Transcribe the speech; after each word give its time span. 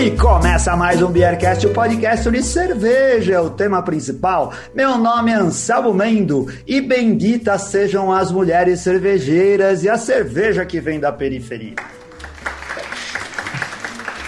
E 0.00 0.10
começa 0.12 0.74
mais 0.74 1.02
um 1.02 1.10
Beercast, 1.10 1.66
o 1.66 1.74
podcast 1.74 2.30
de 2.30 2.42
cerveja, 2.42 3.34
é 3.34 3.40
o 3.40 3.50
tema 3.50 3.82
principal. 3.82 4.50
Meu 4.74 4.96
nome 4.96 5.30
é 5.30 5.34
Anselmo 5.34 5.92
Mendo 5.92 6.50
e 6.66 6.80
benditas 6.80 7.64
sejam 7.64 8.10
as 8.10 8.32
mulheres 8.32 8.80
cervejeiras 8.80 9.84
e 9.84 9.90
a 9.90 9.98
cerveja 9.98 10.64
que 10.64 10.80
vem 10.80 10.98
da 10.98 11.12
periferia. 11.12 11.74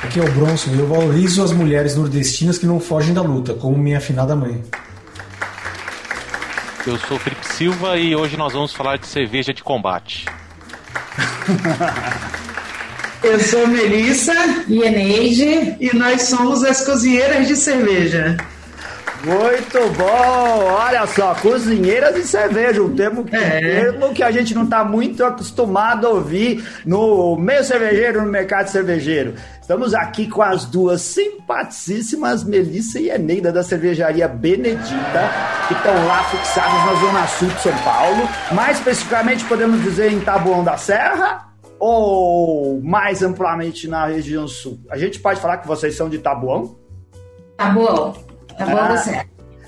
Aqui 0.05 0.20
é 0.20 0.23
o 0.23 0.30
Bronson 0.32 0.73
e 0.73 0.79
eu 0.79 0.87
valorizo 0.87 1.43
as 1.43 1.52
mulheres 1.52 1.96
nordestinas 1.96 2.59
que 2.59 2.66
não 2.66 2.79
fogem 2.79 3.14
da 3.14 3.23
luta, 3.23 3.54
como 3.54 3.79
minha 3.79 3.96
afinada 3.96 4.36
mãe. 4.36 4.62
Eu 6.86 6.98
sou 6.98 7.16
o 7.16 7.20
Felipe 7.20 7.46
Silva 7.46 7.97
e 7.97 8.14
hoje 8.14 8.36
nós 8.36 8.52
vamos 8.52 8.75
falar 8.75 8.98
de 8.98 9.06
cerveja 9.06 9.55
de 9.55 9.62
combate. 9.62 10.27
Eu 13.23 13.39
sou 13.39 13.69
Melissa 13.69 14.35
e 14.67 14.83
Eneide 14.83 15.77
e 15.79 15.95
nós 15.95 16.23
somos 16.23 16.65
as 16.65 16.85
cozinheiras 16.85 17.47
de 17.47 17.55
cerveja. 17.55 18.37
Muito 19.25 19.79
bom! 19.97 20.65
Olha 20.73 21.07
só, 21.07 21.33
cozinheiras 21.37 22.17
de 22.17 22.25
cerveja, 22.25 22.83
um 22.83 22.97
termo, 22.97 23.25
é. 23.31 23.37
um 23.37 23.61
termo 23.61 24.12
que 24.12 24.25
a 24.25 24.33
gente 24.33 24.53
não 24.53 24.65
está 24.65 24.83
muito 24.83 25.25
acostumado 25.25 26.05
a 26.05 26.11
ouvir 26.11 26.65
no 26.85 27.37
meio 27.37 27.62
cervejeiro, 27.62 28.23
no 28.23 28.29
mercado 28.29 28.67
cervejeiro. 28.67 29.34
Estamos 29.61 29.95
aqui 29.95 30.27
com 30.27 30.43
as 30.43 30.65
duas 30.65 31.03
simpaticíssimas 31.03 32.43
Melissa 32.43 32.98
e 32.98 33.09
Eneida 33.09 33.53
da 33.53 33.62
cervejaria 33.62 34.27
Benedita, 34.27 35.31
que 35.69 35.75
estão 35.75 35.95
lá 36.09 36.25
fixadas 36.25 36.87
na 36.87 36.95
Zona 37.01 37.27
Sul 37.29 37.48
de 37.48 37.61
São 37.61 37.79
Paulo. 37.84 38.29
Mais 38.51 38.79
especificamente, 38.79 39.45
podemos 39.45 39.81
dizer 39.84 40.11
em 40.11 40.19
Taboão 40.19 40.64
da 40.64 40.77
Serra 40.77 41.52
ou 41.84 42.80
mais 42.80 43.25
amplamente 43.25 43.88
na 43.88 44.06
região 44.06 44.47
sul? 44.47 44.78
A 44.88 44.97
gente 44.97 45.19
pode 45.19 45.41
falar 45.41 45.56
que 45.56 45.66
vocês 45.66 45.97
são 45.97 46.08
de 46.08 46.20
Taboão? 46.20 46.77
Taboão. 47.56 48.14
Taboão 48.56 48.84
ah, 48.84 48.97
Serra. 48.97 49.27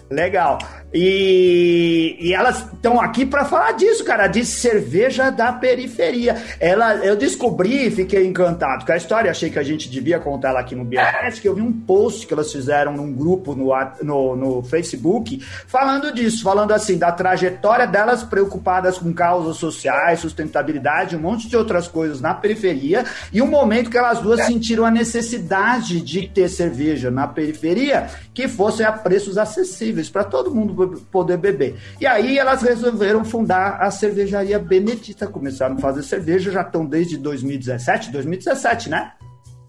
Legal. 0.08 0.58
E, 0.94 2.16
e 2.20 2.32
elas 2.32 2.58
estão 2.72 3.00
aqui 3.00 3.26
para 3.26 3.44
falar 3.44 3.72
disso, 3.72 4.04
cara, 4.04 4.28
de 4.28 4.44
cerveja 4.44 5.28
da 5.28 5.52
periferia. 5.52 6.40
Ela, 6.60 6.94
eu 7.04 7.16
descobri 7.16 7.88
e 7.88 7.90
fiquei 7.90 8.24
encantado 8.24 8.86
com 8.86 8.92
a 8.92 8.96
história. 8.96 9.30
Achei 9.30 9.50
que 9.50 9.58
a 9.58 9.62
gente 9.64 9.90
devia 9.90 10.20
contar 10.20 10.50
ela 10.50 10.60
aqui 10.60 10.76
no 10.76 10.84
BRS, 10.84 11.40
que 11.40 11.48
eu 11.48 11.54
vi 11.56 11.62
um 11.62 11.72
post 11.72 12.26
que 12.26 12.32
elas 12.32 12.52
fizeram 12.52 12.92
num 12.92 13.12
grupo 13.12 13.56
no, 13.56 13.72
no, 14.02 14.36
no 14.36 14.62
Facebook 14.62 15.44
falando 15.66 16.12
disso, 16.12 16.44
falando 16.44 16.72
assim, 16.72 16.96
da 16.96 17.10
trajetória 17.10 17.86
delas 17.86 18.22
preocupadas 18.22 18.96
com 18.96 19.12
causas 19.12 19.56
sociais, 19.56 20.20
sustentabilidade, 20.20 21.16
um 21.16 21.20
monte 21.20 21.48
de 21.48 21.56
outras 21.56 21.88
coisas 21.88 22.20
na 22.20 22.34
periferia, 22.34 23.04
e 23.32 23.42
um 23.42 23.46
momento 23.48 23.90
que 23.90 23.98
elas 23.98 24.20
duas 24.20 24.46
sentiram 24.46 24.84
a 24.84 24.90
necessidade 24.90 26.00
de 26.00 26.28
ter 26.28 26.48
cerveja 26.48 27.10
na 27.10 27.26
periferia 27.26 28.08
que 28.32 28.46
fosse 28.46 28.84
a 28.84 28.92
preços 28.92 29.38
acessíveis 29.38 30.08
para 30.08 30.22
todo 30.22 30.54
mundo 30.54 30.83
poder 30.86 31.36
beber. 31.36 31.76
E 32.00 32.06
aí 32.06 32.38
elas 32.38 32.62
resolveram 32.62 33.24
fundar 33.24 33.80
a 33.80 33.90
cervejaria 33.90 34.58
Benedita, 34.58 35.26
começaram 35.26 35.76
a 35.76 35.78
fazer 35.78 36.02
cerveja, 36.02 36.50
já 36.50 36.62
estão 36.62 36.84
desde 36.84 37.16
2017, 37.16 38.10
2017, 38.10 38.90
né? 38.90 39.12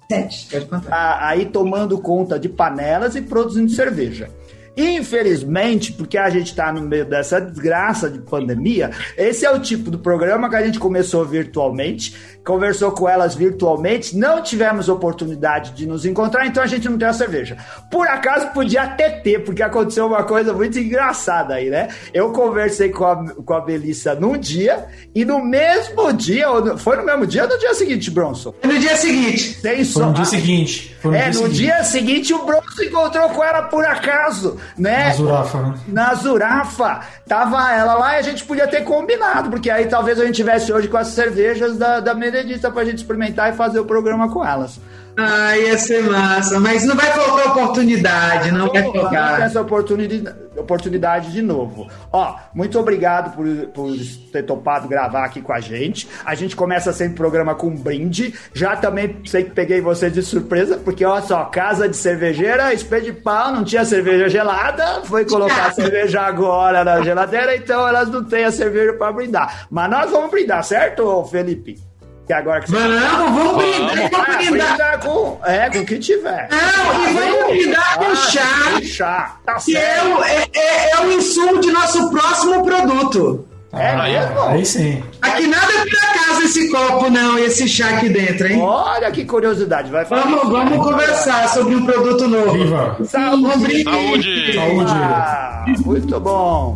Sete. 0.10 0.50
Aí 0.92 1.46
tomando 1.46 2.00
conta 2.00 2.40
de 2.40 2.48
panelas 2.48 3.16
e 3.16 3.22
produzindo 3.22 3.72
cerveja. 3.72 4.30
Infelizmente, 4.78 5.94
porque 5.94 6.18
a 6.18 6.30
gente 6.30 6.48
está 6.48 6.72
no 6.72 6.82
meio 6.82 7.06
dessa 7.06 7.40
desgraça 7.40 8.10
de 8.10 8.20
pandemia, 8.20 8.92
esse 9.18 9.46
é 9.46 9.52
o 9.52 9.60
tipo 9.60 9.90
do 9.90 10.00
programa 10.00 10.50
que 10.50 10.56
a 10.56 10.66
gente 10.66 10.80
começou 10.80 11.24
virtualmente 11.26 12.36
conversou 12.46 12.92
com 12.92 13.10
elas 13.10 13.34
virtualmente, 13.34 14.16
não 14.16 14.42
tivemos 14.42 14.88
oportunidade 14.88 15.72
de 15.72 15.88
nos 15.88 16.06
encontrar, 16.06 16.46
então 16.46 16.62
a 16.62 16.68
gente 16.68 16.88
não 16.88 16.98
tem 16.98 17.08
a 17.08 17.14
cerveja. 17.14 17.58
Por 17.90 18.08
acaso 18.08 18.50
podia 18.54 18.84
até 18.84 19.10
ter, 19.10 19.44
porque 19.44 19.64
aconteceu 19.64 20.06
uma 20.06 20.24
coisa 20.24 20.54
muito 20.54 20.78
engraçada 20.78 21.56
aí, 21.56 21.70
né? 21.70 21.88
Eu 22.14 22.32
conversei 22.32 22.90
com 22.90 23.04
a, 23.04 23.34
com 23.34 23.54
a 23.54 23.60
Belissa 23.60 24.14
num 24.14 24.38
dia, 24.38 24.86
e 25.14 25.26
no 25.26 25.44
mesmo 25.44 26.14
dia, 26.14 26.48
foi 26.78 26.96
no 26.98 27.04
mesmo 27.04 27.26
dia 27.26 27.44
ou 27.44 27.50
no 27.50 27.58
dia 27.58 27.74
seguinte, 27.74 28.12
Bronson? 28.12 28.54
No 28.64 28.78
dia 28.78 28.96
seguinte. 28.96 29.60
Tem 29.62 29.84
só... 29.84 30.02
Foi 30.02 30.10
no 30.10 30.14
dia 30.14 30.26
seguinte. 30.26 30.96
No 31.04 31.16
é, 31.16 31.18
dia 31.18 31.28
no 31.28 31.34
seguinte. 31.34 31.56
dia 31.56 31.84
seguinte 31.84 32.34
o 32.34 32.46
Bronson 32.46 32.84
encontrou 32.84 33.30
com 33.30 33.44
ela 33.44 33.64
por 33.64 33.84
acaso, 33.84 34.58
né? 34.78 35.06
Na 35.06 35.14
Zurafa, 35.14 35.62
né? 35.62 35.74
Na 35.88 36.14
Zurafa. 36.14 37.00
Tava 37.28 37.72
ela 37.74 37.96
lá 37.96 38.16
e 38.16 38.20
a 38.20 38.22
gente 38.22 38.44
podia 38.44 38.68
ter 38.68 38.84
combinado, 38.84 39.50
porque 39.50 39.70
aí 39.70 39.88
talvez 39.88 40.20
a 40.20 40.26
gente 40.26 40.36
tivesse 40.36 40.72
hoje 40.72 40.88
com 40.88 40.98
as 40.98 41.08
cervejas 41.08 41.78
da, 41.78 42.00
da 42.00 42.14
Benedita 42.14 42.72
pra 42.72 42.86
gente 42.86 42.98
experimentar 42.98 43.54
e 43.54 43.56
fazer 43.56 43.80
o 43.80 43.86
programa 43.86 44.30
com 44.30 44.46
elas. 44.46 44.80
Ah, 45.18 45.58
ia 45.58 45.78
ser 45.78 46.04
massa, 46.04 46.60
mas 46.60 46.84
não 46.84 46.96
vai 46.96 47.06
faltar 47.12 47.48
oportunidade, 47.48 48.52
não, 48.52 48.68
vai 48.68 48.84
faltar. 48.84 49.42
essa 49.42 49.62
oportunidade, 49.62 50.36
oportunidade 50.58 51.32
de 51.32 51.42
novo. 51.42 51.88
Ó, 52.12 52.36
muito 52.54 52.78
obrigado 52.78 53.34
por, 53.34 53.46
por 53.68 53.96
ter 54.34 54.44
topado 54.44 54.90
gravar 54.90 55.24
aqui 55.24 55.42
com 55.42 55.54
a 55.54 55.62
gente. 55.62 56.08
A 56.26 56.36
gente 56.36 56.54
começa 56.56 56.92
sempre 56.92 57.14
o 57.14 57.18
programa 57.18 57.56
com 57.56 57.68
um 57.68 57.78
brinde. 57.78 58.34
Já 58.54 58.76
também 58.76 59.22
sei 59.26 59.46
que 59.46 59.52
peguei 59.52 59.80
vocês 59.80 60.12
de 60.12 60.22
surpresa, 60.22 60.78
porque 60.78 61.06
olha 61.06 61.22
só, 61.22 61.46
casa 61.46 61.88
de 61.88 61.96
cervejeira, 61.96 62.74
espelho 62.74 63.06
de 63.06 63.14
pau, 63.14 63.54
não 63.54 63.64
tinha 63.64 63.86
cerveja 63.86 64.28
gelada, 64.28 65.02
foi 65.06 65.24
colocar 65.24 65.68
a 65.68 65.72
cerveja 65.74 66.22
agora 66.22 66.84
na 66.84 67.02
geladeira, 67.02 67.56
então 67.56 67.88
elas 67.88 68.10
não 68.10 68.24
têm 68.24 68.44
a 68.44 68.52
cerveja 68.52 68.94
para 68.94 69.14
brindar. 69.14 69.68
Mas 69.72 69.90
nós 69.90 70.12
vamos 70.12 70.30
brindar, 70.30 70.64
certo, 70.64 71.24
Felipe? 71.26 71.95
Que 72.26 72.34
agora 72.34 72.62
que 72.62 72.72
você... 72.72 72.78
Vamos, 72.78 73.44
vamos 73.44 73.58
brindar, 73.58 74.10
vamos 74.10 74.30
ah, 74.30 74.52
brindar. 74.52 75.00
com, 75.00 75.40
é, 75.46 75.70
com 75.70 75.78
o 75.80 75.86
que 75.86 76.00
tiver. 76.00 76.50
Não, 76.50 77.10
e 77.10 77.14
vamos 77.14 77.48
brindar 77.48 77.98
com 78.00 78.06
ah, 78.06 78.16
chá. 78.16 78.82
chá, 78.82 79.36
tá 79.46 79.54
que 79.56 79.78
é 79.78 80.04
o, 80.04 80.24
é, 80.24 80.48
é, 80.54 80.92
é 80.92 81.02
o 81.02 81.12
insumo 81.12 81.62
de 81.62 81.72
nosso 81.72 82.10
próximo 82.10 82.64
produto. 82.66 83.48
É 83.72 83.90
ah, 83.90 84.04
mesmo? 84.04 84.42
Aí 84.42 84.66
sim. 84.66 85.04
Aqui 85.22 85.48
nada 85.48 85.72
é 85.72 85.86
por 85.86 85.98
acaso 85.98 86.42
esse 86.44 86.70
copo, 86.72 87.10
não, 87.12 87.38
e 87.38 87.44
esse 87.44 87.68
chá 87.68 87.90
aqui 87.90 88.10
dentro, 88.10 88.48
hein? 88.48 88.60
Olha 88.62 89.12
que 89.12 89.24
curiosidade, 89.26 89.92
vai 89.92 90.06
falar. 90.06 90.24
Vamos, 90.24 90.50
vamos 90.50 90.78
conversar 90.78 91.50
sobre 91.50 91.76
um 91.76 91.86
produto 91.86 92.28
novo. 92.28 92.54
Viva! 92.54 92.98
Saúde! 93.06 93.84
Saúde! 93.84 94.54
Saúde! 94.54 94.92
Ah, 94.92 95.66
muito 95.86 96.20
bom! 96.20 96.76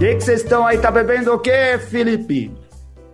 Que 0.00 0.20
vocês 0.22 0.42
estão 0.42 0.66
aí? 0.66 0.78
Tá 0.78 0.90
bebendo 0.90 1.30
o 1.34 1.38
que, 1.38 1.78
Felipe? 1.78 2.50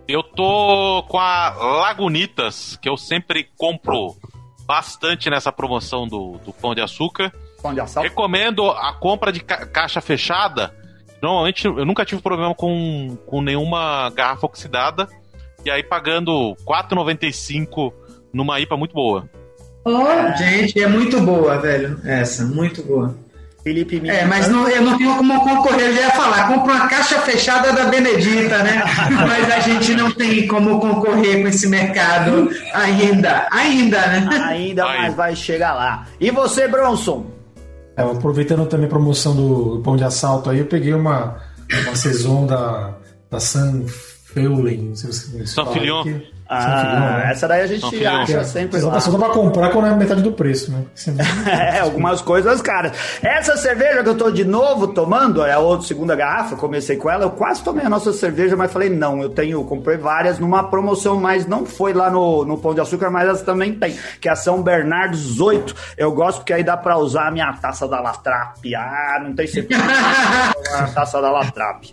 Eu 0.07 0.23
tô 0.23 1.03
com 1.09 1.19
a 1.19 1.49
Lagunitas, 1.81 2.79
que 2.81 2.87
eu 2.87 2.95
sempre 2.95 3.49
compro 3.57 4.15
bastante 4.65 5.29
nessa 5.29 5.51
promoção 5.51 6.07
do, 6.07 6.37
do 6.45 6.53
Pão 6.53 6.73
de 6.73 6.79
Açúcar. 6.79 7.33
Pão 7.61 7.73
de 7.73 7.81
açúcar. 7.81 8.03
Recomendo 8.03 8.69
a 8.69 8.93
compra 8.93 9.33
de 9.33 9.41
ca 9.41 9.65
caixa 9.65 9.99
fechada. 9.99 10.73
Normalmente 11.21 11.65
eu 11.65 11.85
nunca 11.85 12.05
tive 12.05 12.21
problema 12.21 12.55
com, 12.55 13.17
com 13.25 13.41
nenhuma 13.41 14.09
garrafa 14.11 14.45
oxidada. 14.45 15.09
E 15.65 15.69
aí 15.69 15.83
pagando 15.83 16.53
R$4,95 16.65 17.91
numa 18.31 18.61
IPA 18.61 18.77
muito 18.77 18.93
boa. 18.93 19.29
Oh, 19.83 20.37
gente, 20.37 20.81
é 20.81 20.87
muito 20.87 21.19
boa, 21.19 21.57
velho. 21.57 21.99
Essa, 22.05 22.45
muito 22.45 22.81
boa. 22.83 23.13
Felipe 23.67 23.99
me 23.99 24.09
É, 24.09 24.23
mas 24.23 24.47
não, 24.47 24.67
eu 24.69 24.81
não 24.81 24.97
tenho 24.97 25.15
como 25.17 25.41
concorrer, 25.41 25.87
eu 25.87 25.93
já 25.95 26.01
ia 26.03 26.11
falar, 26.11 26.47
compra 26.47 26.73
uma 26.73 26.87
caixa 26.87 27.19
fechada 27.19 27.73
da 27.73 27.85
Benedita, 27.85 28.59
né? 28.63 28.81
mas 29.27 29.51
a 29.51 29.59
gente 29.59 29.93
não 29.93 30.09
tem 30.11 30.47
como 30.47 30.79
concorrer 30.79 31.41
com 31.41 31.49
esse 31.49 31.67
mercado 31.67 32.49
ainda. 32.73 33.47
Ainda, 33.51 34.07
né? 34.07 34.29
Ainda, 34.43 34.85
mas 34.85 35.15
vai 35.15 35.35
chegar 35.35 35.73
lá. 35.73 36.07
E 36.19 36.31
você, 36.31 36.67
Bronson? 36.67 37.25
É, 37.97 38.03
aproveitando 38.03 38.65
também 38.67 38.85
a 38.85 38.89
promoção 38.89 39.35
do 39.35 39.81
pão 39.83 39.97
de 39.97 40.03
assalto 40.05 40.49
aí, 40.49 40.59
eu 40.59 40.65
peguei 40.65 40.93
uma, 40.93 41.35
uma 41.85 41.95
saison 41.95 42.45
da, 42.45 42.93
da 43.29 43.39
San 43.39 43.83
Feulen, 44.33 44.77
não 44.77 44.95
sei 44.95 45.11
se 45.11 45.31
você 45.31 45.45
San 45.45 45.65
Filion. 45.65 46.03
Ah, 46.49 47.23
né? 47.25 47.31
essa 47.31 47.47
daí 47.47 47.61
a 47.61 47.67
gente 47.67 48.05
acha 48.05 48.43
sempre. 48.43 48.79
Só, 48.79 48.99
só 48.99 49.11
dá 49.11 49.17
pra 49.17 49.29
comprar 49.29 49.69
quando 49.69 49.87
é 49.87 49.95
metade 49.95 50.21
do 50.21 50.31
preço, 50.31 50.71
né? 50.71 50.83
é, 51.75 51.79
algumas 51.79 52.21
coisas 52.21 52.61
caras. 52.61 52.93
Essa 53.21 53.57
cerveja 53.57 54.01
que 54.03 54.09
eu 54.09 54.15
tô 54.15 54.31
de 54.31 54.45
novo 54.45 54.87
tomando, 54.87 55.43
é 55.43 55.53
a 55.53 55.59
outra 55.59 55.85
segunda 55.85 56.15
garrafa, 56.15 56.55
comecei 56.55 56.95
com 56.95 57.09
ela, 57.09 57.23
eu 57.23 57.31
quase 57.31 57.61
tomei 57.63 57.85
a 57.85 57.89
nossa 57.89 58.13
cerveja, 58.13 58.55
mas 58.55 58.71
falei, 58.71 58.89
não, 58.89 59.21
eu 59.21 59.29
tenho, 59.29 59.63
comprei 59.65 59.97
várias 59.97 60.39
numa 60.39 60.63
promoção, 60.63 61.19
mas 61.19 61.45
não 61.45 61.65
foi 61.65 61.93
lá 61.93 62.09
no, 62.09 62.45
no 62.45 62.57
Pão 62.57 62.73
de 62.73 62.81
Açúcar, 62.81 63.09
mas 63.09 63.27
elas 63.27 63.41
também 63.41 63.73
tem, 63.73 63.97
que 64.21 64.29
é 64.29 64.31
a 64.31 64.35
São 64.35 64.61
Bernardo 64.61 65.17
18. 65.17 65.75
Eu 65.97 66.11
gosto 66.13 66.39
porque 66.39 66.53
aí 66.53 66.63
dá 66.63 66.77
pra 66.77 66.97
usar 66.97 67.27
a 67.27 67.31
minha 67.31 67.51
taça 67.53 67.87
da 67.87 67.99
Latrap. 67.99 68.57
Ah, 68.75 69.19
não 69.21 69.35
tem 69.35 69.47
certeza. 69.47 69.81
a 70.77 70.87
taça 70.87 71.21
da 71.21 71.31
Latrap. 71.31 71.83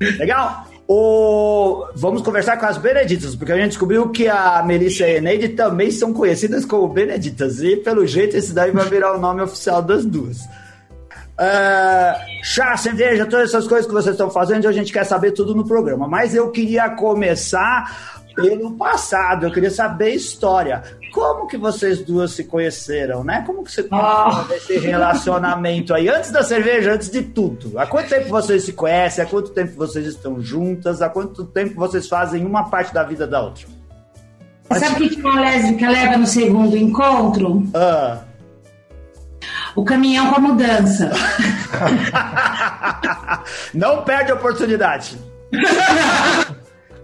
Legal? 0.00 0.66
O... 0.88 1.88
Vamos 1.96 2.22
conversar 2.22 2.56
com 2.58 2.66
as 2.66 2.78
Beneditas, 2.78 3.34
porque 3.34 3.52
a 3.52 3.56
gente 3.56 3.70
descobriu 3.70 4.08
que 4.10 4.28
a 4.28 4.62
Melissa 4.62 5.06
e 5.06 5.14
a 5.14 5.16
Eneide 5.16 5.48
também 5.50 5.90
são 5.90 6.12
conhecidas 6.12 6.64
como 6.64 6.88
Beneditas. 6.88 7.60
E 7.60 7.76
pelo 7.76 8.06
jeito 8.06 8.36
esse 8.36 8.52
daí 8.52 8.70
vai 8.70 8.88
virar 8.88 9.16
o 9.16 9.20
nome 9.20 9.42
oficial 9.42 9.82
das 9.82 10.04
duas. 10.04 10.38
ah, 11.38 12.16
chá, 12.42 12.76
cerveja, 12.76 13.26
todas 13.26 13.48
essas 13.48 13.66
coisas 13.66 13.86
que 13.86 13.92
vocês 13.92 14.14
estão 14.14 14.30
fazendo, 14.30 14.68
a 14.68 14.72
gente 14.72 14.92
quer 14.92 15.04
saber 15.04 15.32
tudo 15.32 15.54
no 15.54 15.66
programa. 15.66 16.06
Mas 16.06 16.34
eu 16.34 16.50
queria 16.50 16.88
começar 16.90 18.22
pelo 18.36 18.72
passado, 18.72 19.46
eu 19.46 19.50
queria 19.50 19.70
saber 19.70 20.10
história. 20.10 20.82
Como 21.16 21.46
que 21.46 21.56
vocês 21.56 22.02
duas 22.02 22.32
se 22.32 22.44
conheceram, 22.44 23.24
né? 23.24 23.42
Como 23.46 23.64
que 23.64 23.72
você 23.72 23.82
começou 23.84 24.54
esse 24.54 24.76
relacionamento 24.76 25.94
aí? 25.94 26.10
Antes 26.10 26.30
da 26.30 26.44
cerveja, 26.44 26.92
antes 26.92 27.08
de 27.08 27.22
tudo. 27.22 27.78
Há 27.78 27.86
quanto 27.86 28.10
tempo 28.10 28.28
vocês 28.28 28.64
se 28.64 28.74
conhecem? 28.74 29.24
Há 29.24 29.26
quanto 29.26 29.50
tempo 29.50 29.74
vocês 29.76 30.06
estão 30.06 30.42
juntas? 30.42 31.00
Há 31.00 31.08
quanto 31.08 31.46
tempo 31.46 31.74
vocês 31.74 32.06
fazem 32.06 32.44
uma 32.44 32.68
parte 32.68 32.92
da 32.92 33.02
vida 33.02 33.26
da 33.26 33.40
outra? 33.40 33.64
Você 34.68 34.78
sabe 34.78 35.06
o 35.06 35.08
que 35.08 35.18
uma 35.18 35.40
lésbica 35.40 35.88
leva 35.88 36.18
no 36.18 36.26
segundo 36.26 36.76
encontro? 36.76 37.66
Ah. 37.72 38.18
O 39.74 39.86
caminhão 39.86 40.28
com 40.28 40.36
a 40.36 40.40
mudança. 40.40 41.10
Não 43.72 44.02
perde 44.02 44.32
a 44.32 44.34
oportunidade. 44.34 45.16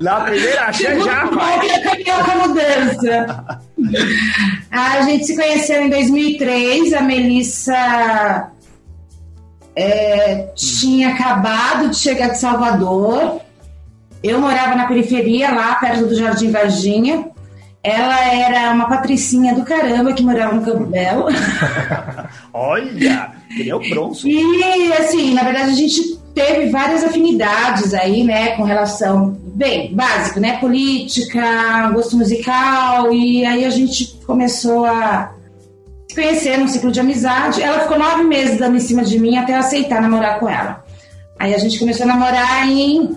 Na 0.00 0.20
primeira 0.20 0.72
chance 0.72 1.04
já 1.04 1.26
vai. 1.26 1.60
A 4.70 5.02
gente 5.02 5.26
se 5.26 5.36
conheceu 5.36 5.82
em 5.82 5.90
2003. 5.90 6.92
A 6.92 7.02
Melissa 7.02 8.50
é, 9.76 10.48
tinha 10.54 11.10
acabado 11.10 11.90
de 11.90 11.96
chegar 11.96 12.28
de 12.28 12.38
Salvador. 12.38 13.40
Eu 14.22 14.40
morava 14.40 14.76
na 14.76 14.86
periferia, 14.86 15.52
lá 15.52 15.74
perto 15.76 16.06
do 16.06 16.14
Jardim 16.14 16.50
Varginha. 16.50 17.30
Ela 17.82 18.32
era 18.32 18.72
uma 18.72 18.88
patricinha 18.88 19.54
do 19.54 19.64
caramba 19.64 20.12
que 20.12 20.22
morava 20.22 20.54
no 20.54 20.62
Campo 20.62 20.84
Belo. 20.84 21.26
Olha, 22.54 23.32
o 23.74 23.90
bronze. 23.90 24.30
E, 24.30 24.92
assim, 24.92 25.34
na 25.34 25.42
verdade, 25.42 25.70
a 25.70 25.74
gente 25.74 26.16
teve 26.32 26.70
várias 26.70 27.02
afinidades 27.02 27.92
aí, 27.92 28.22
né, 28.22 28.56
com 28.56 28.62
relação, 28.62 29.36
bem, 29.62 29.94
básico, 29.94 30.40
né, 30.40 30.58
política, 30.58 31.88
gosto 31.94 32.16
musical, 32.16 33.12
e 33.12 33.46
aí 33.46 33.64
a 33.64 33.70
gente 33.70 34.18
começou 34.26 34.84
a 34.84 35.36
se 36.08 36.16
conhecer 36.16 36.58
num 36.58 36.66
ciclo 36.66 36.90
de 36.90 36.98
amizade. 36.98 37.62
Ela 37.62 37.78
ficou 37.80 37.96
nove 37.96 38.24
meses 38.24 38.58
dando 38.58 38.76
em 38.76 38.80
cima 38.80 39.04
de 39.04 39.20
mim 39.20 39.36
até 39.36 39.54
eu 39.54 39.58
aceitar 39.58 40.02
namorar 40.02 40.40
com 40.40 40.48
ela. 40.48 40.84
Aí 41.38 41.54
a 41.54 41.58
gente 41.58 41.78
começou 41.78 42.02
a 42.04 42.08
namorar 42.08 42.68
em 42.68 43.16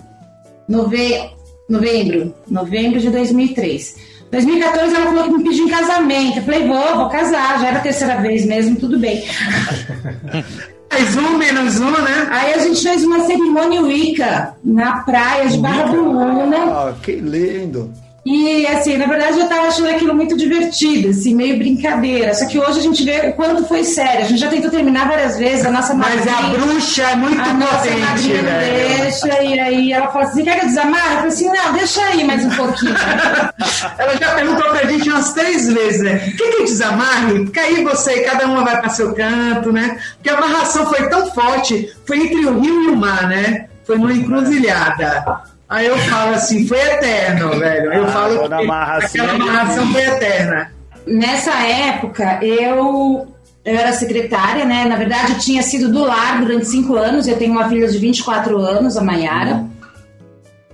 nove... 0.68 1.30
novembro, 1.68 2.32
novembro 2.48 3.00
de 3.00 3.10
2003. 3.10 3.96
2014 4.30 4.94
ela 4.94 5.06
falou 5.06 5.24
que 5.24 5.30
me 5.38 5.42
pediu 5.42 5.66
em 5.66 5.70
casamento. 5.70 6.38
Eu 6.38 6.44
falei, 6.44 6.68
vou, 6.68 6.96
vou 6.96 7.08
casar, 7.08 7.60
já 7.60 7.68
era 7.68 7.78
a 7.78 7.82
terceira 7.82 8.16
vez 8.18 8.46
mesmo, 8.46 8.76
tudo 8.76 9.00
bem. 9.00 9.24
Mais 10.90 11.16
um, 11.16 11.36
menos 11.36 11.78
um, 11.78 11.90
né? 11.90 12.28
Aí 12.30 12.54
a 12.54 12.58
gente 12.58 12.82
fez 12.82 13.04
uma 13.04 13.20
cerimônia 13.26 13.82
Wicca 13.82 14.54
na 14.64 14.98
praia 15.02 15.48
de 15.48 15.58
Barra 15.58 15.84
do 15.84 16.02
Luna. 16.02 16.56
Ah, 16.56 16.94
que 17.02 17.12
lindo. 17.12 17.92
E 18.28 18.66
assim, 18.66 18.96
na 18.96 19.06
verdade 19.06 19.38
eu 19.38 19.48
tava 19.48 19.68
achando 19.68 19.88
aquilo 19.88 20.12
muito 20.12 20.36
divertido, 20.36 21.10
assim, 21.10 21.32
meio 21.32 21.56
brincadeira. 21.58 22.34
Só 22.34 22.44
que 22.46 22.58
hoje 22.58 22.80
a 22.80 22.82
gente 22.82 23.04
vê 23.04 23.28
o 23.28 23.32
quanto 23.34 23.64
foi 23.68 23.84
sério. 23.84 24.22
A 24.24 24.28
gente 24.28 24.40
já 24.40 24.48
tentou 24.48 24.68
terminar 24.68 25.06
várias 25.06 25.38
vezes, 25.38 25.64
a 25.64 25.70
nossa 25.70 25.94
Mas 25.94 26.26
a 26.26 26.32
madrinha- 26.32 26.58
bruxa 26.58 27.02
é 27.04 27.14
muito 27.14 27.40
a 27.40 27.52
nossa 27.54 27.76
potente, 27.86 28.00
madrinha 28.00 28.42
não 28.42 28.50
velho. 28.50 29.00
deixa, 29.02 29.42
e 29.44 29.60
aí 29.60 29.92
ela 29.92 30.08
fala 30.08 30.24
assim, 30.24 30.42
quer 30.42 30.58
que 30.58 30.64
eu 30.64 30.68
desamarre? 30.68 31.06
Eu 31.06 31.16
falei 31.18 31.28
assim, 31.28 31.48
não, 31.50 31.72
deixa 31.74 32.00
aí 32.04 32.24
mais 32.24 32.44
um 32.44 32.50
pouquinho. 32.50 32.94
Ela 33.96 34.16
já 34.16 34.34
perguntou 34.34 34.70
pra 34.70 34.84
gente 34.86 35.08
umas 35.08 35.32
três 35.32 35.72
vezes, 35.72 36.02
né? 36.02 36.18
Quer 36.36 36.50
que 36.50 36.64
desamarre? 36.64 37.46
Fica 37.46 37.60
aí 37.60 37.84
você, 37.84 38.20
cada 38.22 38.46
uma 38.46 38.64
vai 38.64 38.80
para 38.80 38.88
seu 38.88 39.14
canto, 39.14 39.70
né? 39.72 39.98
Porque 40.16 40.30
a 40.30 40.36
amarração 40.36 40.84
foi 40.86 41.08
tão 41.08 41.26
forte, 41.32 41.94
foi 42.04 42.18
entre 42.18 42.44
o 42.44 42.58
rio 42.58 42.82
e 42.84 42.88
o 42.88 42.96
mar, 42.96 43.28
né? 43.28 43.66
Foi 43.84 43.96
numa 43.96 44.12
encruzilhada. 44.12 45.42
Aí 45.68 45.86
eu 45.86 45.98
falo 45.98 46.34
assim, 46.34 46.66
foi 46.66 46.78
eterno, 46.78 47.58
velho. 47.58 47.92
Eu 47.92 48.04
Ah, 48.04 48.08
falo 48.08 48.48
que 48.48 48.54
amarra 48.54 48.98
assim, 48.98 49.18
aquela 49.18 49.34
amarração 49.34 49.92
foi 49.92 50.02
eterna. 50.02 50.72
Nessa 51.06 51.52
época, 51.52 52.38
eu, 52.42 53.26
eu 53.64 53.76
era 53.76 53.92
secretária, 53.92 54.64
né? 54.64 54.84
Na 54.84 54.96
verdade, 54.96 55.32
eu 55.32 55.38
tinha 55.38 55.62
sido 55.62 55.90
do 55.90 56.04
lar 56.04 56.40
durante 56.40 56.66
cinco 56.66 56.94
anos. 56.94 57.26
Eu 57.26 57.36
tenho 57.36 57.52
uma 57.52 57.68
filha 57.68 57.88
de 57.88 57.98
24 57.98 58.56
anos, 58.58 58.96
a 58.96 59.02
Mayara. 59.02 59.64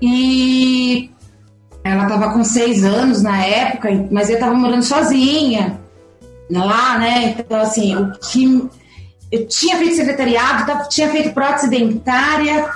E 0.00 1.11
ela 1.85 2.05
estava 2.05 2.33
com 2.33 2.45
seis 2.45 2.85
anos 2.85 3.23
na 3.23 3.45
época, 3.45 3.88
mas 4.11 4.29
eu 4.29 4.35
estava 4.35 4.55
morando 4.55 4.83
sozinha 4.83 5.81
lá, 6.50 6.99
né? 6.99 7.35
Então, 7.38 7.61
assim, 7.61 7.97
o 7.97 8.12
que 8.12 8.69
eu 9.31 9.47
tinha 9.49 9.77
feito 9.79 9.97
secretariado, 9.97 10.88
tinha 10.88 11.09
feito 11.11 11.33
prótese 11.33 11.71
dentária, 11.71 12.69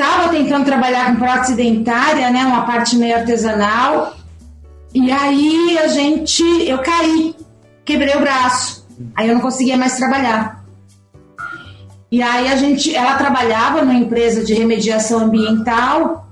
estava 0.00 0.30
tentando 0.30 0.64
trabalhar 0.64 1.12
com 1.12 1.16
prótese 1.16 1.54
dentária, 1.54 2.30
né? 2.30 2.44
Uma 2.46 2.64
parte 2.64 2.96
meio 2.96 3.16
artesanal. 3.16 4.14
E 4.94 5.12
aí 5.12 5.78
a 5.78 5.88
gente, 5.88 6.42
eu 6.42 6.78
caí, 6.78 7.36
quebrei 7.84 8.16
o 8.16 8.20
braço. 8.20 8.86
Aí 9.14 9.28
eu 9.28 9.34
não 9.34 9.42
conseguia 9.42 9.76
mais 9.76 9.96
trabalhar. 9.96 10.64
E 12.10 12.22
aí 12.22 12.48
a 12.48 12.56
gente, 12.56 12.94
ela 12.94 13.14
trabalhava 13.16 13.82
numa 13.82 13.94
empresa 13.94 14.42
de 14.42 14.54
remediação 14.54 15.20
ambiental. 15.20 16.26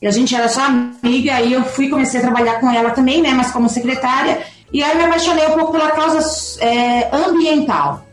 E 0.00 0.06
a 0.06 0.10
gente 0.10 0.34
era 0.34 0.48
só 0.48 0.62
amiga, 0.62 1.34
aí 1.34 1.52
eu 1.52 1.64
fui 1.64 1.88
comecei 1.88 2.20
a 2.20 2.22
trabalhar 2.22 2.60
com 2.60 2.70
ela 2.70 2.90
também, 2.90 3.20
né, 3.20 3.32
mas 3.32 3.50
como 3.50 3.68
secretária. 3.68 4.42
E 4.72 4.82
aí 4.82 4.96
me 4.96 5.04
apaixonei 5.04 5.46
um 5.46 5.52
pouco 5.52 5.72
pela 5.72 5.90
causa 5.90 6.20
é, 6.62 7.08
ambiental. 7.14 8.04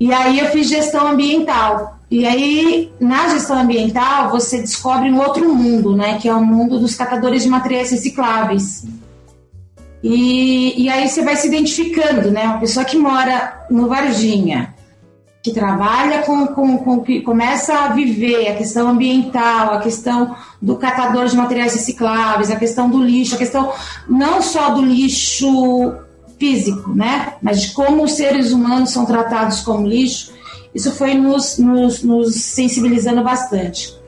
E 0.00 0.12
aí 0.12 0.38
eu 0.38 0.46
fiz 0.46 0.68
gestão 0.68 1.06
ambiental. 1.06 1.97
E 2.10 2.26
aí, 2.26 2.90
na 2.98 3.28
gestão 3.28 3.58
ambiental, 3.58 4.30
você 4.30 4.60
descobre 4.60 5.10
um 5.10 5.20
outro 5.20 5.54
mundo, 5.54 5.94
né? 5.94 6.18
Que 6.18 6.28
é 6.28 6.34
o 6.34 6.44
mundo 6.44 6.78
dos 6.78 6.94
catadores 6.94 7.42
de 7.42 7.48
materiais 7.48 7.90
recicláveis. 7.90 8.86
E, 10.02 10.84
e 10.84 10.88
aí 10.88 11.08
você 11.08 11.22
vai 11.22 11.36
se 11.36 11.48
identificando, 11.48 12.30
né? 12.30 12.44
Uma 12.44 12.60
pessoa 12.60 12.84
que 12.84 12.96
mora 12.96 13.66
no 13.70 13.88
Varginha, 13.88 14.74
que 15.42 15.52
trabalha 15.52 16.22
com, 16.22 16.46
com, 16.48 16.78
com 16.78 17.00
que 17.00 17.20
começa 17.20 17.74
a 17.74 17.88
viver 17.88 18.48
a 18.48 18.56
questão 18.56 18.88
ambiental, 18.88 19.74
a 19.74 19.80
questão 19.80 20.34
do 20.62 20.76
catador 20.76 21.26
de 21.26 21.36
materiais 21.36 21.74
recicláveis, 21.74 22.50
a 22.50 22.56
questão 22.56 22.88
do 22.88 23.02
lixo, 23.02 23.34
a 23.34 23.38
questão 23.38 23.72
não 24.08 24.40
só 24.40 24.70
do 24.70 24.82
lixo 24.82 25.94
físico, 26.38 26.94
né? 26.94 27.34
Mas 27.42 27.60
de 27.60 27.72
como 27.72 28.04
os 28.04 28.12
seres 28.12 28.52
humanos 28.52 28.90
são 28.90 29.04
tratados 29.04 29.60
como 29.60 29.86
lixo. 29.86 30.37
Isso 30.78 30.92
foi 30.92 31.14
nos, 31.14 31.58
nos, 31.58 32.04
nos 32.04 32.34
sensibilizando 32.36 33.20
bastante. 33.24 33.98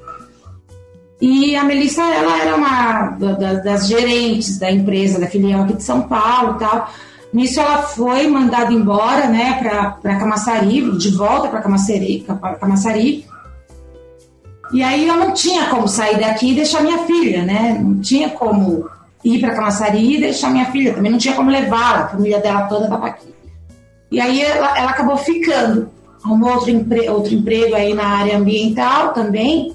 E 1.21 1.57
a 1.57 1.65
Melissa, 1.65 2.01
ela 2.01 2.39
era 2.41 2.55
uma 2.55 3.09
da- 3.19 3.33
da- 3.33 3.55
das 3.55 3.89
gerentes 3.89 4.57
da 4.57 4.71
empresa, 4.71 5.19
da 5.19 5.27
filial 5.27 5.63
aqui 5.65 5.75
de 5.75 5.83
São 5.83 6.03
Paulo 6.03 6.55
tal. 6.61 6.89
Nisso 7.33 7.59
ela 7.61 7.83
foi 7.83 8.29
mandada 8.29 8.73
embora, 8.73 9.27
né, 9.27 9.59
para 10.01 10.17
Camaçari, 10.17 10.97
de 10.97 11.11
volta 11.11 11.49
para 11.49 11.61
Camaçari, 11.61 12.25
Camaçari. 12.61 13.27
E 14.73 14.81
aí 14.85 15.09
eu 15.09 15.17
não 15.17 15.35
tinha 15.35 15.67
como 15.67 15.89
sair 15.89 16.21
daqui 16.21 16.53
e 16.53 16.55
deixar 16.55 16.83
minha 16.83 16.99
filha, 16.99 17.43
né? 17.45 17.77
Não 17.83 18.01
tinha 18.01 18.31
como 18.31 18.89
ir 19.25 19.41
para 19.41 19.57
Camaçari 19.57 20.15
e 20.17 20.21
deixar 20.21 20.51
minha 20.51 20.67
filha. 20.67 20.95
Também 20.95 21.11
não 21.11 21.19
tinha 21.19 21.35
como 21.35 21.51
levá-la, 21.51 22.05
a 22.05 22.09
família 22.09 22.39
dela 22.39 22.63
toda 22.69 22.85
estava 22.85 23.07
aqui. 23.09 23.35
E 24.13 24.21
aí 24.21 24.41
ela, 24.41 24.79
ela 24.79 24.91
acabou 24.93 25.17
ficando. 25.17 25.89
Arrumou 26.25 26.53
outro, 26.55 26.71
empre 26.71 27.09
outro 27.09 27.35
emprego 27.35 27.75
aí 27.75 27.95
na 27.95 28.05
área 28.05 28.37
ambiental 28.37 29.13
também. 29.13 29.73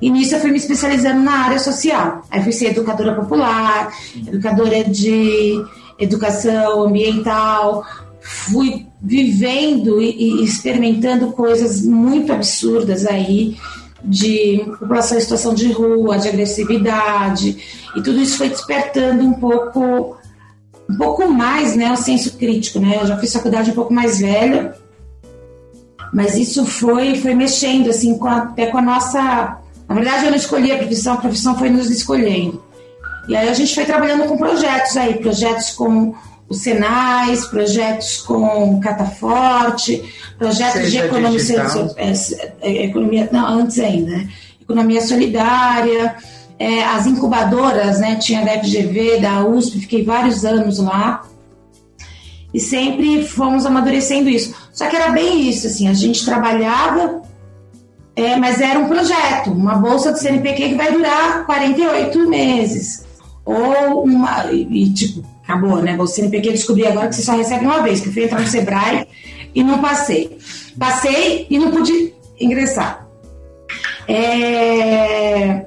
E 0.00 0.10
nisso 0.10 0.34
eu 0.34 0.40
fui 0.40 0.50
me 0.50 0.58
especializando 0.58 1.20
na 1.20 1.32
área 1.32 1.58
social. 1.58 2.22
Aí 2.30 2.42
fui 2.42 2.52
ser 2.52 2.66
educadora 2.66 3.14
popular, 3.14 3.92
educadora 4.26 4.84
de 4.84 5.64
educação 5.98 6.82
ambiental, 6.82 7.84
fui 8.20 8.86
vivendo 9.00 10.00
e, 10.00 10.40
e 10.40 10.44
experimentando 10.44 11.32
coisas 11.32 11.84
muito 11.84 12.32
absurdas 12.32 13.06
aí 13.06 13.56
de 14.02 14.64
população 14.78 15.16
em 15.16 15.20
situação 15.20 15.54
de 15.54 15.72
rua, 15.72 16.18
de 16.18 16.28
agressividade, 16.28 17.56
e 17.96 18.02
tudo 18.02 18.20
isso 18.20 18.36
foi 18.36 18.50
despertando 18.50 19.24
um 19.24 19.32
pouco 19.32 20.16
um 20.88 20.96
pouco 20.98 21.26
mais, 21.26 21.74
né, 21.74 21.90
o 21.90 21.96
senso 21.96 22.36
crítico, 22.36 22.78
né? 22.78 22.98
Eu 23.00 23.06
já 23.06 23.16
fiz 23.16 23.32
faculdade 23.32 23.70
um 23.70 23.74
pouco 23.74 23.94
mais 23.94 24.20
velha, 24.20 24.74
mas 26.14 26.36
isso 26.36 26.64
foi 26.64 27.16
foi 27.16 27.34
mexendo 27.34 27.90
assim 27.90 28.16
com 28.16 28.28
a, 28.28 28.38
até 28.38 28.66
com 28.66 28.78
a 28.78 28.82
nossa 28.82 29.60
na 29.88 29.94
verdade, 29.94 30.24
eu 30.24 30.30
não 30.30 30.36
escolhi 30.36 30.72
a 30.72 30.78
profissão, 30.78 31.14
a 31.14 31.18
profissão 31.18 31.58
foi 31.58 31.68
nos 31.68 31.90
escolhendo. 31.90 32.62
E 33.28 33.36
aí 33.36 33.48
a 33.48 33.54
gente 33.54 33.74
foi 33.74 33.84
trabalhando 33.84 34.24
com 34.24 34.36
projetos 34.36 34.96
aí, 34.96 35.14
projetos 35.14 35.70
com 35.70 36.14
os 36.48 36.60
Senais, 36.60 37.46
projetos 37.46 38.18
com 38.18 38.80
Cataforte, 38.80 40.02
projetos 40.38 40.82
de 40.82 40.90
Seja 40.90 41.06
economia, 41.06 41.38
digital. 41.38 41.94
é, 41.96 42.12
é, 42.60 42.84
economia, 42.84 43.28
não, 43.32 43.46
antes 43.46 43.78
ainda, 43.78 44.10
né? 44.10 44.28
Economia 44.60 45.00
solidária, 45.00 46.16
é, 46.58 46.84
as 46.84 47.06
incubadoras, 47.06 48.00
né? 48.00 48.16
Tinha 48.16 48.44
da 48.44 48.58
FGV, 48.62 49.20
da 49.20 49.44
USP, 49.44 49.80
fiquei 49.80 50.04
vários 50.04 50.44
anos 50.44 50.78
lá. 50.78 51.22
E 52.54 52.60
sempre 52.60 53.26
fomos 53.26 53.66
amadurecendo 53.66 54.28
isso. 54.28 54.54
Só 54.72 54.88
que 54.88 54.94
era 54.94 55.10
bem 55.10 55.48
isso, 55.48 55.66
assim, 55.66 55.88
a 55.88 55.92
gente 55.92 56.24
trabalhava, 56.24 57.22
é, 58.14 58.36
mas 58.36 58.60
era 58.60 58.78
um 58.78 58.86
projeto, 58.86 59.50
uma 59.50 59.74
bolsa 59.74 60.12
do 60.12 60.18
CNPq 60.18 60.68
que 60.68 60.74
vai 60.76 60.92
durar 60.92 61.44
48 61.46 62.30
meses. 62.30 63.04
Ou 63.44 64.04
uma. 64.04 64.52
E, 64.52 64.88
tipo, 64.94 65.24
acabou, 65.42 65.82
né? 65.82 65.96
O 65.98 66.06
CNPq 66.06 66.52
descobri 66.52 66.86
agora 66.86 67.08
que 67.08 67.16
você 67.16 67.22
só 67.22 67.36
recebe 67.36 67.66
uma 67.66 67.82
vez, 67.82 68.00
que 68.00 68.08
eu 68.08 68.12
fui 68.12 68.24
entrar 68.24 68.40
no 68.40 68.46
Sebrae 68.46 69.06
e 69.52 69.62
não 69.64 69.80
passei. 69.80 70.38
Passei 70.78 71.46
e 71.50 71.58
não 71.58 71.72
pude 71.72 72.14
ingressar. 72.40 73.06
É... 74.06 75.66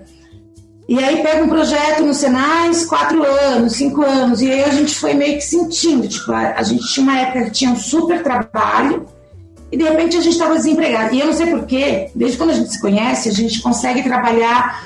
E 0.88 1.04
aí 1.04 1.22
pega 1.22 1.44
um 1.44 1.50
projeto 1.50 2.02
no 2.04 2.14
Senais, 2.14 2.86
quatro 2.86 3.22
anos, 3.24 3.74
cinco 3.74 4.04
anos, 4.04 4.42
e 4.42 4.50
aí 4.50 4.64
a 4.64 4.70
gente 4.70 4.96
foi 4.96 5.14
meio 5.14 5.36
que 5.36 5.42
sentindo, 5.42 6.08
tipo, 6.08 6.32
a, 6.32 6.64
gente 6.64 6.88
tinha 6.88 7.04
uma 7.04 7.20
época 7.20 7.46
que 7.46 7.52
tinha 7.52 7.72
um 7.72 7.76
super 7.76 8.24
trabalho, 8.24 9.06
e 9.70 9.78
de 9.78 9.84
repente 9.84 10.16
a 10.16 10.22
gente 10.22 10.34
estava 10.34 10.56
desempregado. 10.56 11.14
E 11.14 11.20
eu 11.20 11.26
não 11.26 11.34
sei 11.34 11.48
porquê, 11.48 12.10
desde 12.16 12.38
quando 12.38 12.52
a 12.52 12.54
gente 12.54 12.72
se 12.72 12.80
conhece, 12.80 13.28
a 13.28 13.34
gente 13.34 13.62
consegue 13.62 14.02
trabalhar 14.02 14.82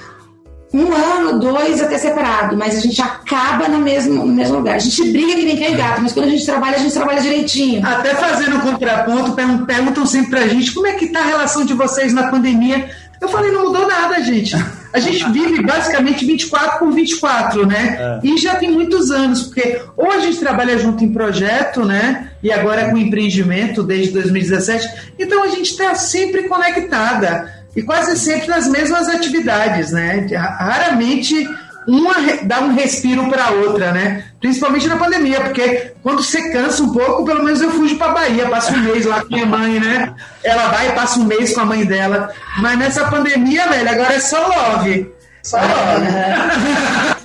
um 0.73 0.91
ano, 0.91 1.39
dois 1.39 1.81
até 1.81 1.97
separado, 1.97 2.57
mas 2.57 2.77
a 2.77 2.79
gente 2.79 2.99
acaba 3.01 3.67
no 3.67 3.79
mesmo, 3.79 4.25
no 4.25 4.33
mesmo 4.33 4.57
lugar. 4.57 4.75
A 4.75 4.79
gente 4.79 5.11
briga 5.11 5.35
que 5.35 5.45
nem 5.45 5.57
quem 5.57 5.67
é 5.67 5.75
gato, 5.75 6.01
mas 6.01 6.13
quando 6.13 6.27
a 6.27 6.29
gente 6.29 6.45
trabalha, 6.45 6.77
a 6.77 6.79
gente 6.79 6.93
trabalha 6.93 7.21
direitinho. 7.21 7.85
Até 7.85 8.15
fazendo 8.15 8.55
um 8.55 8.59
contraponto, 8.61 9.33
perguntam 9.65 10.05
sempre 10.05 10.29
pra 10.31 10.47
gente 10.47 10.73
como 10.73 10.87
é 10.87 10.93
que 10.93 11.07
tá 11.09 11.19
a 11.19 11.25
relação 11.25 11.65
de 11.65 11.73
vocês 11.73 12.13
na 12.13 12.29
pandemia. 12.31 12.89
Eu 13.21 13.29
falei, 13.29 13.51
não 13.51 13.65
mudou 13.65 13.87
nada, 13.87 14.19
gente. 14.21 14.55
A 14.91 14.99
gente 14.99 15.29
vive 15.31 15.61
basicamente 15.61 16.25
24 16.25 16.79
por 16.79 16.91
24, 16.91 17.65
né? 17.67 18.19
É. 18.23 18.27
E 18.27 18.37
já 18.37 18.55
tem 18.55 18.71
muitos 18.71 19.11
anos, 19.11 19.43
porque 19.43 19.79
ou 19.95 20.11
a 20.11 20.19
gente 20.19 20.39
trabalha 20.39 20.77
junto 20.79 21.03
em 21.03 21.13
projeto, 21.13 21.85
né? 21.85 22.31
E 22.41 22.51
agora 22.51 22.89
com 22.89 22.97
empreendimento 22.97 23.83
desde 23.83 24.11
2017. 24.11 25.13
Então 25.19 25.43
a 25.43 25.47
gente 25.47 25.69
está 25.69 25.93
sempre 25.93 26.47
conectada 26.47 27.53
e 27.75 27.83
quase 27.83 28.17
sempre 28.17 28.47
nas 28.47 28.67
mesmas 28.67 29.07
atividades, 29.07 29.91
né? 29.91 30.27
Raramente 30.35 31.47
uma 31.87 32.15
dá 32.43 32.59
um 32.61 32.73
respiro 32.73 33.29
para 33.29 33.45
a 33.45 33.51
outra, 33.51 33.91
né? 33.91 34.25
Principalmente 34.41 34.87
na 34.87 34.97
pandemia, 34.97 35.39
porque 35.39 35.93
quando 36.01 36.23
você 36.23 36.51
cansa 36.51 36.81
um 36.81 36.91
pouco, 36.91 37.23
pelo 37.23 37.43
menos 37.43 37.61
eu 37.61 37.69
fujo 37.69 37.95
para 37.95 38.11
Bahia, 38.11 38.49
passo 38.49 38.73
um 38.73 38.81
mês 38.91 39.05
lá 39.05 39.21
com 39.23 39.33
minha 39.33 39.45
mãe, 39.45 39.79
né? 39.79 40.13
Ela 40.43 40.69
vai 40.69 40.89
e 40.89 40.91
passa 40.93 41.19
um 41.19 41.25
mês 41.25 41.53
com 41.53 41.61
a 41.61 41.65
mãe 41.65 41.85
dela. 41.85 42.31
Mas 42.59 42.79
nessa 42.79 43.07
pandemia, 43.07 43.69
velho, 43.69 43.89
agora 43.89 44.15
é 44.15 44.19
só 44.19 44.47
love. 44.47 45.11
Só 45.43 45.57
love. 45.57 46.07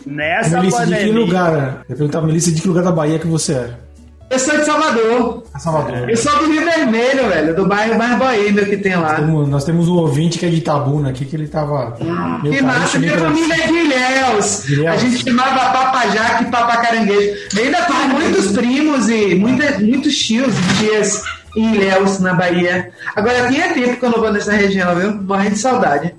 Nessa 0.05 0.59
Melissa, 0.59 0.79
pandemia. 0.79 1.05
de 1.05 1.11
que 1.11 1.19
lugar? 1.19 1.85
Eu 1.89 1.97
perguntar, 1.97 2.21
Melissa, 2.21 2.53
de 2.53 2.61
que 2.61 2.69
lugar 2.69 2.85
da 2.85 2.93
Bahia 2.93 3.19
que 3.19 3.27
você 3.27 3.55
é? 3.55 3.86
Eu 4.29 4.39
sou 4.39 4.59
de 4.59 4.65
Salvador. 4.65 5.45
É 5.55 5.59
Salvador. 5.59 6.11
Eu 6.11 6.17
sou 6.17 6.37
do 6.39 6.51
Rio 6.51 6.65
Vermelho, 6.65 7.29
velho, 7.29 7.55
do 7.55 7.67
bairro 7.67 7.97
mais 7.97 8.19
boêmio 8.19 8.67
que 8.67 8.77
tem 8.77 8.97
lá. 8.97 9.13
Nós 9.13 9.21
temos, 9.21 9.49
nós 9.49 9.65
temos, 9.65 9.89
um 9.89 9.95
ouvinte 9.95 10.39
que 10.39 10.47
é 10.47 10.49
de 10.49 10.57
Itabuna 10.57 11.11
aqui, 11.11 11.25
que 11.25 11.37
ele 11.37 11.47
tava. 11.47 11.97
Ah, 12.01 12.41
que 12.43 12.61
massa, 12.61 12.99
minha 12.99 13.17
família 13.17 13.55
é 13.55 13.67
de 13.67 13.73
Ilhéus. 13.73 14.69
Ilhéus. 14.69 14.95
A 14.95 14.97
gente 14.97 15.25
chamava 15.25 15.73
Papajaque 15.73 16.45
e 16.45 16.51
Papacaranguejo. 16.51 17.39
Eu 17.57 17.65
ainda 17.65 17.83
tenho 17.83 18.09
muitos 18.09 18.53
primos 18.53 19.09
e 19.09 19.35
muita, 19.37 19.79
muitos 19.79 20.17
tios 20.17 20.53
e 20.59 20.85
tias 20.85 21.23
em 21.57 21.75
Ilhéus, 21.75 22.19
na 22.19 22.35
Bahia. 22.35 22.91
Agora, 23.15 23.49
tinha 23.49 23.73
tempo 23.73 23.97
que 23.97 24.05
eu 24.05 24.11
não 24.11 24.21
vou 24.21 24.33
nessa 24.33 24.53
região, 24.53 24.95
viu? 24.97 25.15
Morrendo 25.15 25.55
de 25.55 25.59
saudade. 25.59 26.15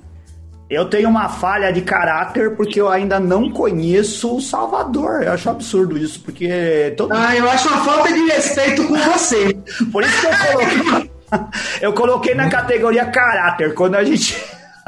Eu 0.70 0.84
tenho 0.84 1.08
uma 1.08 1.30
falha 1.30 1.72
de 1.72 1.80
caráter 1.80 2.54
porque 2.54 2.78
eu 2.78 2.90
ainda 2.90 3.18
não 3.18 3.50
conheço 3.50 4.36
o 4.36 4.40
Salvador. 4.40 5.22
Eu 5.22 5.32
acho 5.32 5.48
absurdo 5.48 5.96
isso, 5.96 6.20
porque. 6.20 6.92
Todo... 6.96 7.14
Ah, 7.14 7.34
eu 7.34 7.48
acho 7.48 7.68
uma 7.68 7.84
falta 7.84 8.12
de 8.12 8.20
respeito 8.26 8.86
com 8.86 8.96
você. 8.96 9.56
Por 9.90 10.02
isso 10.04 10.20
que 10.20 10.26
eu 10.26 10.52
coloquei. 10.52 11.10
eu 11.80 11.92
coloquei 11.94 12.34
na 12.34 12.50
categoria 12.50 13.06
caráter. 13.06 13.72
Quando 13.72 13.94
a 13.94 14.04
gente 14.04 14.36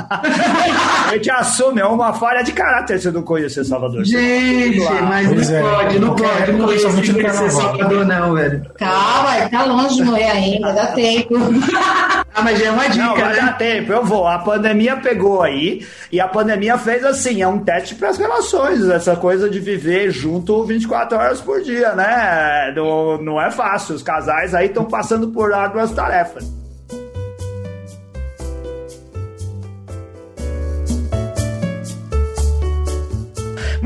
a 1.08 1.12
gente 1.12 1.30
assume, 1.30 1.80
é 1.80 1.84
uma 1.84 2.12
falha 2.12 2.42
de 2.42 2.52
caráter 2.52 3.00
se 3.00 3.10
não 3.10 3.22
conhecer 3.22 3.64
Salvador. 3.64 4.04
Gente, 4.04 4.80
mas 5.08 5.30
não 5.30 5.56
é, 5.56 5.62
pode, 5.62 5.98
não 5.98 6.14
pode, 6.14 6.52
não 6.52 6.66
pode 6.66 7.12
conhecer 7.12 7.50
Salvador, 7.50 8.06
não, 8.06 8.34
velho. 8.34 8.66
Calma, 8.78 9.48
tá 9.50 9.64
longe 9.64 9.96
de 9.96 10.04
morrer 10.04 10.30
ainda, 10.30 10.72
dá 10.72 10.86
tempo. 10.88 11.34
Ah, 12.32 12.42
mas 12.42 12.60
já 12.60 12.66
é 12.66 12.70
uma 12.70 12.88
dica, 12.88 13.04
não, 13.04 13.16
né? 13.16 13.36
dá 13.36 13.52
tempo, 13.54 13.92
eu 13.92 14.04
vou. 14.04 14.26
A 14.26 14.38
pandemia 14.38 14.96
pegou 14.96 15.42
aí 15.42 15.84
e 16.12 16.20
a 16.20 16.28
pandemia 16.28 16.78
fez 16.78 17.04
assim, 17.04 17.42
é 17.42 17.48
um 17.48 17.58
teste 17.58 17.96
para 17.96 18.08
as 18.08 18.18
relações, 18.18 18.88
essa 18.88 19.16
coisa 19.16 19.50
de 19.50 19.58
viver 19.58 20.12
junto 20.12 20.64
24 20.64 21.18
horas 21.18 21.40
por 21.40 21.60
dia, 21.60 21.92
né? 21.94 22.72
Não, 22.76 23.20
não 23.20 23.40
é 23.40 23.50
fácil, 23.50 23.96
os 23.96 24.02
casais 24.02 24.54
aí 24.54 24.66
estão 24.66 24.84
passando 24.84 25.28
por 25.28 25.52
árduas 25.52 25.90
tarefas. 25.90 26.59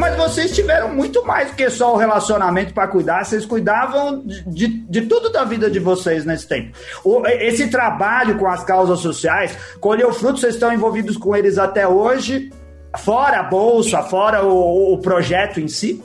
Mas 0.05 0.17
vocês 0.17 0.55
tiveram 0.55 0.95
muito 0.95 1.25
mais 1.25 1.51
que 1.53 1.71
só 1.71 1.95
o 1.95 1.97
relacionamento 1.97 2.75
para 2.75 2.87
cuidar, 2.87 3.25
vocês 3.25 3.47
cuidavam 3.47 4.23
de, 4.27 4.43
de, 4.45 4.69
de, 4.69 5.01
tudo 5.07 5.31
da 5.31 5.45
vida 5.45 5.71
de 5.71 5.79
vocês 5.79 6.27
nesse 6.27 6.47
tempo. 6.47 6.77
O, 7.03 7.27
esse 7.27 7.69
trabalho 7.69 8.37
com 8.37 8.47
as 8.47 8.63
causas 8.63 8.99
sociais 8.99 9.57
colheu 9.81 10.13
frutos, 10.13 10.43
vocês 10.43 10.57
estão 10.57 10.71
envolvidos 10.71 11.17
com 11.17 11.35
eles 11.35 11.57
até 11.57 11.89
hoje, 11.89 12.51
fora 12.99 13.41
a 13.41 13.43
bolsa, 13.45 14.03
fora 14.03 14.45
o, 14.45 14.93
o 14.93 14.99
projeto 14.99 15.59
em 15.59 15.69
si? 15.69 16.05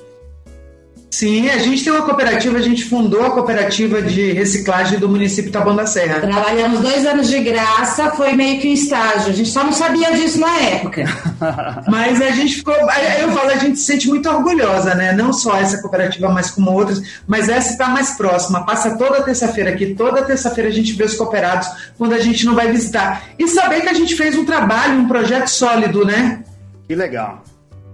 Sim, 1.11 1.49
a 1.49 1.57
gente 1.57 1.83
tem 1.83 1.91
uma 1.91 2.03
cooperativa, 2.03 2.57
a 2.57 2.61
gente 2.61 2.85
fundou 2.85 3.25
a 3.25 3.31
cooperativa 3.31 3.99
de 4.01 4.31
reciclagem 4.31 4.99
do 4.99 5.09
município 5.09 5.51
Taboão 5.51 5.75
da 5.75 5.87
Serra. 5.87 6.19
Trabalhamos 6.19 6.81
dois 6.81 7.05
anos 7.05 7.27
de 7.27 7.39
graça, 7.39 8.11
foi 8.11 8.33
meio 8.33 8.61
que 8.61 8.69
um 8.69 8.73
estágio. 8.73 9.31
A 9.31 9.33
gente 9.33 9.49
só 9.49 9.63
não 9.63 9.71
sabia 9.71 10.11
disso 10.13 10.39
na 10.39 10.55
época. 10.59 11.05
mas 11.89 12.21
a 12.21 12.29
gente 12.29 12.55
ficou. 12.55 12.75
Eu 12.75 13.31
falo, 13.31 13.49
a 13.49 13.57
gente 13.57 13.79
se 13.79 13.85
sente 13.85 14.07
muito 14.07 14.29
orgulhosa, 14.29 14.93
né? 14.93 15.11
Não 15.11 15.33
só 15.33 15.57
essa 15.57 15.81
cooperativa, 15.81 16.29
mas 16.29 16.51
como 16.51 16.71
outras, 16.71 17.01
mas 17.27 17.49
essa 17.49 17.71
está 17.71 17.89
mais 17.89 18.11
próxima. 18.11 18.63
Passa 18.63 18.95
toda 18.95 19.23
terça-feira 19.23 19.71
aqui, 19.71 19.95
toda 19.95 20.23
terça-feira 20.23 20.69
a 20.69 20.73
gente 20.73 20.93
vê 20.93 21.05
os 21.05 21.15
cooperados 21.15 21.67
quando 21.97 22.13
a 22.13 22.19
gente 22.19 22.45
não 22.45 22.53
vai 22.53 22.71
visitar. 22.71 23.23
E 23.37 23.47
saber 23.47 23.81
que 23.81 23.89
a 23.89 23.93
gente 23.93 24.15
fez 24.15 24.37
um 24.37 24.45
trabalho, 24.45 24.99
um 24.99 25.07
projeto 25.07 25.47
sólido, 25.47 26.05
né? 26.05 26.43
Que 26.87 26.93
legal 26.93 27.43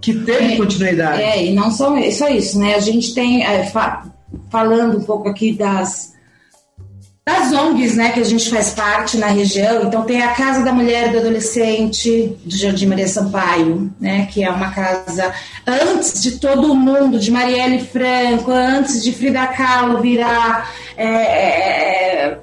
que 0.05 0.13
teve 0.13 0.53
é, 0.53 0.57
continuidade. 0.57 1.19
É, 1.19 1.45
e 1.47 1.53
não 1.55 1.71
só, 1.71 1.95
só 2.11 2.29
isso, 2.29 2.59
né? 2.59 2.75
A 2.75 2.79
gente 2.79 3.15
tem, 3.15 3.43
é, 3.43 3.65
fa 3.65 4.03
falando 4.51 4.99
um 4.99 5.03
pouco 5.03 5.27
aqui 5.29 5.53
das, 5.53 6.13
das 7.25 7.51
ONGs, 7.51 7.95
né, 7.95 8.11
que 8.11 8.19
a 8.19 8.23
gente 8.23 8.49
faz 8.49 8.71
parte 8.71 9.17
na 9.17 9.27
região. 9.27 9.83
Então 9.83 10.03
tem 10.03 10.21
a 10.21 10.33
Casa 10.33 10.63
da 10.63 10.71
Mulher 10.71 11.07
e 11.07 11.11
do 11.13 11.19
Adolescente 11.19 12.37
do 12.43 12.55
Jardim 12.55 12.85
Maria 12.85 13.07
Sampaio, 13.07 13.91
né, 13.99 14.27
que 14.31 14.43
é 14.43 14.51
uma 14.51 14.71
casa 14.71 15.33
antes 15.65 16.21
de 16.21 16.37
todo 16.37 16.75
mundo, 16.75 17.17
de 17.17 17.31
Marielle 17.31 17.79
Franco, 17.79 18.51
antes 18.51 19.03
de 19.03 19.11
Frida 19.11 19.47
Kahlo 19.47 20.01
virar 20.01 20.69
é, 20.97 21.07
é 21.07 22.39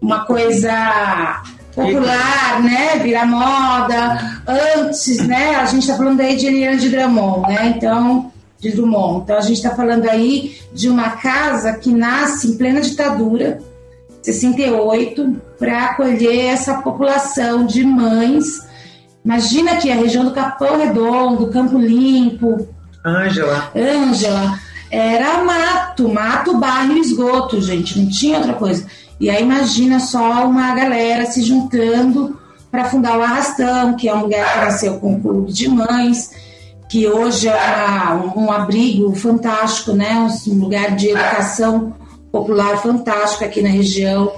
uma 0.00 0.24
coisa 0.24 1.42
popular, 1.74 2.62
né, 2.62 2.98
virar 2.98 3.26
moda. 3.26 4.42
Antes, 4.46 5.26
né, 5.26 5.56
a 5.56 5.64
gente 5.66 5.82
está 5.82 5.96
falando 5.96 6.20
aí 6.20 6.36
de 6.36 6.46
Eliana 6.46 6.76
de 6.76 6.88
Drummond, 6.88 7.48
né, 7.48 7.74
então, 7.76 8.30
de 8.60 8.70
Drummond. 8.70 9.24
Então, 9.24 9.38
a 9.38 9.40
gente 9.40 9.56
está 9.56 9.74
falando 9.74 10.08
aí 10.08 10.56
de 10.72 10.88
uma 10.88 11.10
casa 11.10 11.72
que 11.74 11.92
nasce 11.92 12.48
em 12.48 12.56
plena 12.56 12.80
ditadura, 12.80 13.60
68, 14.22 15.36
para 15.58 15.86
acolher 15.86 16.46
essa 16.46 16.74
população 16.74 17.66
de 17.66 17.84
mães. 17.84 18.44
Imagina 19.24 19.76
que 19.76 19.90
a 19.90 19.96
região 19.96 20.24
do 20.24 20.32
Capão 20.32 20.78
Redondo, 20.78 21.48
Campo 21.48 21.78
Limpo. 21.78 22.68
Ângela. 23.04 23.70
Ângela. 23.74 24.58
Era 24.90 25.42
mato, 25.42 26.08
mato, 26.08 26.58
barro 26.58 26.92
e 26.92 27.00
esgoto, 27.00 27.62
gente, 27.62 27.98
não 27.98 28.10
tinha 28.10 28.36
outra 28.36 28.52
coisa. 28.52 28.86
E 29.20 29.30
aí 29.30 29.42
imagina 29.42 30.00
só 30.00 30.46
uma 30.46 30.74
galera 30.74 31.26
se 31.26 31.42
juntando 31.42 32.38
para 32.70 32.86
fundar 32.86 33.18
o 33.18 33.22
Arrastão, 33.22 33.94
que 33.96 34.08
é 34.08 34.14
um 34.14 34.22
lugar 34.22 34.52
que 34.52 34.64
nasceu 34.64 34.98
com 34.98 35.12
um 35.12 35.20
clube 35.20 35.52
de 35.52 35.68
mães, 35.68 36.30
que 36.88 37.06
hoje 37.06 37.48
é 37.48 37.54
uma, 37.54 38.34
um 38.36 38.50
abrigo 38.50 39.14
fantástico, 39.14 39.92
né? 39.92 40.26
um 40.48 40.54
lugar 40.58 40.96
de 40.96 41.10
educação 41.10 41.94
popular 42.30 42.80
fantástico 42.82 43.44
aqui 43.44 43.60
na 43.60 43.68
região. 43.68 44.32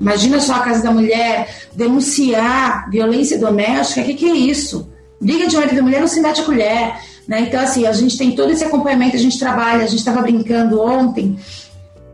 Imagina 0.00 0.40
só 0.40 0.54
a 0.54 0.60
Casa 0.60 0.82
da 0.82 0.90
Mulher 0.90 1.48
denunciar 1.74 2.90
violência 2.90 3.38
doméstica, 3.38 4.00
o 4.00 4.04
que, 4.04 4.14
que 4.14 4.30
é 4.30 4.34
isso? 4.34 4.88
Briga 5.20 5.46
de 5.46 5.56
marido 5.56 5.78
e 5.78 5.82
mulher 5.82 6.00
não 6.00 6.08
se 6.08 6.20
bate 6.20 6.40
a 6.40 6.44
colher. 6.44 6.94
Né? 7.28 7.40
Então, 7.40 7.60
assim, 7.60 7.86
a 7.86 7.92
gente 7.92 8.18
tem 8.18 8.32
todo 8.32 8.50
esse 8.50 8.64
acompanhamento, 8.64 9.16
a 9.16 9.20
gente 9.20 9.38
trabalha, 9.38 9.84
a 9.84 9.86
gente 9.86 10.00
estava 10.00 10.20
brincando 10.22 10.80
ontem 10.80 11.38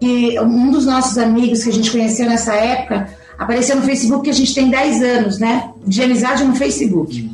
que 0.00 0.40
um 0.40 0.70
dos 0.70 0.86
nossos 0.86 1.18
amigos 1.18 1.62
que 1.62 1.68
a 1.68 1.72
gente 1.72 1.90
conheceu 1.90 2.26
nessa 2.26 2.54
época 2.54 3.08
apareceu 3.38 3.76
no 3.76 3.82
Facebook 3.82 4.24
que 4.24 4.30
a 4.30 4.34
gente 4.34 4.54
tem 4.54 4.68
10 4.70 5.02
anos, 5.02 5.38
né? 5.38 5.70
De 5.86 6.02
amizade 6.02 6.42
no 6.44 6.54
Facebook. 6.56 7.30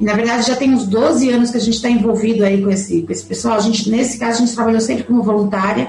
E, 0.00 0.04
na 0.04 0.14
verdade, 0.14 0.46
já 0.46 0.56
tem 0.56 0.72
uns 0.72 0.86
12 0.86 1.30
anos 1.30 1.50
que 1.50 1.56
a 1.56 1.60
gente 1.60 1.74
está 1.74 1.88
envolvido 1.88 2.44
aí 2.44 2.62
com 2.62 2.70
esse, 2.70 3.02
com 3.02 3.12
esse 3.12 3.24
pessoal. 3.24 3.56
A 3.56 3.60
gente, 3.60 3.88
nesse 3.90 4.18
caso, 4.18 4.42
a 4.42 4.46
gente 4.46 4.54
trabalhou 4.54 4.80
sempre 4.80 5.04
como 5.04 5.22
voluntária. 5.22 5.88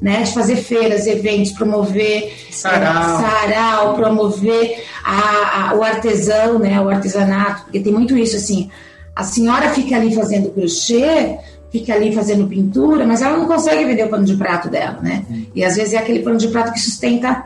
né, 0.00 0.22
de 0.24 0.34
fazer 0.34 0.56
feiras, 0.56 1.06
eventos, 1.06 1.52
promover 1.52 2.30
Sarau. 2.50 3.18
é, 3.18 3.22
sarau 3.22 3.94
promover 3.94 4.84
a, 5.02 5.70
a- 5.70 5.74
o 5.74 5.82
artesão, 5.82 6.58
né, 6.58 6.78
o 6.78 6.90
artesanato, 6.90 7.62
porque 7.62 7.80
tem 7.80 7.94
muito 7.94 8.14
isso 8.14 8.36
assim. 8.36 8.70
A 9.16 9.24
senhora 9.24 9.70
fica 9.70 9.96
ali 9.96 10.14
fazendo 10.14 10.50
crochê, 10.50 11.38
fica 11.78 11.94
ali 11.94 12.14
fazendo 12.14 12.46
pintura, 12.46 13.06
mas 13.06 13.22
ela 13.22 13.36
não 13.36 13.46
consegue 13.46 13.84
vender 13.84 14.04
o 14.04 14.08
pano 14.08 14.24
de 14.24 14.36
prato 14.36 14.70
dela, 14.70 14.98
né? 15.02 15.24
E 15.54 15.64
às 15.64 15.76
vezes 15.76 15.94
é 15.94 15.98
aquele 15.98 16.20
pano 16.20 16.38
de 16.38 16.48
prato 16.48 16.72
que 16.72 16.80
sustenta, 16.80 17.44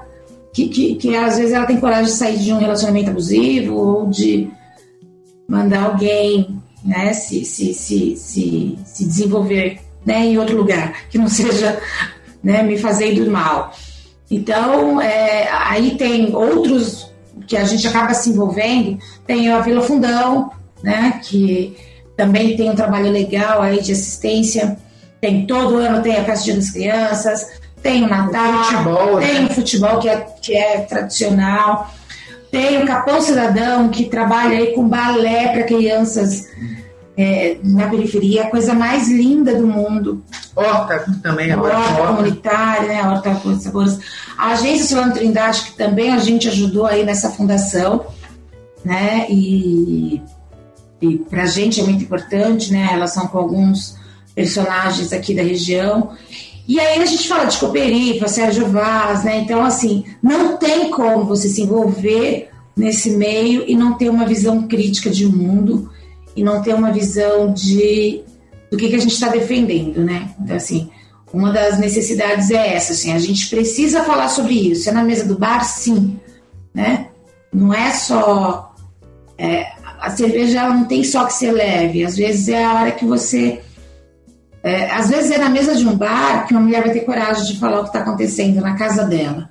que, 0.52 0.68
que, 0.68 0.94
que 0.94 1.16
às 1.16 1.38
vezes 1.38 1.52
ela 1.52 1.66
tem 1.66 1.80
coragem 1.80 2.04
de 2.04 2.12
sair 2.12 2.38
de 2.38 2.52
um 2.52 2.58
relacionamento 2.58 3.10
abusivo 3.10 3.74
ou 3.74 4.06
de 4.08 4.48
mandar 5.48 5.84
alguém 5.84 6.60
né, 6.84 7.12
se, 7.12 7.44
se, 7.44 7.74
se, 7.74 8.16
se, 8.16 8.78
se 8.84 9.04
desenvolver 9.04 9.80
né, 10.04 10.26
em 10.26 10.38
outro 10.38 10.56
lugar, 10.56 11.08
que 11.08 11.18
não 11.18 11.28
seja 11.28 11.80
né, 12.42 12.62
me 12.62 12.78
fazendo 12.78 13.28
mal. 13.30 13.72
Então, 14.30 15.00
é, 15.00 15.48
aí 15.50 15.96
tem 15.96 16.34
outros 16.34 17.10
que 17.46 17.56
a 17.56 17.64
gente 17.64 17.86
acaba 17.86 18.14
se 18.14 18.30
envolvendo, 18.30 18.98
tem 19.26 19.50
a 19.50 19.60
Vila 19.60 19.82
Fundão, 19.82 20.50
né, 20.82 21.20
que 21.24 21.76
também 22.20 22.54
tem 22.54 22.68
um 22.68 22.74
trabalho 22.74 23.10
legal 23.10 23.62
aí 23.62 23.80
de 23.80 23.92
assistência, 23.92 24.76
tem 25.22 25.46
todo 25.46 25.76
ano 25.76 26.02
tem 26.02 26.16
a 26.18 26.24
Festa 26.24 26.52
das 26.52 26.70
Crianças, 26.70 27.46
tem 27.82 28.04
o 28.04 28.08
Natal, 28.08 28.62
futebol, 28.64 29.18
né? 29.18 29.26
tem 29.26 29.46
o 29.46 29.48
futebol 29.48 29.98
que 29.98 30.08
é, 30.10 30.26
que 30.42 30.54
é 30.54 30.80
tradicional, 30.80 31.90
tem 32.50 32.82
o 32.82 32.86
Capão 32.86 33.22
Cidadão, 33.22 33.88
que 33.88 34.04
trabalha 34.04 34.58
aí 34.58 34.74
com 34.74 34.86
balé 34.86 35.48
para 35.48 35.62
crianças 35.62 36.46
é, 37.16 37.56
na 37.64 37.88
periferia, 37.88 38.42
a 38.42 38.50
coisa 38.50 38.74
mais 38.74 39.08
linda 39.08 39.54
do 39.54 39.66
mundo. 39.66 40.22
Horta 40.54 41.02
também, 41.22 41.50
agora 41.50 41.78
horta 41.78 42.02
horta. 42.02 42.06
comunitária, 42.16 42.88
né? 42.88 43.02
Horta 43.02 43.34
com 43.36 43.58
sabores. 43.58 43.98
A 44.36 44.48
agência 44.48 44.84
Solano 44.84 45.14
Trindade, 45.14 45.62
que 45.62 45.72
também 45.72 46.12
a 46.12 46.18
gente 46.18 46.48
ajudou 46.48 46.84
aí 46.84 47.02
nessa 47.02 47.30
fundação, 47.30 48.04
né? 48.84 49.24
E, 49.30 50.20
e 51.00 51.16
para 51.16 51.44
a 51.44 51.46
gente 51.46 51.80
é 51.80 51.82
muito 51.82 52.04
importante, 52.04 52.72
né? 52.72 52.84
A 52.84 52.88
relação 52.88 53.26
com 53.26 53.38
alguns 53.38 53.96
personagens 54.34 55.12
aqui 55.12 55.34
da 55.34 55.42
região. 55.42 56.10
E 56.68 56.78
aí 56.78 57.02
a 57.02 57.06
gente 57.06 57.26
fala 57.26 57.46
de 57.46 57.58
Cooperifa, 57.58 58.28
Sérgio 58.28 58.66
Vaz, 58.68 59.24
né? 59.24 59.38
Então, 59.38 59.64
assim, 59.64 60.04
não 60.22 60.56
tem 60.56 60.90
como 60.90 61.24
você 61.24 61.48
se 61.48 61.62
envolver 61.62 62.50
nesse 62.76 63.10
meio 63.10 63.64
e 63.66 63.74
não 63.74 63.94
ter 63.94 64.08
uma 64.08 64.26
visão 64.26 64.68
crítica 64.68 65.10
de 65.10 65.26
mundo 65.26 65.90
e 66.36 66.44
não 66.44 66.62
ter 66.62 66.74
uma 66.74 66.92
visão 66.92 67.52
de 67.52 68.22
do 68.70 68.76
que, 68.76 68.88
que 68.88 68.94
a 68.94 69.00
gente 69.00 69.14
está 69.14 69.28
defendendo, 69.28 70.04
né? 70.04 70.30
Então, 70.40 70.54
assim, 70.54 70.88
uma 71.32 71.52
das 71.52 71.78
necessidades 71.78 72.50
é 72.50 72.74
essa, 72.74 72.92
assim, 72.92 73.12
a 73.12 73.18
gente 73.18 73.48
precisa 73.48 74.04
falar 74.04 74.28
sobre 74.28 74.54
isso. 74.54 74.88
É 74.88 74.92
na 74.92 75.02
mesa 75.02 75.24
do 75.24 75.36
bar, 75.36 75.64
sim, 75.64 76.18
né? 76.72 77.08
Não 77.52 77.74
é 77.74 77.90
só 77.92 78.74
é, 79.36 79.66
a 80.00 80.10
cerveja 80.10 80.60
ela 80.60 80.74
não 80.74 80.84
tem 80.84 81.04
só 81.04 81.24
que 81.24 81.32
ser 81.32 81.52
leve. 81.52 82.04
Às 82.04 82.16
vezes 82.16 82.48
é 82.48 82.64
a 82.64 82.74
hora 82.74 82.90
que 82.92 83.04
você 83.04 83.60
é, 84.62 84.90
às 84.90 85.08
vezes 85.08 85.30
é 85.30 85.38
na 85.38 85.48
mesa 85.48 85.74
de 85.74 85.86
um 85.86 85.96
bar 85.96 86.46
que 86.46 86.52
uma 86.52 86.60
mulher 86.60 86.82
vai 86.82 86.92
ter 86.92 87.00
coragem 87.00 87.44
de 87.46 87.58
falar 87.58 87.80
o 87.80 87.82
que 87.82 87.88
está 87.88 88.00
acontecendo 88.00 88.60
na 88.60 88.74
casa 88.76 89.04
dela. 89.04 89.50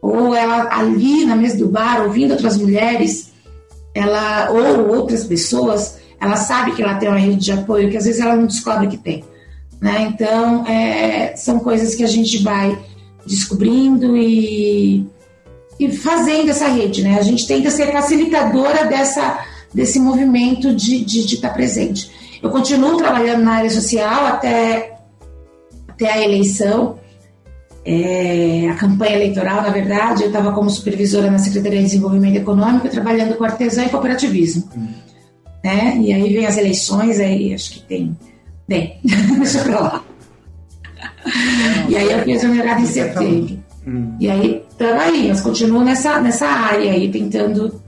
Ou 0.00 0.34
ela 0.34 0.68
ali 0.70 1.24
na 1.24 1.36
mesa 1.36 1.58
do 1.58 1.68
bar, 1.68 2.02
ouvindo 2.02 2.32
outras 2.32 2.56
mulheres, 2.56 3.32
ela 3.94 4.50
ou 4.50 4.96
outras 4.96 5.24
pessoas, 5.24 5.98
ela 6.20 6.36
sabe 6.36 6.72
que 6.72 6.82
ela 6.82 6.94
tem 6.94 7.08
uma 7.08 7.18
rede 7.18 7.44
de 7.44 7.52
apoio 7.52 7.90
que 7.90 7.96
às 7.96 8.04
vezes 8.04 8.20
ela 8.20 8.36
não 8.36 8.46
descobre 8.46 8.88
que 8.88 8.96
tem. 8.96 9.24
Né? 9.80 10.10
Então, 10.10 10.66
é, 10.66 11.36
são 11.36 11.58
coisas 11.58 11.94
que 11.94 12.04
a 12.04 12.06
gente 12.06 12.42
vai 12.42 12.78
descobrindo 13.26 14.16
e, 14.16 15.06
e 15.78 15.92
fazendo 15.92 16.50
essa 16.50 16.68
rede. 16.68 17.02
Né? 17.02 17.18
A 17.18 17.22
gente 17.22 17.46
tenta 17.46 17.70
ser 17.70 17.92
facilitadora 17.92 18.86
dessa, 18.86 19.38
desse 19.72 19.98
movimento 19.98 20.74
de 20.74 20.96
estar 20.96 21.06
de, 21.06 21.26
de 21.26 21.36
tá 21.38 21.50
presente. 21.50 22.10
Eu 22.42 22.50
continuo 22.50 22.96
trabalhando 22.96 23.42
na 23.42 23.52
área 23.52 23.70
social 23.70 24.26
até, 24.26 24.98
até 25.88 26.12
a 26.12 26.22
eleição, 26.22 26.98
é, 27.84 28.68
a 28.70 28.74
campanha 28.74 29.16
eleitoral, 29.16 29.62
na 29.62 29.70
verdade. 29.70 30.22
Eu 30.22 30.28
estava 30.28 30.52
como 30.52 30.70
supervisora 30.70 31.30
na 31.30 31.38
Secretaria 31.38 31.78
de 31.78 31.86
Desenvolvimento 31.86 32.36
Econômico, 32.36 32.88
trabalhando 32.88 33.34
com 33.36 33.44
artesã 33.44 33.84
e 33.84 33.88
cooperativismo. 33.88 34.68
Né? 35.64 35.98
E 36.00 36.12
aí 36.12 36.32
vem 36.32 36.46
as 36.46 36.56
eleições, 36.56 37.18
aí 37.18 37.54
acho 37.54 37.72
que 37.72 37.80
tem. 37.80 38.16
Bem, 38.68 38.98
deixa 39.04 39.62
pra 39.62 39.80
lá. 39.80 40.04
E 41.88 41.96
aí 41.96 42.12
eu 42.12 42.22
fui 42.22 42.32
exonerada 42.32 42.80
em 42.80 42.86
setembro. 42.86 43.58
E 44.18 44.28
aí, 44.28 44.64
estamos 44.68 45.02
aí, 45.02 45.28
mas 45.28 45.40
continuo 45.40 45.84
nessa, 45.84 46.20
nessa 46.20 46.46
área 46.46 46.90
aí, 46.90 47.08
tentando 47.08 47.80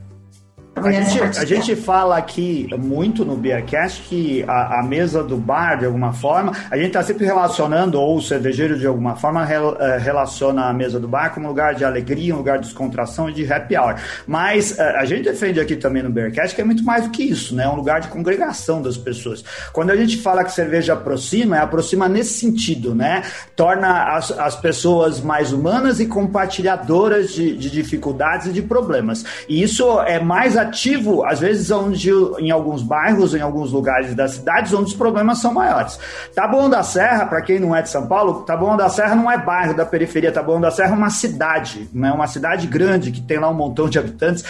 a 0.87 0.93
gente, 0.93 1.39
a 1.39 1.45
gente, 1.45 1.77
fala 1.77 2.17
aqui 2.17 2.69
muito 2.79 3.25
no 3.25 3.37
Beercast 3.37 4.03
que 4.03 4.45
a, 4.47 4.81
a, 4.81 4.83
mesa 4.83 5.23
do 5.23 5.37
bar, 5.37 5.79
de 5.79 5.87
alguma 5.87 6.13
forma, 6.13 6.53
a 6.71 6.77
gente 6.77 6.89
está 6.89 7.03
sempre 7.03 7.25
relacionando, 7.25 8.01
ou 8.01 8.17
o 8.17 8.23
cervejeiro 8.23 8.79
de 8.79 8.87
alguma 8.87 9.17
forma, 9.17 9.45
rel, 9.45 9.71
uh, 9.71 9.99
relaciona 10.01 10.67
a 10.67 10.73
mesa 10.73 10.99
do 10.99 11.09
bar 11.09 11.33
como 11.35 11.47
um 11.47 11.49
lugar 11.49 11.75
de 11.75 11.85
alegria, 11.85 12.35
um 12.35 12.39
lugar 12.39 12.59
de 12.59 12.67
descontração 12.67 13.29
e 13.29 13.33
de 13.33 13.51
happy 13.51 13.77
hour. 13.77 13.97
Mas 14.27 14.73
uh, 14.73 14.83
a 14.97 15.05
gente 15.05 15.25
defende 15.25 15.61
aqui 15.61 15.77
também 15.77 16.03
no 16.03 16.11
Beercast 16.11 16.55
que 16.55 16.61
é 16.61 16.65
muito 16.65 16.85
mais 16.85 17.05
do 17.05 17.11
que 17.11 17.23
isso, 17.23 17.55
né? 17.55 17.65
É 17.65 17.69
um 17.69 17.77
lugar 17.77 18.01
de 18.01 18.09
congregação 18.09 18.81
das 18.83 18.97
pessoas. 18.97 19.45
Quando 19.73 19.91
a 19.91 19.97
gente 19.97 20.19
fala 20.19 20.45
que 20.45 20.53
cerveja 20.53 20.95
aproxima, 20.95 21.57
é 21.57 21.61
aproxima 21.61 22.09
nesse 22.09 22.35
sentido, 22.35 22.95
né? 22.95 23.23
Torna 23.55 24.17
as, 24.17 24.31
as 24.31 24.57
pessoas 24.57 25.21
mais 25.21 25.53
humanas 25.53 26.01
e 26.01 26.07
compartilhadoras 26.07 27.33
de, 27.33 27.57
de 27.57 27.71
dificuldades 27.71 28.47
e 28.49 28.53
de 28.53 28.63
problemas. 28.63 29.25
E 29.49 29.63
isso 29.63 30.01
é 30.03 30.21
mais 30.21 30.57
ativo, 30.69 31.25
às 31.25 31.41
vezes, 31.41 31.71
onde 31.71 32.11
em 32.39 32.51
alguns 32.51 32.83
bairros, 32.83 33.35
em 33.35 33.41
alguns 33.41 33.73
lugares 33.73 34.15
das 34.15 34.33
cidades, 34.33 34.73
onde 34.73 34.91
os 34.91 34.95
problemas 34.95 35.39
são 35.39 35.53
maiores. 35.53 35.99
Taboão 36.35 36.71
da 36.71 36.83
Serra, 36.83 37.27
para 37.27 37.43
quem 37.43 37.59
não 37.59 37.75
é 37.75 37.83
de 37.83 37.89
São 37.89 38.07
Paulo, 38.07 38.43
Taboão 38.43 38.77
da 38.77 38.89
Serra 38.89 39.15
não 39.15 39.31
é 39.31 39.39
bairro 39.39 39.75
da 39.75 39.85
periferia, 39.85 40.31
Taboão 40.31 40.61
da 40.61 40.71
Serra 40.71 40.95
é 40.95 40.97
uma 40.97 41.11
cidade, 41.11 41.89
né? 41.93 42.13
uma 42.13 42.27
cidade 42.27 42.67
grande 42.67 43.11
que 43.11 43.21
tem 43.21 43.39
lá 43.39 43.49
um 43.51 43.55
montão 43.55 43.89
de 43.89 43.99
habitantes. 43.99 44.45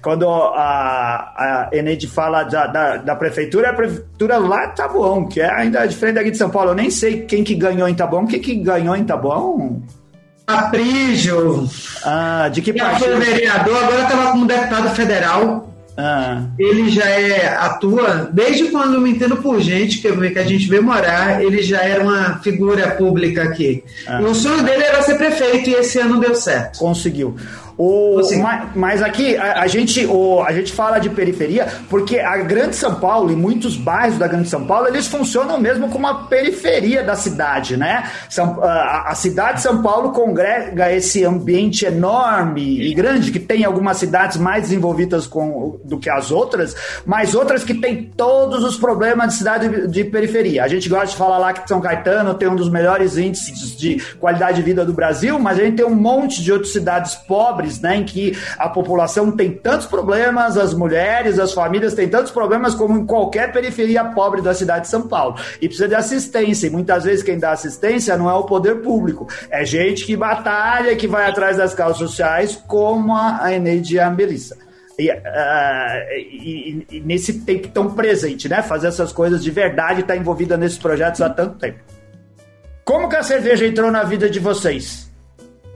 Quando 0.00 0.28
a, 0.28 1.68
a 1.70 1.70
Ened 1.72 2.06
fala 2.08 2.42
da, 2.44 2.66
da, 2.66 2.96
da, 2.98 3.16
prefeitura, 3.16 3.68
é 3.68 3.70
a 3.70 3.74
prefeitura 3.74 4.38
lá 4.38 4.66
de 4.66 4.76
Taboão, 4.76 5.26
que 5.26 5.40
é 5.40 5.50
ainda 5.50 5.84
diferente 5.86 6.16
daqui 6.16 6.30
de 6.30 6.36
São 6.36 6.50
Paulo. 6.50 6.70
Eu 6.70 6.74
nem 6.74 6.90
sei 6.90 7.22
quem 7.22 7.42
que 7.42 7.54
ganhou 7.54 7.88
em 7.88 7.94
Taboão, 7.94 8.26
quem 8.26 8.40
que 8.40 8.54
ganhou 8.56 8.94
em 8.96 9.04
Taboão? 9.04 9.82
Aprígio. 10.46 11.68
Ah, 12.04 12.48
de 12.52 12.60
que 12.60 12.72
partido? 12.72 13.16
foi 13.16 13.20
vereador, 13.20 13.82
agora 13.82 14.02
estava 14.02 14.30
como 14.32 14.46
deputado 14.46 14.94
federal. 14.94 15.70
Ah. 15.96 16.42
Ele 16.58 16.90
já 16.90 17.04
é, 17.08 17.56
atua, 17.56 18.28
desde 18.32 18.64
quando 18.64 18.94
eu 18.94 19.00
me 19.00 19.10
entendo 19.10 19.36
por 19.36 19.60
gente, 19.60 19.98
que, 19.98 20.30
que 20.30 20.38
a 20.38 20.44
gente 20.44 20.68
veio 20.68 20.82
morar, 20.82 21.42
ele 21.42 21.62
já 21.62 21.82
era 21.82 22.02
uma 22.02 22.40
figura 22.40 22.90
pública 22.90 23.44
aqui. 23.44 23.84
Ah. 24.06 24.20
E 24.20 24.24
o 24.24 24.34
sonho 24.34 24.62
dele 24.64 24.82
era 24.82 25.02
ser 25.02 25.16
prefeito 25.16 25.70
e 25.70 25.74
esse 25.74 25.98
ano 25.98 26.18
deu 26.18 26.34
certo. 26.34 26.78
Conseguiu. 26.78 27.36
O, 27.76 28.20
mas, 28.40 28.76
mas, 28.76 29.02
aqui 29.02 29.36
a, 29.36 29.62
a, 29.62 29.66
gente, 29.66 30.06
o, 30.06 30.40
a 30.42 30.52
gente 30.52 30.72
fala 30.72 31.00
de 31.00 31.10
periferia 31.10 31.66
porque 31.90 32.20
a 32.20 32.36
Grande 32.38 32.76
São 32.76 32.94
Paulo 32.94 33.32
e 33.32 33.36
muitos 33.36 33.76
bairros 33.76 34.16
da 34.16 34.28
Grande 34.28 34.48
São 34.48 34.64
Paulo 34.64 34.86
eles 34.86 35.08
funcionam 35.08 35.58
mesmo 35.58 35.88
como 35.88 36.06
a 36.06 36.14
periferia 36.24 37.02
da 37.02 37.16
cidade, 37.16 37.76
né? 37.76 38.08
São, 38.28 38.62
a, 38.62 39.10
a, 39.10 39.14
cidade 39.16 39.56
de 39.56 39.62
São 39.62 39.82
Paulo 39.82 40.12
congrega 40.12 40.92
esse 40.92 41.24
ambiente 41.24 41.84
enorme 41.84 42.80
e 42.80 42.94
grande 42.94 43.32
que 43.32 43.40
tem 43.40 43.64
algumas 43.64 43.96
cidades 43.96 44.36
mais 44.36 44.64
desenvolvidas 44.64 45.26
com, 45.26 45.80
do 45.84 45.98
que 45.98 46.08
as 46.08 46.30
outras, 46.30 46.76
mas 47.04 47.34
outras 47.34 47.64
que 47.64 47.74
tem 47.74 48.04
todos 48.16 48.62
os 48.62 48.76
problemas 48.76 49.30
de 49.30 49.34
cidade 49.34 49.68
de, 49.68 49.88
de 49.88 50.04
periferia. 50.04 50.62
A 50.62 50.68
gente 50.68 50.88
gosta 50.88 51.06
de 51.06 51.16
falar 51.16 51.38
lá 51.38 51.52
que 51.52 51.68
São 51.68 51.80
Caetano 51.80 52.34
tem 52.34 52.48
um 52.48 52.56
dos 52.56 52.68
melhores 52.68 53.18
índices 53.18 53.76
de 53.76 54.00
qualidade 54.20 54.58
de 54.58 54.62
vida 54.62 54.84
do 54.84 54.92
Brasil, 54.92 55.40
mas 55.40 55.58
a 55.58 55.64
gente 55.64 55.76
tem 55.76 55.86
um 55.86 55.94
monte 55.94 56.40
de 56.40 56.52
outras 56.52 56.72
cidades 56.72 57.16
pobres 57.16 57.63
né, 57.80 57.96
em 57.96 58.04
que 58.04 58.36
a 58.58 58.68
população 58.68 59.30
tem 59.30 59.50
tantos 59.50 59.86
problemas, 59.86 60.56
as 60.56 60.74
mulheres, 60.74 61.38
as 61.38 61.52
famílias 61.52 61.94
têm 61.94 62.08
tantos 62.08 62.32
problemas 62.32 62.74
como 62.74 62.98
em 62.98 63.06
qualquer 63.06 63.52
periferia 63.52 64.04
pobre 64.04 64.40
da 64.40 64.54
cidade 64.54 64.82
de 64.82 64.88
São 64.88 65.08
Paulo. 65.08 65.36
E 65.60 65.68
precisa 65.68 65.88
de 65.88 65.94
assistência. 65.94 66.66
E 66.66 66.70
muitas 66.70 67.04
vezes 67.04 67.22
quem 67.22 67.38
dá 67.38 67.52
assistência 67.52 68.16
não 68.16 68.28
é 68.28 68.34
o 68.34 68.44
poder 68.44 68.82
público, 68.82 69.28
é 69.50 69.64
gente 69.64 70.04
que 70.04 70.16
batalha, 70.16 70.96
que 70.96 71.06
vai 71.06 71.28
atrás 71.28 71.56
das 71.56 71.74
causas 71.74 71.98
sociais, 71.98 72.62
como 72.66 73.14
a 73.14 73.52
Eneide 73.52 73.98
a 73.98 74.10
Melissa. 74.10 74.56
E, 74.98 75.10
uh, 75.10 75.14
e, 76.16 76.86
e, 76.88 77.00
nesse 77.00 77.40
tempo 77.40 77.68
tão 77.68 77.92
presente, 77.92 78.48
né? 78.48 78.62
Fazer 78.62 78.88
essas 78.88 79.12
coisas 79.12 79.42
de 79.42 79.50
verdade 79.50 80.00
e 80.00 80.02
estar 80.02 80.14
tá 80.14 80.20
envolvida 80.20 80.56
nesses 80.56 80.78
projetos 80.78 81.20
há 81.20 81.28
tanto 81.28 81.58
tempo. 81.58 81.80
Como 82.84 83.08
que 83.08 83.16
a 83.16 83.22
cerveja 83.22 83.66
entrou 83.66 83.90
na 83.90 84.04
vida 84.04 84.30
de 84.30 84.38
vocês? 84.38 85.10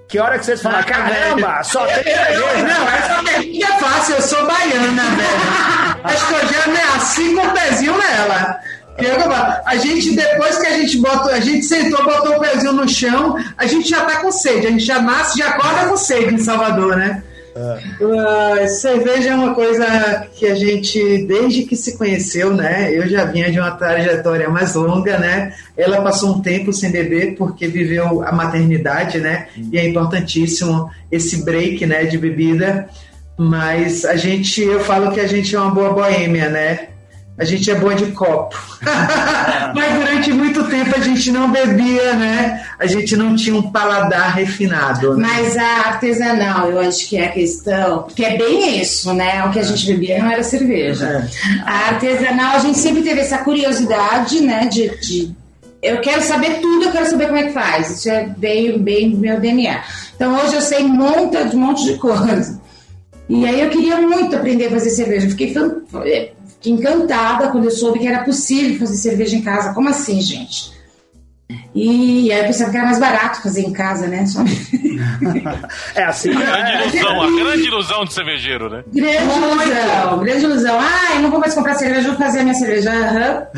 Que 0.09 0.19
hora 0.19 0.39
que 0.39 0.47
vocês 0.47 0.63
falam, 0.63 0.83
caramba, 0.85 1.63
só 1.63 1.85
tem 1.85 2.03
cerveja? 2.03 2.41
Não, 2.63 2.89
essa 2.89 3.23
pergunta 3.23 3.67
é 3.67 3.79
fácil, 3.79 4.15
eu 4.15 4.23
sou 4.23 4.47
baiana, 4.47 5.03
velho. 5.03 5.99
Acho 6.05 6.27
que 6.27 6.33
eu 6.33 6.49
já 6.49 6.67
nasci 6.67 7.35
com 7.35 7.47
o 7.47 7.51
pezinho 7.53 7.99
nela. 7.99 8.61
Eu. 8.97 9.19
A 9.67 9.77
gente, 9.77 10.17
depois 10.17 10.59
que 10.59 10.67
a 10.67 10.79
gente 10.79 10.99
botou, 10.99 11.31
a 11.31 11.41
gente 11.41 11.65
sentou, 11.65 12.03
botou 12.05 12.37
o 12.37 12.41
pezinho 12.41 12.73
no 12.73 12.89
chão, 12.89 13.37
a 13.57 13.67
gente 13.67 13.89
já 13.89 14.01
tá 14.07 14.17
com 14.17 14.33
sede. 14.33 14.67
A 14.67 14.71
gente 14.71 14.85
já 14.85 15.01
nasce, 15.01 15.39
já 15.39 15.51
acorda 15.51 15.89
com 15.89 15.97
sede 15.97 16.35
em 16.35 16.39
Salvador, 16.39 16.97
né? 16.97 17.23
Uh, 18.01 18.69
cerveja 18.69 19.31
é 19.31 19.35
uma 19.35 19.55
coisa 19.55 20.27
que 20.35 20.47
a 20.47 20.55
gente, 20.55 21.27
desde 21.27 21.65
que 21.65 21.75
se 21.75 21.97
conheceu, 21.97 22.55
né? 22.55 22.93
Eu 22.93 23.09
já 23.09 23.25
vinha 23.25 23.51
de 23.51 23.59
uma 23.59 23.73
trajetória 23.73 24.49
mais 24.49 24.75
longa, 24.75 25.19
né? 25.19 25.53
Ela 25.77 26.01
passou 26.01 26.37
um 26.37 26.41
tempo 26.41 26.73
sem 26.73 26.91
beber 26.91 27.35
porque 27.37 27.67
viveu 27.67 28.23
a 28.23 28.33
maternidade, 28.33 29.19
né? 29.19 29.49
E 29.73 29.79
é 29.79 29.89
importantíssimo 29.89 30.91
esse 31.11 31.45
break, 31.45 31.85
né, 31.87 32.05
de 32.05 32.17
bebida. 32.17 32.89
Mas 33.37 34.05
a 34.05 34.17
gente, 34.17 34.61
eu 34.63 34.81
falo 34.81 35.13
que 35.13 35.21
a 35.21 35.27
gente 35.27 35.55
é 35.55 35.61
uma 35.61 35.71
boa 35.71 35.93
boêmia, 35.93 36.49
né? 36.49 36.89
A 37.39 37.45
gente 37.45 37.71
é 37.71 37.75
boa 37.77 37.95
de 37.95 38.11
copo. 38.13 38.57
Mas 39.75 39.95
durante 39.95 40.33
muito 40.33 40.65
tempo 40.65 40.97
a 40.97 41.01
gente 41.01 41.31
não 41.31 41.51
bebia, 41.51 42.15
né? 42.15 42.67
A 42.79 42.87
gente 42.87 43.17
não 43.17 43.37
tinha 43.37 43.55
um 43.55 43.71
paladar 43.71 44.35
refinado. 44.35 45.17
Né? 45.17 45.29
Mas 45.29 45.57
a 45.57 45.89
artesanal, 45.89 46.69
eu 46.69 46.81
acho 46.81 47.09
que 47.09 47.17
é 47.17 47.27
a 47.27 47.33
questão, 47.33 48.03
porque 48.03 48.25
é 48.25 48.37
bem 48.37 48.81
isso, 48.81 49.15
né? 49.15 49.45
O 49.45 49.53
que 49.53 49.61
a 49.61 49.63
gente 49.63 49.87
bebia 49.87 50.19
não 50.19 50.31
era 50.31 50.43
cerveja. 50.43 51.07
É. 51.07 51.61
A 51.63 51.89
artesanal, 51.91 52.57
a 52.57 52.59
gente 52.59 52.79
sempre 52.79 53.03
teve 53.03 53.21
essa 53.21 53.39
curiosidade, 53.39 54.41
né? 54.41 54.67
De, 54.67 54.89
de, 55.01 55.33
eu 55.81 56.01
quero 56.01 56.23
saber 56.23 56.61
tudo, 56.61 56.87
eu 56.87 56.93
quero 56.93 57.07
saber 57.07 57.27
como 57.27 57.39
é 57.39 57.45
que 57.45 57.53
faz. 57.53 57.91
Isso 57.91 58.11
é 58.11 58.27
bem, 58.27 58.79
bem 58.79 59.15
meu 59.15 59.39
DNA. 59.39 59.81
Então 60.17 60.37
hoje 60.37 60.55
eu 60.57 60.61
sei 60.61 60.83
um 60.83 60.89
monte, 60.89 61.37
um 61.37 61.59
monte 61.61 61.85
de 61.85 61.95
coisa. 61.99 62.61
E 63.29 63.47
aí 63.47 63.61
eu 63.61 63.69
queria 63.69 64.01
muito 64.01 64.35
aprender 64.35 64.67
a 64.67 64.71
fazer 64.71 64.91
cerveja. 64.91 65.29
Fiquei 65.29 65.55
Fiquei 65.55 66.38
encantada 66.65 67.49
quando 67.49 67.65
eu 67.65 67.71
soube 67.71 67.99
que 67.99 68.09
era 68.09 68.25
possível 68.25 68.79
fazer 68.79 68.97
cerveja 68.97 69.37
em 69.37 69.43
casa. 69.43 69.73
Como 69.75 69.89
assim, 69.89 70.21
gente? 70.21 70.79
E 71.75 72.31
aí 72.31 72.41
eu 72.41 72.47
pensava 72.47 72.71
que 72.71 72.77
era 72.77 72.85
mais 72.85 72.99
barato 72.99 73.43
fazer 73.43 73.63
em 73.63 73.73
casa, 73.73 74.07
né? 74.07 74.27
Só... 74.27 74.41
é 75.95 76.05
assim. 76.05 76.31
A 76.31 76.35
grande 76.35 76.97
ilusão, 76.97 77.23
a 77.23 77.31
grande 77.31 77.67
ilusão 77.67 78.05
de 78.05 78.13
cervejeiro, 78.13 78.69
né? 78.69 78.85
Grande 78.93 79.17
ilusão, 79.17 80.19
grande 80.19 80.45
ilusão. 80.45 80.79
Ah, 80.79 81.15
eu 81.15 81.23
não 81.23 81.31
vou 81.31 81.41
mais 81.41 81.55
comprar 81.55 81.75
cerveja, 81.77 82.09
vou 82.09 82.19
fazer 82.19 82.41
a 82.41 82.43
minha 82.43 82.55
cerveja. 82.55 83.49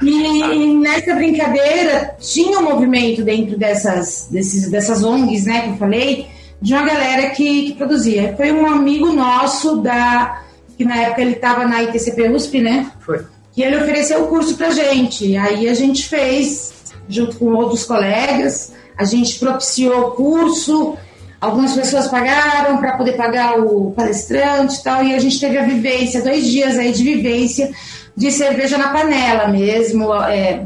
Uhum. 0.00 0.08
e 0.08 0.74
nessa 0.78 1.14
brincadeira 1.14 2.16
tinha 2.20 2.58
um 2.58 2.62
movimento 2.62 3.22
dentro 3.22 3.58
dessas, 3.58 4.28
desses, 4.30 4.70
dessas 4.70 5.04
ONGs, 5.04 5.44
né, 5.44 5.62
que 5.62 5.68
eu 5.70 5.76
falei, 5.76 6.26
de 6.62 6.72
uma 6.72 6.86
galera 6.86 7.30
que, 7.30 7.66
que 7.66 7.72
produzia. 7.74 8.34
Foi 8.34 8.50
um 8.50 8.66
amigo 8.66 9.12
nosso 9.12 9.76
da 9.76 10.45
que 10.76 10.84
na 10.84 10.96
época 10.96 11.22
ele 11.22 11.32
estava 11.32 11.64
na 11.64 11.82
ITCP 11.82 12.28
USP, 12.28 12.60
né? 12.60 12.90
Foi. 13.00 13.24
Que 13.52 13.62
ele 13.62 13.76
ofereceu 13.76 14.24
o 14.24 14.28
curso 14.28 14.56
pra 14.56 14.70
gente. 14.70 15.36
Aí 15.36 15.68
a 15.68 15.74
gente 15.74 16.06
fez, 16.06 16.72
junto 17.08 17.36
com 17.36 17.46
outros 17.54 17.84
colegas, 17.84 18.72
a 18.96 19.04
gente 19.04 19.38
propiciou 19.38 20.08
o 20.08 20.10
curso, 20.12 20.96
algumas 21.40 21.74
pessoas 21.74 22.08
pagaram 22.08 22.78
para 22.78 22.96
poder 22.96 23.12
pagar 23.12 23.58
o 23.58 23.92
palestrante 23.92 24.78
e 24.78 24.82
tal, 24.82 25.02
e 25.02 25.14
a 25.14 25.18
gente 25.18 25.40
teve 25.40 25.58
a 25.58 25.64
vivência, 25.64 26.22
dois 26.22 26.46
dias 26.46 26.78
aí 26.78 26.92
de 26.92 27.02
vivência 27.02 27.70
de 28.16 28.30
cerveja 28.30 28.78
na 28.78 28.88
panela 28.88 29.48
mesmo, 29.48 30.12
é, 30.14 30.64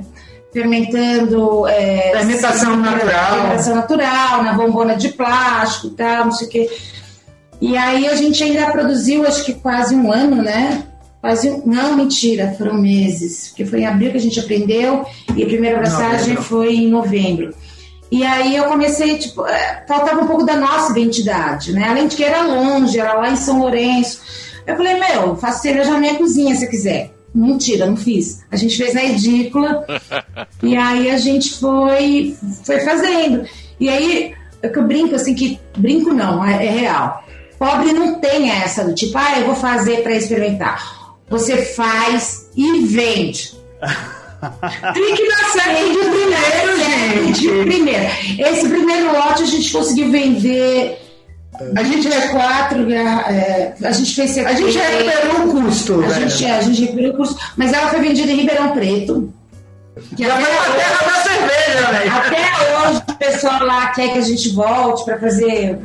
fermentando. 0.52 1.66
É, 1.66 2.12
fermentação 2.12 2.76
natural. 2.76 3.32
Fermentação 3.34 3.74
natural, 3.74 4.42
na 4.42 4.52
bombona 4.52 4.96
de 4.96 5.08
plástico 5.10 5.88
e 5.88 5.90
tal, 5.90 6.24
não 6.26 6.32
sei 6.32 6.46
o 6.46 6.50
quê. 6.50 6.70
E 7.60 7.76
aí 7.76 8.08
a 8.08 8.16
gente 8.16 8.42
ainda 8.42 8.70
produziu, 8.70 9.26
acho 9.26 9.44
que 9.44 9.54
quase 9.54 9.94
um 9.94 10.10
ano, 10.10 10.42
né? 10.42 10.84
Quase 11.20 11.50
um... 11.50 11.62
Não, 11.66 11.96
mentira, 11.96 12.54
foram 12.56 12.74
meses. 12.74 13.48
Porque 13.48 13.66
foi 13.66 13.80
em 13.80 13.86
abril 13.86 14.10
que 14.10 14.16
a 14.16 14.20
gente 14.20 14.40
aprendeu 14.40 15.04
e 15.36 15.42
a 15.42 15.46
primeira 15.46 15.76
abraçagem 15.76 16.36
foi 16.36 16.74
em 16.74 16.88
novembro. 16.88 17.54
E 18.10 18.24
aí 18.24 18.56
eu 18.56 18.64
comecei, 18.64 19.18
tipo, 19.18 19.46
é, 19.46 19.84
faltava 19.86 20.20
um 20.20 20.26
pouco 20.26 20.44
da 20.44 20.56
nossa 20.56 20.90
identidade, 20.90 21.72
né? 21.72 21.88
Além 21.88 22.08
de 22.08 22.16
que 22.16 22.24
era 22.24 22.42
longe, 22.42 22.98
era 22.98 23.12
lá 23.12 23.30
em 23.30 23.36
São 23.36 23.60
Lourenço. 23.60 24.20
Eu 24.66 24.76
falei, 24.76 24.94
meu, 24.98 25.36
faço 25.36 25.62
cerveja 25.62 25.92
na 25.92 25.98
minha 25.98 26.14
cozinha 26.16 26.56
se 26.56 26.68
quiser. 26.68 27.12
Mentira, 27.32 27.86
não 27.86 27.96
fiz. 27.96 28.40
A 28.50 28.56
gente 28.56 28.76
fez 28.76 28.94
na 28.94 29.04
edícula 29.04 29.86
e 30.62 30.76
aí 30.76 31.10
a 31.10 31.18
gente 31.18 31.54
foi, 31.54 32.36
foi 32.64 32.80
fazendo. 32.80 33.44
E 33.78 33.88
aí, 33.88 34.34
é 34.60 34.68
que 34.68 34.78
eu 34.78 34.86
brinco 34.86 35.14
assim, 35.14 35.34
que 35.34 35.60
brinco 35.76 36.12
não, 36.12 36.44
é, 36.44 36.66
é 36.66 36.70
real. 36.70 37.24
Pobre 37.60 37.92
não 37.92 38.14
tem 38.14 38.50
essa 38.50 38.82
do 38.82 38.94
tipo, 38.94 39.18
ah, 39.18 39.38
eu 39.38 39.44
vou 39.44 39.54
fazer 39.54 40.02
para 40.02 40.16
experimentar. 40.16 40.82
Você 41.28 41.58
faz 41.58 42.48
e 42.56 42.86
vende. 42.86 43.54
Tem 44.94 45.14
que 45.14 45.28
dar 45.28 45.44
certo 45.50 45.92
de 45.92 45.98
primeiro, 46.08 46.78
gente. 46.78 47.48
Primeiro. 47.66 48.04
Esse 48.38 48.66
primeiro 48.66 49.12
lote 49.12 49.42
a 49.42 49.46
gente 49.46 49.70
conseguiu 49.70 50.10
vender. 50.10 50.98
A 51.76 51.82
gente 51.82 52.08
é 52.08 52.28
quatro, 52.28 52.90
é, 52.90 53.74
a 53.84 53.92
gente 53.92 54.14
fez 54.14 54.38
A 54.38 54.54
gente 54.54 54.78
recuperou 54.78 55.46
o 55.46 55.62
custo. 55.62 56.02
A 56.02 56.18
gente, 56.18 56.44
é, 56.46 56.52
a 56.52 56.62
gente 56.62 56.80
recuperou 56.80 57.12
o 57.12 57.16
custo. 57.18 57.36
Mas 57.58 57.74
ela 57.74 57.90
foi 57.90 58.00
vendida 58.00 58.32
em 58.32 58.36
Ribeirão 58.36 58.70
Preto. 58.70 59.34
Que 60.16 60.24
Já 60.24 60.36
foi 60.36 60.56
a 60.56 60.74
terra 60.74 61.06
da 61.06 61.22
cerveja, 61.22 61.92
velho. 61.92 62.12
Até 62.12 62.88
hoje 62.88 63.02
o 63.08 63.14
pessoal 63.14 63.64
lá 63.64 63.88
quer 63.88 64.12
que 64.12 64.18
a 64.18 64.22
gente 64.22 64.48
volte 64.50 65.04
para 65.04 65.18
fazer 65.18 65.78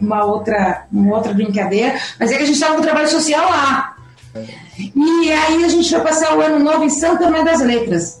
uma 0.00 0.24
outra, 0.24 0.86
uma 0.92 1.16
outra 1.16 1.32
brincadeira, 1.32 1.98
mas 2.18 2.30
é 2.30 2.36
que 2.36 2.42
a 2.42 2.46
gente 2.46 2.56
estava 2.56 2.76
com 2.76 2.82
trabalho 2.82 3.08
social 3.08 3.48
lá. 3.48 3.96
E 4.78 5.32
aí 5.32 5.64
a 5.64 5.68
gente 5.68 5.90
vai 5.90 6.00
passar 6.00 6.36
o 6.36 6.40
ano 6.40 6.58
novo 6.58 6.84
em 6.84 6.90
Santa 6.90 7.28
Maria 7.28 7.44
das 7.44 7.60
Letras. 7.60 8.20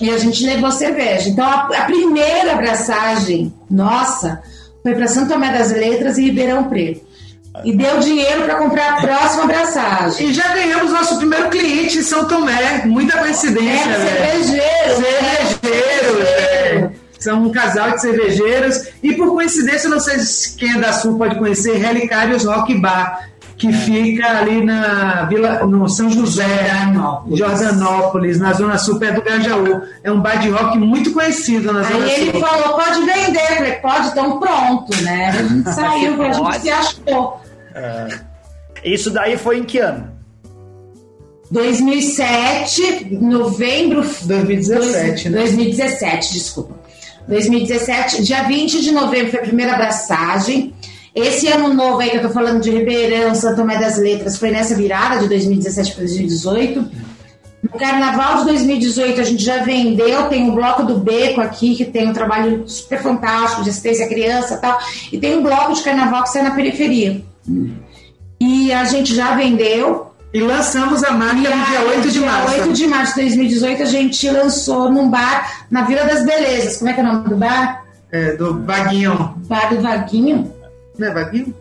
E 0.00 0.10
a 0.10 0.18
gente 0.18 0.44
levou 0.44 0.70
cerveja. 0.70 1.28
Então 1.28 1.44
a, 1.44 1.66
a 1.66 1.84
primeira 1.84 2.52
abraçagem 2.52 3.54
nossa 3.70 4.42
foi 4.82 4.94
para 4.94 5.06
Santa 5.06 5.34
Tomé 5.34 5.52
das 5.52 5.70
Letras 5.70 6.18
e 6.18 6.24
Ribeirão 6.24 6.64
Preto. 6.64 7.06
E 7.64 7.76
deu 7.76 7.98
dinheiro 7.98 8.44
para 8.44 8.54
comprar 8.56 8.94
a 8.94 9.00
próxima 9.02 9.44
abraçagem. 9.44 10.28
E 10.28 10.34
já 10.34 10.48
ganhamos 10.54 10.90
nosso 10.90 11.18
primeiro 11.18 11.50
cliente 11.50 11.98
em 11.98 12.02
São 12.02 12.26
Tomé. 12.26 12.84
Muita 12.86 13.18
coincidência, 13.18 13.90
é, 13.90 13.98
né? 13.98 14.06
Cervejeiro. 14.06 15.60
Cervejeiro. 15.60 16.22
É. 16.22 16.90
São 17.18 17.44
um 17.44 17.52
casal 17.52 17.92
de 17.92 18.00
cervejeiros. 18.00 18.88
E 19.02 19.14
por 19.14 19.32
coincidência, 19.32 19.88
não 19.88 20.00
sei 20.00 20.18
se 20.18 20.56
quem 20.56 20.72
é 20.72 20.78
da 20.78 20.92
Sul 20.92 21.18
pode 21.18 21.36
conhecer, 21.36 21.76
Relicários 21.76 22.44
Rock 22.44 22.74
Bar 22.74 23.32
que 23.62 23.68
é. 23.68 23.72
fica 23.72 24.38
ali 24.38 24.64
na 24.64 25.24
Vila, 25.26 25.64
no 25.64 25.88
São 25.88 26.10
José, 26.10 26.68
Jordanópolis. 26.68 27.38
Jordanópolis, 27.38 28.40
na 28.40 28.52
Zona 28.54 28.76
Sul, 28.76 28.98
perto 28.98 29.16
do 29.16 29.22
Gajaú. 29.22 29.82
É 30.02 30.10
um 30.10 30.20
bar 30.20 30.40
de 30.40 30.50
rock 30.50 30.76
muito 30.78 31.12
conhecido 31.12 31.72
na 31.72 31.84
Zona 31.84 32.04
Aí 32.04 32.10
Sul. 32.10 32.24
ele 32.24 32.40
falou, 32.40 32.76
pode 32.76 33.00
vender. 33.00 33.40
Eu 33.40 33.56
falei, 33.56 33.72
pode, 33.74 34.08
então 34.08 34.40
pronto, 34.40 35.02
né? 35.02 35.28
A 35.28 35.42
gente 35.42 35.72
saiu, 35.72 36.22
a 36.22 36.32
gente 36.32 36.60
se 36.60 36.70
achou. 36.70 37.40
É. 37.74 38.08
Isso 38.84 39.10
daí 39.10 39.36
foi 39.36 39.58
em 39.58 39.64
que 39.64 39.78
ano? 39.78 40.10
2007, 41.50 43.18
novembro. 43.20 44.02
2017, 44.22 45.28
né? 45.28 45.38
2017, 45.38 46.32
desculpa. 46.32 46.74
2017, 47.28 48.22
dia 48.22 48.42
20 48.44 48.80
de 48.80 48.90
novembro 48.90 49.30
foi 49.30 49.40
a 49.40 49.42
primeira 49.42 49.74
abraçagem. 49.74 50.74
Esse 51.14 51.46
ano 51.48 51.72
novo 51.74 52.00
aí 52.00 52.10
que 52.10 52.16
eu 52.16 52.22
tô 52.22 52.30
falando 52.30 52.62
de 52.62 52.70
Ribeirão, 52.70 53.34
Santo 53.34 53.56
Tomé 53.56 53.78
das 53.78 53.98
Letras, 53.98 54.38
foi 54.38 54.50
nessa 54.50 54.74
virada 54.74 55.20
de 55.20 55.28
2017 55.28 55.92
para 55.92 56.04
2018. 56.04 56.90
No 57.62 57.78
carnaval 57.78 58.38
de 58.38 58.44
2018 58.46 59.20
a 59.20 59.24
gente 59.24 59.44
já 59.44 59.62
vendeu, 59.62 60.28
tem 60.28 60.42
um 60.42 60.54
bloco 60.54 60.84
do 60.84 60.98
Beco 60.98 61.40
aqui, 61.40 61.76
que 61.76 61.84
tem 61.84 62.08
um 62.08 62.12
trabalho 62.12 62.66
super 62.66 63.00
fantástico 63.00 63.62
de 63.62 63.70
assistência 63.70 64.06
à 64.06 64.08
criança 64.08 64.54
e 64.54 64.58
tal, 64.58 64.78
e 65.12 65.18
tem 65.18 65.36
um 65.36 65.42
bloco 65.42 65.74
de 65.74 65.82
carnaval 65.82 66.22
que 66.24 66.30
sai 66.30 66.42
na 66.42 66.52
periferia. 66.52 67.22
E 68.40 68.72
a 68.72 68.84
gente 68.84 69.14
já 69.14 69.34
vendeu. 69.34 70.10
E 70.34 70.40
lançamos 70.40 71.04
a 71.04 71.10
marca 71.12 71.34
no 71.34 71.42
dia 71.42 71.80
8 71.88 72.10
de 72.10 72.20
março. 72.20 72.54
Dia 72.54 72.62
8 72.62 72.72
de 72.72 72.86
março 72.86 73.14
de 73.14 73.20
2018 73.20 73.82
a 73.82 73.86
gente 73.86 74.30
lançou 74.30 74.90
num 74.90 75.10
bar 75.10 75.66
na 75.70 75.82
Vila 75.82 76.04
das 76.04 76.24
Belezas. 76.24 76.78
Como 76.78 76.90
é 76.90 76.94
que 76.94 77.00
é 77.00 77.02
o 77.02 77.06
nome 77.06 77.28
do 77.28 77.36
bar? 77.36 77.84
É, 78.10 78.32
do 78.36 78.62
Vaguinho. 78.64 79.34
Bar 79.46 79.68
do 79.68 79.82
Vaguinho? 79.82 80.50
Não 80.98 81.08
é 81.08 81.12
Vaguinho? 81.12 81.54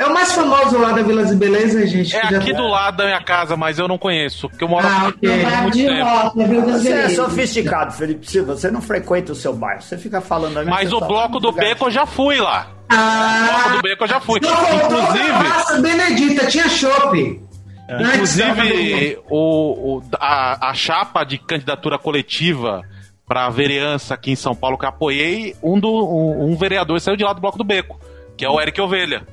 É 0.00 0.06
o 0.06 0.14
mais 0.14 0.32
famoso 0.32 0.78
lá 0.78 0.92
da 0.92 1.02
Vila 1.02 1.26
de 1.26 1.34
Beleza, 1.34 1.86
gente. 1.86 2.16
É 2.16 2.22
aqui 2.22 2.54
do 2.54 2.66
lado 2.66 2.96
da 2.96 3.04
minha 3.04 3.22
casa, 3.22 3.54
mas 3.54 3.78
eu 3.78 3.86
não 3.86 3.98
conheço, 3.98 4.48
porque 4.48 4.64
eu 4.64 4.68
moro 4.68 4.86
ah, 4.86 5.08
aqui 5.08 5.28
okay. 5.28 5.44
há 5.44 5.60
muito 5.60 5.76
tempo. 5.76 6.70
Você 6.70 6.90
é 6.90 7.08
sofisticado, 7.10 7.92
Felipe 7.92 8.30
Silva. 8.30 8.56
Você 8.56 8.70
não 8.70 8.80
frequenta 8.80 9.32
o 9.32 9.34
seu 9.34 9.52
bairro. 9.52 9.82
Você 9.82 9.98
fica 9.98 10.22
falando 10.22 10.54
minha 10.54 10.64
Mas 10.64 10.90
o 10.90 11.00
bloco 11.00 11.38
do 11.38 11.52
Beco 11.52 11.88
eu 11.88 11.90
já 11.90 12.06
fui 12.06 12.40
lá. 12.40 12.68
Ah, 12.90 13.46
o 13.48 13.60
bloco 13.60 13.76
do 13.76 13.82
Beco 13.82 14.04
eu 14.04 14.08
já 14.08 14.20
fui. 14.20 14.40
Inclusive. 14.40 15.48
Nossa, 15.48 15.80
Benedita, 15.80 16.46
tinha 16.46 16.68
shopping. 16.68 17.42
É. 17.88 18.02
Inclusive, 18.02 19.18
o, 19.28 19.96
o, 19.98 20.02
a, 20.18 20.70
a 20.70 20.74
chapa 20.74 21.24
de 21.24 21.38
candidatura 21.38 21.98
coletiva 21.98 22.82
para 23.26 23.46
a 23.46 23.50
vereança 23.50 24.14
aqui 24.14 24.32
em 24.32 24.36
São 24.36 24.54
Paulo 24.56 24.76
que 24.76 24.84
eu 24.84 24.88
apoiei, 24.88 25.54
um, 25.62 25.78
do, 25.78 25.88
um, 25.88 26.50
um 26.50 26.56
vereador 26.56 27.00
saiu 27.00 27.16
de 27.16 27.22
lá 27.22 27.32
do 27.32 27.40
Bloco 27.40 27.56
do 27.56 27.64
Beco, 27.64 28.00
que 28.36 28.44
é 28.44 28.48
o 28.48 28.60
Eric 28.60 28.80
Ovelha. 28.80 29.26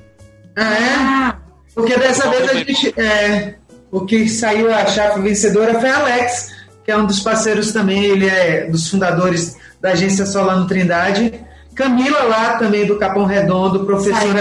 Ah, 0.55 1.33
é? 1.33 1.47
Porque 1.73 1.97
dessa 1.97 2.29
vez 2.29 2.49
a 2.49 2.53
gente. 2.53 2.99
É, 2.99 3.55
o 3.91 4.05
que 4.05 4.27
saiu 4.27 4.73
a 4.73 4.85
chave 4.85 5.21
vencedora 5.21 5.79
foi 5.79 5.89
Alex, 5.89 6.55
que 6.83 6.91
é 6.91 6.97
um 6.97 7.05
dos 7.05 7.19
parceiros 7.19 7.71
também, 7.71 8.03
ele 8.03 8.27
é 8.27 8.65
dos 8.65 8.87
fundadores 8.87 9.57
da 9.81 9.91
agência 9.91 10.25
Solano 10.25 10.67
Trindade. 10.67 11.46
Camila 11.77 12.23
lá 12.23 12.57
também 12.57 12.85
do 12.85 12.97
Capão 12.97 13.25
Redondo, 13.25 13.85
professora 13.85 14.15
Saiu 14.21 14.33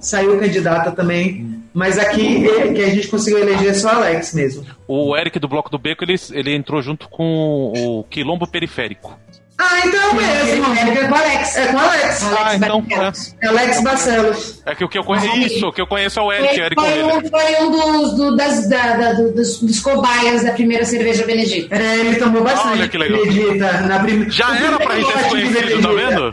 saiu 0.00 0.38
candidata 0.38 0.92
também. 0.92 1.58
Mas 1.72 1.98
aqui 1.98 2.44
ele- 2.44 2.74
que 2.74 2.82
a 2.82 2.88
gente 2.90 3.08
conseguiu 3.08 3.38
eleger 3.38 3.74
só 3.74 3.90
Alex 3.94 4.34
mesmo. 4.34 4.64
O 4.86 5.16
Eric 5.16 5.38
do 5.38 5.48
Bloco 5.48 5.70
do 5.70 5.78
Beco, 5.78 6.04
ele, 6.04 6.16
ele 6.32 6.54
entrou 6.54 6.82
junto 6.82 7.08
com 7.08 7.72
o 7.76 8.04
Quilombo 8.04 8.46
Periférico. 8.46 9.16
Ah, 9.62 9.80
então 9.86 10.00
é 10.02 10.08
o 10.08 10.14
mesmo. 10.14 10.64
É 10.74 11.06
com 11.06 11.12
o 11.12 11.14
Alex. 11.16 11.56
É 11.56 11.66
com 11.66 11.78
Alex. 11.78 12.22
Alex 12.22 12.22
Ah, 12.40 12.56
então, 12.56 12.80
Barcelos. 12.80 13.34
Alex 13.44 13.82
Barcelos. 13.82 14.62
É 14.64 14.74
que 14.74 14.84
o 14.84 14.88
que 14.88 14.98
eu 14.98 15.04
conheço, 15.04 15.36
isso, 15.36 15.66
o 15.68 15.72
que 15.72 15.80
eu 15.82 15.86
conheço 15.86 16.18
é 16.18 16.22
o 16.22 16.32
Eric, 16.32 16.54
Foi, 16.54 16.64
Eric 16.64 16.80
foi 16.80 17.02
um, 17.04 17.28
foi 17.28 17.62
um 17.66 17.70
dos, 17.70 18.16
do- 18.16 18.36
das, 18.36 18.68
da- 18.70 18.96
da- 18.96 19.12
do- 19.12 19.32
dos, 19.34 19.58
dos 19.60 19.80
cobaias 19.80 20.42
da 20.44 20.52
primeira 20.52 20.84
cerveja 20.86 21.26
Benedita. 21.26 21.76
É, 21.76 21.96
ele 21.98 22.16
tomou 22.16 22.42
bastante. 22.42 22.78
Olha 22.78 22.88
que 22.88 22.96
legal. 22.96 23.20
Benedita, 23.26 23.72
na 23.82 23.98
prim... 24.00 24.30
Já 24.30 24.50
o 24.50 24.54
era 24.54 24.78
pra 24.78 24.94
gente 24.98 25.12
desconhecido, 25.18 25.82
tá 25.82 25.88
vendo? 25.92 26.32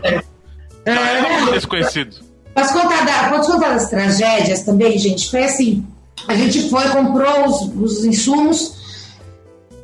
É, 0.86 0.94
Já 0.94 1.00
era 1.00 1.28
um 1.44 1.48
é, 1.48 1.52
desconhecido. 1.52 2.16
Posso 2.54 2.72
contar, 2.72 3.04
da, 3.04 3.28
posso 3.36 3.52
contar 3.52 3.68
das 3.74 3.90
tragédias 3.90 4.62
também, 4.62 4.98
gente? 4.98 5.30
Foi 5.30 5.44
assim: 5.44 5.86
a 6.26 6.34
gente 6.34 6.70
foi, 6.70 6.88
comprou 6.88 7.44
os, 7.46 7.60
os 7.98 8.04
insumos 8.06 8.77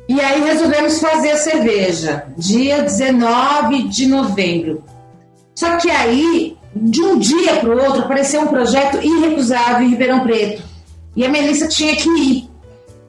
e 0.07 0.21
aí 0.21 0.43
resolvemos 0.43 0.99
fazer 0.99 1.31
a 1.31 1.37
cerveja, 1.37 2.25
dia 2.37 2.83
19 2.83 3.87
de 3.87 4.05
novembro. 4.05 4.83
Só 5.55 5.77
que 5.77 5.89
aí, 5.89 6.55
de 6.75 7.01
um 7.01 7.17
dia 7.17 7.55
para 7.55 7.69
o 7.69 7.83
outro, 7.83 8.03
apareceu 8.03 8.41
um 8.41 8.47
projeto 8.47 9.03
irrecusável 9.03 9.85
em 9.85 9.89
Ribeirão 9.89 10.19
Preto. 10.21 10.61
E 11.15 11.25
a 11.25 11.29
Melissa 11.29 11.67
tinha 11.67 11.95
que 11.95 12.09
ir. 12.09 12.49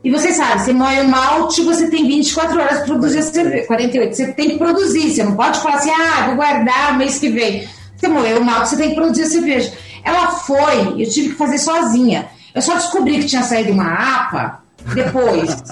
E 0.03 0.11
você 0.11 0.33
sabe, 0.33 0.63
você 0.63 0.73
moe 0.73 1.01
o 1.01 1.09
malte, 1.09 1.63
você 1.63 1.91
tem 1.91 2.07
24 2.07 2.61
horas 2.61 2.77
para 2.79 2.87
produzir 2.87 3.19
a 3.19 3.23
cerveja. 3.23 3.67
48. 3.67 4.15
Você 4.15 4.33
tem 4.33 4.51
que 4.51 4.59
produzir, 4.59 5.11
você 5.11 5.25
não 5.25 5.35
pode 5.35 5.61
falar 5.61 5.77
assim, 5.77 5.91
ah, 5.91 6.27
vou 6.27 6.37
guardar 6.37 6.97
mês 6.97 7.19
que 7.19 7.29
vem. 7.29 7.69
Você 7.97 8.09
moeu 8.09 8.41
o 8.41 8.45
malte, 8.45 8.71
você 8.71 8.77
tem 8.77 8.91
que 8.91 8.95
produzir 8.95 9.23
a 9.23 9.27
cerveja. 9.27 9.73
Ela 10.05 10.29
foi, 10.29 11.03
eu 11.03 11.11
tive 11.11 11.31
que 11.31 11.35
fazer 11.35 11.59
sozinha. 11.59 12.29
Eu 12.55 12.63
só 12.63 12.75
descobri 12.75 13.19
que 13.19 13.27
tinha 13.27 13.43
saído 13.43 13.73
uma 13.73 13.93
APA 13.93 14.63
depois. 14.95 15.63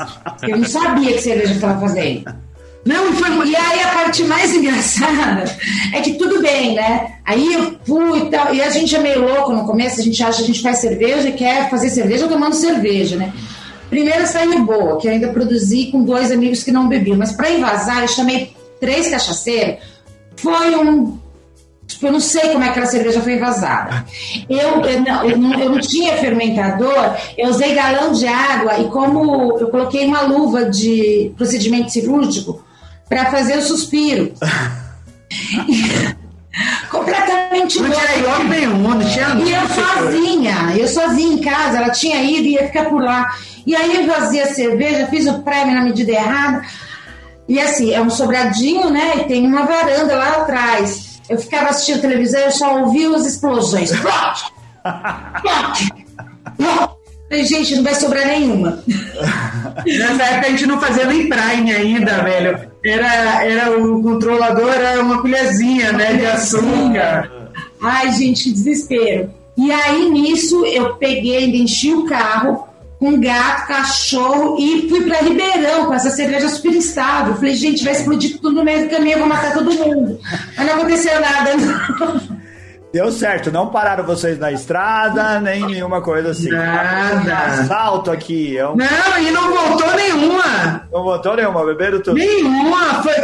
eu 0.42 0.58
não 0.58 0.64
sabia 0.64 1.12
que 1.12 1.22
cerveja 1.22 1.54
estava 1.54 1.80
fazendo. 1.80 2.34
Não, 2.84 3.10
e 3.10 3.12
foi. 3.14 3.48
E 3.48 3.56
aí 3.56 3.82
a 3.82 3.88
parte 3.88 4.24
mais 4.24 4.52
engraçada 4.54 5.44
é 5.92 6.00
que 6.00 6.14
tudo 6.14 6.42
bem, 6.42 6.74
né? 6.74 7.14
Aí 7.24 7.54
eu 7.54 7.76
fui 7.84 8.20
e 8.20 8.30
tal, 8.30 8.54
e 8.54 8.60
a 8.60 8.70
gente 8.70 8.94
é 8.94 8.98
meio 8.98 9.26
louco 9.26 9.52
no 9.52 9.66
começo, 9.66 10.00
a 10.00 10.04
gente 10.04 10.22
acha 10.22 10.38
que 10.38 10.44
a 10.44 10.46
gente 10.46 10.62
faz 10.62 10.78
cerveja 10.78 11.28
e 11.28 11.32
quer 11.32 11.70
fazer 11.70 11.88
cerveja 11.88 12.28
tomando 12.28 12.54
cerveja, 12.54 13.16
né? 13.16 13.32
Primeiro 13.88 14.26
saiu 14.26 14.64
boa, 14.64 14.98
que 14.98 15.06
eu 15.06 15.12
ainda 15.12 15.28
produzi 15.28 15.86
com 15.86 16.04
dois 16.04 16.30
amigos 16.30 16.62
que 16.62 16.72
não 16.72 16.88
bebiam, 16.88 17.16
mas 17.16 17.32
para 17.32 17.50
invasar 17.50 18.02
eu 18.02 18.08
chamei 18.08 18.54
três 18.80 19.08
cachaceiros, 19.08 19.78
foi 20.36 20.74
um. 20.76 21.18
Tipo, 21.86 22.06
eu 22.06 22.12
não 22.12 22.20
sei 22.20 22.50
como 22.50 22.62
é 22.62 22.64
que 22.64 22.70
aquela 22.70 22.86
cerveja 22.86 23.20
foi 23.20 23.34
envasada. 23.34 24.04
Eu, 24.48 24.80
eu, 24.82 25.00
não, 25.02 25.24
eu, 25.24 25.38
não, 25.38 25.60
eu 25.60 25.70
não 25.70 25.80
tinha 25.80 26.16
fermentador, 26.16 27.14
eu 27.36 27.50
usei 27.50 27.74
galão 27.74 28.12
de 28.12 28.26
água 28.26 28.78
e 28.78 28.88
como 28.88 29.58
eu 29.58 29.68
coloquei 29.68 30.06
uma 30.06 30.22
luva 30.22 30.64
de 30.64 31.32
procedimento 31.36 31.90
cirúrgico 31.90 32.64
para 33.08 33.30
fazer 33.30 33.58
o 33.58 33.62
suspiro. 33.62 34.32
Completamente 36.88 37.80
Não 37.80 37.90
tinha 37.90 38.44
nenhum, 38.44 38.78
não 38.78 39.00
tinha 39.00 39.34
E 39.34 39.52
eu 39.52 39.68
sozinha, 39.68 40.76
eu 40.76 40.88
sozinha 40.88 41.34
em 41.34 41.38
casa, 41.38 41.78
ela 41.78 41.90
tinha 41.90 42.22
ido 42.22 42.46
e 42.46 42.52
ia 42.52 42.66
ficar 42.66 42.84
por 42.84 43.02
lá. 43.02 43.34
E 43.66 43.74
aí 43.74 43.96
eu 43.96 44.06
vazei 44.06 44.40
a 44.40 44.46
cerveja, 44.46 45.08
fiz 45.08 45.26
o 45.26 45.42
prêmio 45.42 45.74
na 45.74 45.82
medida 45.82 46.12
errada. 46.12 46.62
E 47.48 47.60
assim, 47.60 47.92
é 47.92 48.00
um 48.00 48.08
sobradinho, 48.08 48.88
né? 48.90 49.16
E 49.16 49.24
tem 49.24 49.46
uma 49.46 49.66
varanda 49.66 50.14
lá 50.14 50.28
atrás. 50.42 51.13
Eu 51.28 51.38
ficava 51.38 51.70
assistindo 51.70 52.00
televisão 52.00 52.40
e 52.40 52.44
eu 52.44 52.50
só 52.50 52.80
ouvia 52.80 53.14
as 53.16 53.26
explosões. 53.26 53.90
Gente, 57.30 57.76
não 57.76 57.82
vai 57.82 57.94
sobrar 57.94 58.26
nenhuma. 58.26 58.82
Nessa 59.86 60.22
época 60.24 60.46
a 60.46 60.50
gente 60.50 60.66
não 60.66 60.80
fazia 60.80 61.06
nem 61.06 61.28
prime 61.28 61.72
ainda, 61.72 62.22
velho. 62.22 62.70
Era, 62.84 63.44
era 63.44 63.78
o 63.78 64.02
controlador, 64.02 64.72
era 64.72 65.02
uma 65.02 65.20
colherzinha, 65.20 65.92
né, 65.92 66.14
de 66.14 66.26
açúcar. 66.26 67.50
Ai, 67.80 68.12
gente, 68.12 68.44
que 68.44 68.52
desespero. 68.52 69.30
E 69.56 69.72
aí, 69.72 70.10
nisso, 70.10 70.64
eu 70.66 70.94
peguei, 70.96 71.44
enchi 71.56 71.92
o 71.92 72.04
carro 72.04 72.68
com 73.04 73.20
gato, 73.20 73.66
cachorro 73.66 74.56
e 74.58 74.88
fui 74.88 75.02
pra 75.02 75.18
Ribeirão 75.18 75.84
com 75.84 75.92
essa 75.92 76.08
cerveja 76.08 76.48
super 76.48 76.72
instável. 76.72 77.34
Falei, 77.34 77.54
gente, 77.54 77.84
vai 77.84 77.92
explodir 77.92 78.38
tudo 78.40 78.56
no 78.56 78.64
meio 78.64 78.84
do 78.84 78.90
caminho, 78.90 79.16
eu 79.16 79.18
vou 79.18 79.28
matar 79.28 79.52
todo 79.52 79.70
mundo. 79.70 80.18
Mas 80.56 80.66
não 80.66 80.74
aconteceu 80.74 81.20
nada, 81.20 81.50
não. 81.54 82.44
Deu 82.94 83.12
certo, 83.12 83.52
não 83.52 83.68
pararam 83.68 84.04
vocês 84.04 84.38
na 84.38 84.52
estrada, 84.52 85.38
nem 85.38 85.66
nenhuma 85.66 86.00
coisa 86.00 86.30
assim. 86.30 86.48
Nada. 86.48 87.36
Assalto 87.36 88.10
aqui, 88.10 88.56
é 88.56 88.66
um... 88.66 88.76
Não, 88.76 89.18
e 89.20 89.30
não 89.30 89.52
voltou 89.52 89.94
nenhuma. 89.96 90.88
não 90.90 91.02
botou 91.02 91.36
nenhuma, 91.36 91.66
beberam 91.66 92.00
tudo. 92.00 92.14
Nenhuma. 92.14 93.02
Foi 93.02 93.14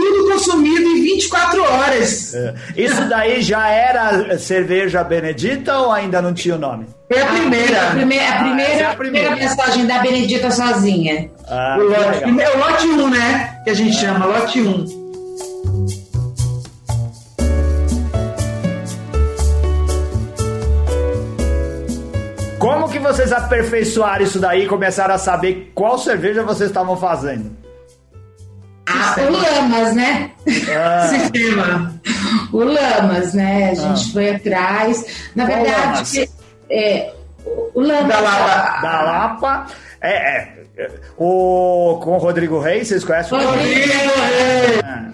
tudo 0.00 0.30
consumido 0.30 0.82
em 0.88 1.02
24 1.02 1.62
horas. 1.62 2.34
É. 2.34 2.54
Isso 2.76 3.08
daí 3.08 3.40
já 3.42 3.68
era 3.68 4.38
cerveja 4.38 5.02
Benedita 5.02 5.78
ou 5.78 5.90
ainda 5.92 6.20
não 6.20 6.34
tinha 6.34 6.54
o 6.54 6.58
nome? 6.58 6.86
Foi 7.10 7.22
a 7.22 7.26
primeira. 7.26 7.88
A 7.88 7.90
primeira, 7.92 8.24
a 8.24 8.36
Ah, 8.36 8.38
primeira, 8.42 8.72
essa 8.72 8.82
é 8.82 8.86
a 8.86 8.90
a 8.90 8.94
primeira 8.96 9.28
primeira. 9.30 9.50
mensagem 9.56 9.86
da 9.86 9.98
Benedita 10.00 10.50
sozinha. 10.50 11.30
Ah, 11.48 11.76
O 11.78 11.82
lote, 11.84 12.20
primeiro, 12.20 12.58
lote 12.58 12.86
1, 12.86 13.08
né? 13.08 13.60
Que 13.64 13.70
a 13.70 13.74
gente 13.74 13.96
chama, 13.96 14.26
lote 14.26 14.60
1. 14.60 15.06
Como 22.58 22.88
que 22.88 22.98
vocês 22.98 23.32
aperfeiçoaram 23.32 24.24
isso 24.24 24.40
daí 24.40 24.64
e 24.64 24.66
começaram 24.68 25.14
a 25.14 25.18
saber 25.18 25.70
qual 25.74 25.98
cerveja 25.98 26.42
vocês 26.42 26.70
estavam 26.70 26.96
fazendo? 26.96 27.50
Ah, 28.88 29.16
o 29.18 29.32
Lamas, 29.32 29.94
né? 29.94 30.30
Ah, 30.74 31.08
Sistema. 31.10 32.00
O 32.52 32.58
Lamas, 32.58 33.34
né? 33.34 33.70
A 33.70 33.74
gente 33.74 34.12
foi 34.12 34.30
atrás. 34.30 35.04
Na 35.34 35.46
Qual 35.46 35.64
verdade, 35.64 36.30
é, 36.70 37.12
o 37.74 37.80
Lamas. 37.80 38.08
Da 38.08 38.20
Lapa. 38.20 38.80
da 38.82 39.02
Lapa. 39.02 39.66
É, 40.00 40.56
é. 40.78 40.90
O, 41.16 41.98
com 42.02 42.12
o 42.12 42.18
Rodrigo 42.18 42.60
Reis, 42.60 42.88
vocês 42.88 43.02
conhecem 43.02 43.38
o 43.38 43.42
Rodrigo 43.42 43.88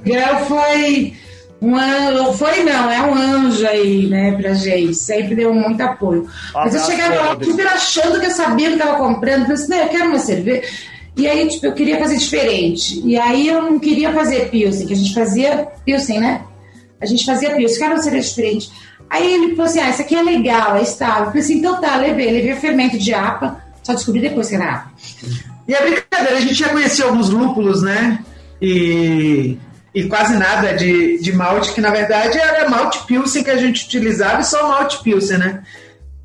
Miguel 0.04 0.36
foi 0.46 1.16
um 1.60 1.76
anjo, 1.76 2.32
foi 2.32 2.64
não, 2.64 2.90
é 2.90 3.00
um 3.00 3.14
anjo 3.14 3.64
aí, 3.68 4.08
né, 4.08 4.32
pra 4.32 4.52
gente. 4.52 4.94
Sempre 4.94 5.36
deu 5.36 5.54
muito 5.54 5.80
apoio. 5.80 6.28
Mas 6.52 6.74
eu 6.74 6.80
chegava 6.80 7.14
lá 7.14 7.26
Rodrigo. 7.28 7.52
super 7.52 7.66
achando 7.68 8.18
que 8.18 8.26
eu 8.26 8.30
sabia 8.32 8.68
o 8.68 8.72
que 8.72 8.78
tava 8.78 8.96
comprando. 8.98 9.42
Falei 9.42 9.54
assim, 9.54 9.70
não, 9.70 9.78
eu 9.78 9.88
quero 9.88 10.08
uma 10.08 10.18
cerveja. 10.18 10.68
E 11.16 11.28
aí, 11.28 11.46
tipo, 11.48 11.66
eu 11.66 11.74
queria 11.74 11.98
fazer 11.98 12.16
diferente. 12.16 13.02
E 13.04 13.18
aí 13.18 13.48
eu 13.48 13.62
não 13.62 13.78
queria 13.78 14.12
fazer 14.12 14.48
Pilsen, 14.50 14.86
que 14.86 14.92
a 14.94 14.96
gente 14.96 15.14
fazia 15.14 15.68
Pilsen, 15.84 16.20
né? 16.20 16.42
A 17.00 17.06
gente 17.06 17.24
fazia 17.24 17.54
Pilsen, 17.54 17.78
quero 17.78 17.94
uma 17.94 18.02
cerveja 18.02 18.28
diferente. 18.28 18.72
Aí 19.10 19.34
ele 19.34 19.50
falou 19.50 19.64
assim, 19.64 19.80
ah, 19.80 19.90
isso 19.90 20.00
aqui 20.00 20.16
é 20.16 20.22
legal, 20.22 20.76
é 20.76 20.82
estável. 20.82 21.24
Eu 21.24 21.26
falei 21.26 21.42
assim, 21.42 21.58
então 21.58 21.80
tá, 21.80 21.96
levei. 21.96 22.30
Levei 22.30 22.54
fermento 22.54 22.98
de 22.98 23.12
APA, 23.12 23.62
só 23.82 23.92
descobri 23.92 24.22
depois 24.22 24.48
que 24.48 24.54
era 24.54 24.72
APA. 24.72 24.92
E 25.68 25.74
a 25.74 25.82
brincadeira, 25.82 26.38
a 26.38 26.40
gente 26.40 26.54
já 26.54 26.70
conhecia 26.70 27.04
alguns 27.04 27.28
lúpulos, 27.28 27.82
né? 27.82 28.18
E, 28.60 29.58
e 29.94 30.04
quase 30.04 30.34
nada 30.34 30.72
de, 30.72 31.18
de 31.20 31.32
malte, 31.32 31.72
que 31.72 31.80
na 31.80 31.90
verdade 31.90 32.38
era 32.38 32.70
malte 32.70 33.04
pilsen 33.06 33.44
que 33.44 33.50
a 33.50 33.56
gente 33.56 33.84
utilizava 33.84 34.40
e 34.40 34.44
só 34.44 34.66
malte 34.68 35.02
pilsen, 35.02 35.38
né? 35.38 35.62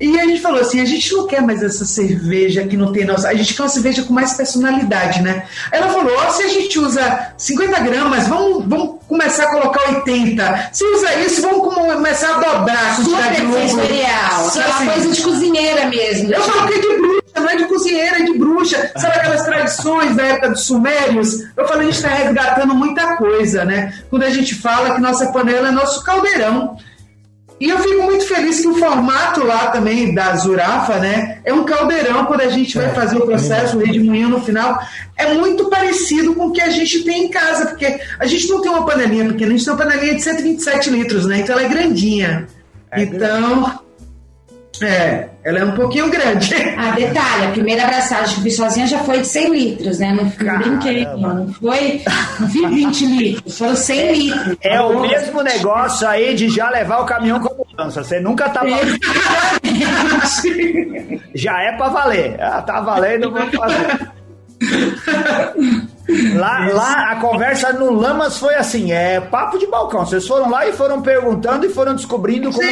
E 0.00 0.18
a 0.18 0.24
gente 0.26 0.40
falou 0.40 0.60
assim, 0.60 0.80
a 0.80 0.84
gente 0.84 1.12
não 1.12 1.26
quer 1.26 1.42
mais 1.42 1.60
essa 1.60 1.84
cerveja 1.84 2.64
que 2.64 2.76
não 2.76 2.92
tem 2.92 3.04
nossa, 3.04 3.28
a 3.28 3.34
gente 3.34 3.52
quer 3.52 3.62
uma 3.62 3.68
cerveja 3.68 4.04
com 4.04 4.12
mais 4.12 4.32
personalidade, 4.34 5.20
né? 5.22 5.44
Ela 5.72 5.88
falou, 5.88 6.14
ó, 6.16 6.30
se 6.30 6.44
a 6.44 6.48
gente 6.48 6.78
usa 6.78 7.32
50 7.36 7.80
gramas, 7.80 8.28
vamos, 8.28 8.64
vamos 8.64 8.98
começar 9.08 9.44
a 9.44 9.50
colocar 9.50 9.88
80. 9.96 10.70
Se 10.72 10.84
usa 10.84 11.14
isso, 11.16 11.42
vamos 11.42 11.74
começar 11.74 12.36
a 12.36 12.38
dobrar 12.38 12.96
Super 12.96 13.34
sensorial, 13.34 14.48
aquela 14.48 14.66
assim? 14.66 14.86
coisa 14.86 15.12
de 15.12 15.22
cozinheira 15.22 15.86
mesmo. 15.86 16.32
Eu 16.32 16.42
falo 16.42 16.68
que 16.68 16.74
é 16.74 16.80
de 16.80 16.96
bruxa, 16.96 17.22
não 17.36 17.48
é 17.48 17.56
de 17.56 17.64
cozinheira, 17.64 18.18
é 18.18 18.22
de 18.22 18.38
bruxa. 18.38 18.92
Sabe 18.96 19.16
aquelas 19.16 19.42
tradições 19.42 20.14
da 20.14 20.22
época 20.24 20.50
dos 20.50 20.62
sumérios? 20.64 21.42
Eu 21.56 21.66
falo, 21.66 21.80
a 21.80 21.84
gente 21.84 21.96
está 21.96 22.08
resgatando 22.08 22.72
muita 22.72 23.16
coisa, 23.16 23.64
né? 23.64 23.94
Quando 24.10 24.22
a 24.22 24.30
gente 24.30 24.54
fala 24.54 24.94
que 24.94 25.00
nossa 25.00 25.32
panela 25.32 25.68
é 25.68 25.72
nosso 25.72 26.04
caldeirão. 26.04 26.76
E 27.60 27.68
eu 27.68 27.78
fico 27.80 28.02
muito 28.04 28.24
feliz 28.26 28.60
que 28.60 28.68
o 28.68 28.74
formato 28.74 29.44
lá 29.44 29.68
também 29.68 30.14
da 30.14 30.34
Zurafa, 30.36 30.98
né? 30.98 31.38
É 31.44 31.52
um 31.52 31.64
caldeirão 31.64 32.24
quando 32.26 32.42
a 32.42 32.48
gente 32.48 32.76
vai 32.76 32.94
fazer 32.94 33.18
o 33.18 33.26
processo, 33.26 33.76
o 33.76 33.80
redemoinho 33.80 34.28
no 34.28 34.40
final. 34.40 34.80
É 35.16 35.34
muito 35.34 35.68
parecido 35.68 36.34
com 36.34 36.46
o 36.46 36.52
que 36.52 36.60
a 36.60 36.70
gente 36.70 37.02
tem 37.02 37.24
em 37.24 37.28
casa, 37.28 37.66
porque 37.66 38.00
a 38.18 38.26
gente 38.26 38.48
não 38.48 38.60
tem 38.60 38.70
uma 38.70 38.86
panelinha 38.86 39.24
pequena, 39.26 39.54
a 39.54 39.56
gente 39.56 39.64
tem 39.64 39.74
uma 39.74 39.82
panelinha 39.84 40.14
de 40.14 40.22
127 40.22 40.90
litros, 40.90 41.26
né? 41.26 41.40
Então 41.40 41.56
ela 41.56 41.66
é 41.66 41.68
grandinha. 41.68 42.46
É 42.92 43.02
então. 43.02 43.80
É, 44.80 45.28
Ela 45.42 45.58
é 45.58 45.64
um 45.64 45.72
pouquinho 45.72 46.08
grande. 46.08 46.54
Ah, 46.76 46.92
detalhe, 46.92 47.46
a 47.46 47.50
primeira 47.50 47.84
abraçagem 47.84 48.34
que 48.34 48.40
eu 48.40 48.44
fiz 48.44 48.56
sozinha 48.56 48.86
já 48.86 49.00
foi 49.00 49.20
de 49.20 49.26
100 49.26 49.50
litros, 49.50 49.98
né? 49.98 50.12
Não, 50.12 50.58
brinquei, 50.58 51.04
não. 51.04 51.18
Não 51.18 51.52
foi, 51.54 52.02
não 52.38 52.48
fiz 52.48 52.70
20 52.70 53.06
litros, 53.06 53.58
foram 53.58 53.74
100 53.74 54.12
litros. 54.12 54.56
É 54.60 54.80
o 54.80 55.00
mesmo 55.00 55.42
negócio 55.42 56.06
aí 56.06 56.34
de 56.34 56.48
já 56.48 56.70
levar 56.70 57.00
o 57.00 57.06
caminhão 57.06 57.40
com 57.40 57.47
mudança. 57.78 58.02
Você 58.02 58.18
nunca 58.20 58.48
tá 58.50 58.62
Já 61.34 61.62
é 61.62 61.72
pra 61.76 61.88
valer. 61.88 62.36
Ah, 62.40 62.60
tá 62.62 62.80
valendo, 62.80 63.30
vou 63.30 63.46
fazer. 63.52 64.10
Lá, 66.34 66.66
lá 66.72 67.12
a 67.12 67.16
conversa 67.16 67.72
no 67.72 67.92
Lamas 67.92 68.38
foi 68.38 68.54
assim, 68.54 68.92
é 68.92 69.20
papo 69.20 69.58
de 69.58 69.66
balcão. 69.66 70.04
Vocês 70.04 70.26
foram 70.26 70.50
lá 70.50 70.66
e 70.66 70.72
foram 70.72 71.00
perguntando 71.00 71.66
e 71.66 71.68
foram 71.68 71.94
descobrindo 71.94 72.50
como. 72.50 72.66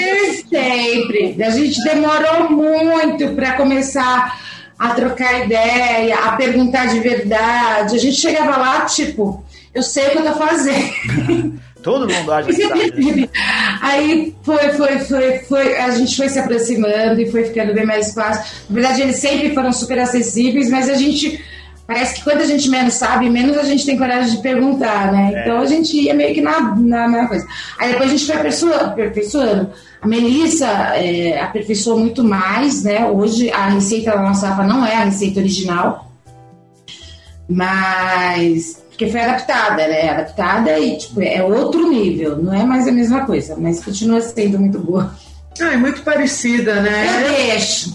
Sempre. 0.49 1.41
A 1.43 1.51
gente 1.51 1.81
demorou 1.85 2.51
muito 2.51 3.29
para 3.35 3.53
começar 3.53 4.41
a 4.79 4.89
trocar 4.91 5.45
ideia, 5.45 6.17
a 6.17 6.33
perguntar 6.33 6.87
de 6.87 6.99
verdade. 7.01 7.97
A 7.97 7.99
gente 7.99 8.17
chegava 8.17 8.57
lá, 8.57 8.81
tipo, 8.87 9.45
eu 9.75 9.83
sei 9.83 10.07
o 10.09 10.11
que 10.11 10.19
eu 10.19 10.25
tô 10.25 10.35
fazendo. 10.35 11.61
Todo 11.87 12.13
mundo 12.13 12.33
acha 12.33 12.53
que 12.53 12.67
sabe. 12.67 13.31
Aí 13.81 14.35
foi, 14.43 14.71
foi, 14.71 14.99
foi, 14.99 15.39
foi, 15.39 15.77
a 15.77 15.91
gente 15.91 16.17
foi 16.17 16.29
se 16.29 16.37
aproximando 16.37 17.21
e 17.21 17.31
foi 17.31 17.45
ficando 17.45 17.73
bem 17.73 17.87
mais 17.87 18.13
fácil. 18.13 18.43
Na 18.69 18.75
verdade, 18.75 19.03
eles 19.03 19.21
sempre 19.21 19.55
foram 19.55 19.71
super 19.71 20.01
acessíveis, 20.01 20.69
mas 20.69 20.91
a 20.91 20.95
gente 20.95 21.41
Parece 21.87 22.17
que 22.17 22.25
quando 22.25 22.41
a 22.41 22.47
gente 22.47 22.69
menos 22.69 22.95
sabe, 22.95 23.31
menos 23.31 23.57
a 23.57 23.63
gente 23.63 23.87
tem 23.87 23.97
coragem 23.97 24.35
de 24.35 24.43
perguntar, 24.43 25.13
né? 25.13 25.31
É. 25.33 25.43
Então 25.43 25.61
a 25.61 25.67
gente 25.67 25.97
ia 25.97 26.13
meio 26.13 26.35
que 26.35 26.41
na, 26.41 26.75
na, 26.75 27.07
na 27.07 27.29
coisa. 27.29 27.47
Aí 27.79 27.93
depois 27.93 28.11
a 28.11 28.17
gente 28.17 28.27
foi 28.27 28.35
aperfeiçoando. 28.35 28.85
aperfeiçoando. 28.85 29.71
A 30.03 30.09
Melissa 30.09 30.67
é, 30.97 31.41
aperfeiçoou 31.41 32.01
muito 32.01 32.25
mais, 32.25 32.83
né? 32.83 33.09
Hoje 33.09 33.49
a 33.53 33.69
receita 33.69 34.11
da 34.11 34.21
nossa 34.23 34.49
AFA 34.49 34.65
não 34.65 34.85
é 34.85 34.97
a 34.97 35.05
receita 35.05 35.39
original, 35.39 36.11
mas 37.49 38.85
porque 38.97 39.11
foi 39.11 39.21
adaptada, 39.21 39.87
né? 39.87 40.09
Adaptada 40.09 40.79
e 40.79 40.97
tipo, 40.97 41.21
é 41.21 41.43
outro 41.43 41.91
nível, 41.91 42.43
não 42.43 42.55
é 42.55 42.65
mais 42.65 42.89
a 42.89 42.93
mesma 42.93 43.27
coisa, 43.27 43.55
mas 43.55 43.85
continua 43.85 44.23
sendo 44.23 44.59
muito 44.59 44.79
boa. 44.79 45.15
Ah, 45.61 45.75
é 45.75 45.77
muito 45.77 46.01
parecida, 46.01 46.81
né? 46.81 47.07
Ela 47.07 47.29
deixa. 47.29 47.91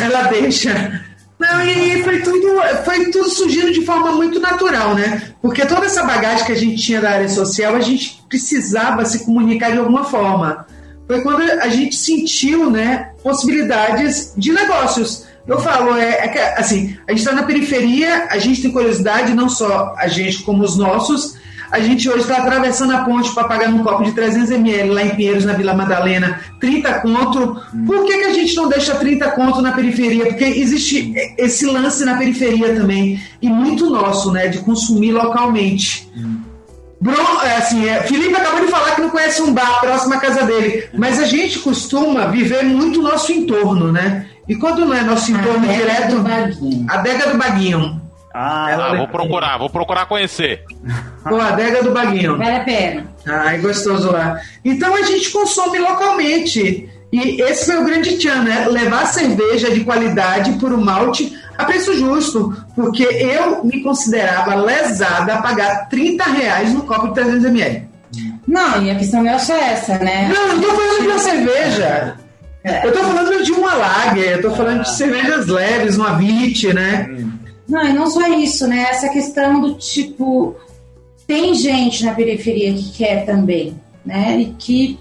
Ela 0.00 0.22
deixa. 0.28 1.04
Não, 1.38 1.64
e 1.64 2.02
foi 2.02 2.20
tudo, 2.22 2.48
foi 2.84 3.10
tudo 3.10 3.28
surgindo 3.28 3.72
de 3.72 3.84
forma 3.84 4.12
muito 4.12 4.40
natural, 4.40 4.94
né? 4.94 5.22
Porque 5.42 5.66
toda 5.66 5.86
essa 5.86 6.04
bagagem 6.04 6.46
que 6.46 6.52
a 6.52 6.56
gente 6.56 6.82
tinha 6.82 7.00
da 7.00 7.10
área 7.10 7.28
social, 7.28 7.74
a 7.74 7.80
gente 7.80 8.24
precisava 8.28 9.04
se 9.04 9.24
comunicar 9.24 9.72
de 9.72 9.78
alguma 9.78 10.04
forma. 10.04 10.66
Foi 11.06 11.20
quando 11.22 11.42
a 11.42 11.68
gente 11.68 11.96
sentiu, 11.96 12.70
né, 12.70 13.10
possibilidades 13.22 14.34
de 14.36 14.52
negócios. 14.52 15.26
Eu 15.48 15.58
falo, 15.58 15.96
é, 15.96 16.26
é 16.26 16.28
que, 16.28 16.38
assim, 16.38 16.96
a 17.08 17.12
gente 17.12 17.20
está 17.20 17.32
na 17.32 17.44
periferia, 17.44 18.28
a 18.30 18.38
gente 18.38 18.60
tem 18.60 18.70
curiosidade, 18.70 19.32
não 19.32 19.48
só 19.48 19.94
a 19.96 20.06
gente 20.06 20.42
como 20.42 20.62
os 20.62 20.76
nossos, 20.76 21.38
a 21.70 21.80
gente 21.80 22.08
hoje 22.08 22.20
está 22.20 22.36
atravessando 22.36 22.92
a 22.92 23.04
ponte 23.04 23.32
para 23.32 23.44
pagar 23.44 23.68
um 23.70 23.82
copo 23.82 24.04
de 24.04 24.12
300 24.12 24.50
ml 24.50 24.90
lá 24.90 25.02
em 25.02 25.14
Pinheiros, 25.14 25.46
na 25.46 25.54
Vila 25.54 25.74
Madalena, 25.74 26.40
30 26.60 27.00
conto. 27.00 27.62
Por 27.86 28.04
que, 28.04 28.18
que 28.18 28.24
a 28.24 28.32
gente 28.32 28.54
não 28.56 28.68
deixa 28.68 28.94
30 28.94 29.30
conto 29.30 29.62
na 29.62 29.72
periferia? 29.72 30.26
Porque 30.26 30.44
existe 30.44 31.14
esse 31.38 31.64
lance 31.64 32.04
na 32.04 32.18
periferia 32.18 32.74
também, 32.74 33.18
e 33.40 33.48
muito 33.48 33.88
nosso, 33.88 34.30
né, 34.30 34.48
de 34.48 34.58
consumir 34.58 35.12
localmente. 35.12 36.10
É 37.44 37.56
assim, 37.56 37.88
é, 37.88 38.02
Felipe 38.02 38.34
acabou 38.34 38.64
de 38.64 38.70
falar 38.70 38.94
que 38.94 39.00
não 39.00 39.10
conhece 39.10 39.40
um 39.40 39.52
bar 39.52 39.80
próximo 39.80 40.14
à 40.14 40.18
casa 40.18 40.44
dele, 40.44 40.88
mas 40.94 41.18
a 41.20 41.24
gente 41.24 41.58
costuma 41.60 42.26
viver 42.26 42.64
muito 42.64 43.00
nosso 43.00 43.32
entorno, 43.32 43.92
né? 43.92 44.26
E 44.48 44.56
quando 44.56 44.86
não 44.86 44.94
é 44.94 45.02
nosso 45.02 45.30
entorno 45.30 45.68
a 45.68 45.72
direto, 45.72 46.24
a 46.88 46.94
adega 46.94 47.30
do 47.30 47.38
Baguinho. 47.38 48.00
Ah, 48.32 48.90
ah 48.90 48.96
vou 48.96 49.08
procurar, 49.08 49.58
vou 49.58 49.68
procurar 49.68 50.06
conhecer. 50.06 50.64
Pô, 51.22 51.36
a 51.36 51.48
adega 51.48 51.82
do 51.82 51.90
Baguinho. 51.90 52.38
Vale 52.38 52.56
a 52.56 52.64
pena. 52.64 53.06
Ai, 53.26 53.58
gostoso 53.58 54.10
lá. 54.10 54.40
Então 54.64 54.94
a 54.94 55.02
gente 55.02 55.30
consome 55.30 55.78
localmente. 55.78 56.88
E 57.10 57.42
esse 57.42 57.66
foi 57.66 57.82
o 57.82 57.84
grande 57.84 58.18
tchan, 58.18 58.42
né? 58.42 58.66
Levar 58.68 59.06
cerveja 59.06 59.70
de 59.70 59.80
qualidade 59.80 60.52
por 60.52 60.72
um 60.72 60.80
malte 60.80 61.36
a 61.56 61.64
preço 61.64 61.94
justo. 61.96 62.54
Porque 62.74 63.02
eu 63.02 63.64
me 63.64 63.82
considerava 63.82 64.54
lesada 64.54 65.34
a 65.34 65.42
pagar 65.42 65.88
30 65.88 66.24
reais 66.24 66.72
no 66.72 66.82
copo 66.82 67.08
de 67.08 67.14
300 67.14 67.44
ml. 67.46 67.88
Não, 68.46 68.82
e 68.82 68.90
a 68.90 68.94
questão 68.94 69.22
não 69.22 69.30
é 69.30 69.38
só 69.38 69.54
essa, 69.56 69.98
né? 69.98 70.30
Não, 70.32 70.54
não 70.54 70.62
tô 70.62 70.68
falando 70.68 71.00
de 71.00 71.06
uma 71.08 71.18
cerveja. 71.18 72.16
É. 72.68 72.86
Eu 72.86 72.92
tô 72.92 73.00
falando 73.00 73.42
de 73.42 73.52
uma 73.52 73.74
lager, 73.74 74.36
eu 74.36 74.42
tô 74.42 74.50
falando 74.50 74.82
de 74.82 74.90
cervejas 74.90 75.46
leves, 75.46 75.96
uma 75.96 76.18
Vit, 76.18 76.72
né? 76.72 77.08
Hum. 77.10 77.30
Não, 77.68 77.86
e 77.86 77.92
não 77.92 78.06
só 78.10 78.26
isso, 78.28 78.66
né? 78.66 78.86
Essa 78.90 79.08
questão 79.08 79.60
do 79.60 79.74
tipo. 79.74 80.56
Tem 81.26 81.54
gente 81.54 82.04
na 82.04 82.14
periferia 82.14 82.72
que 82.72 82.92
quer 82.96 83.26
também, 83.26 83.78
né? 84.04 84.40
E 84.40 84.46
que 84.58 84.98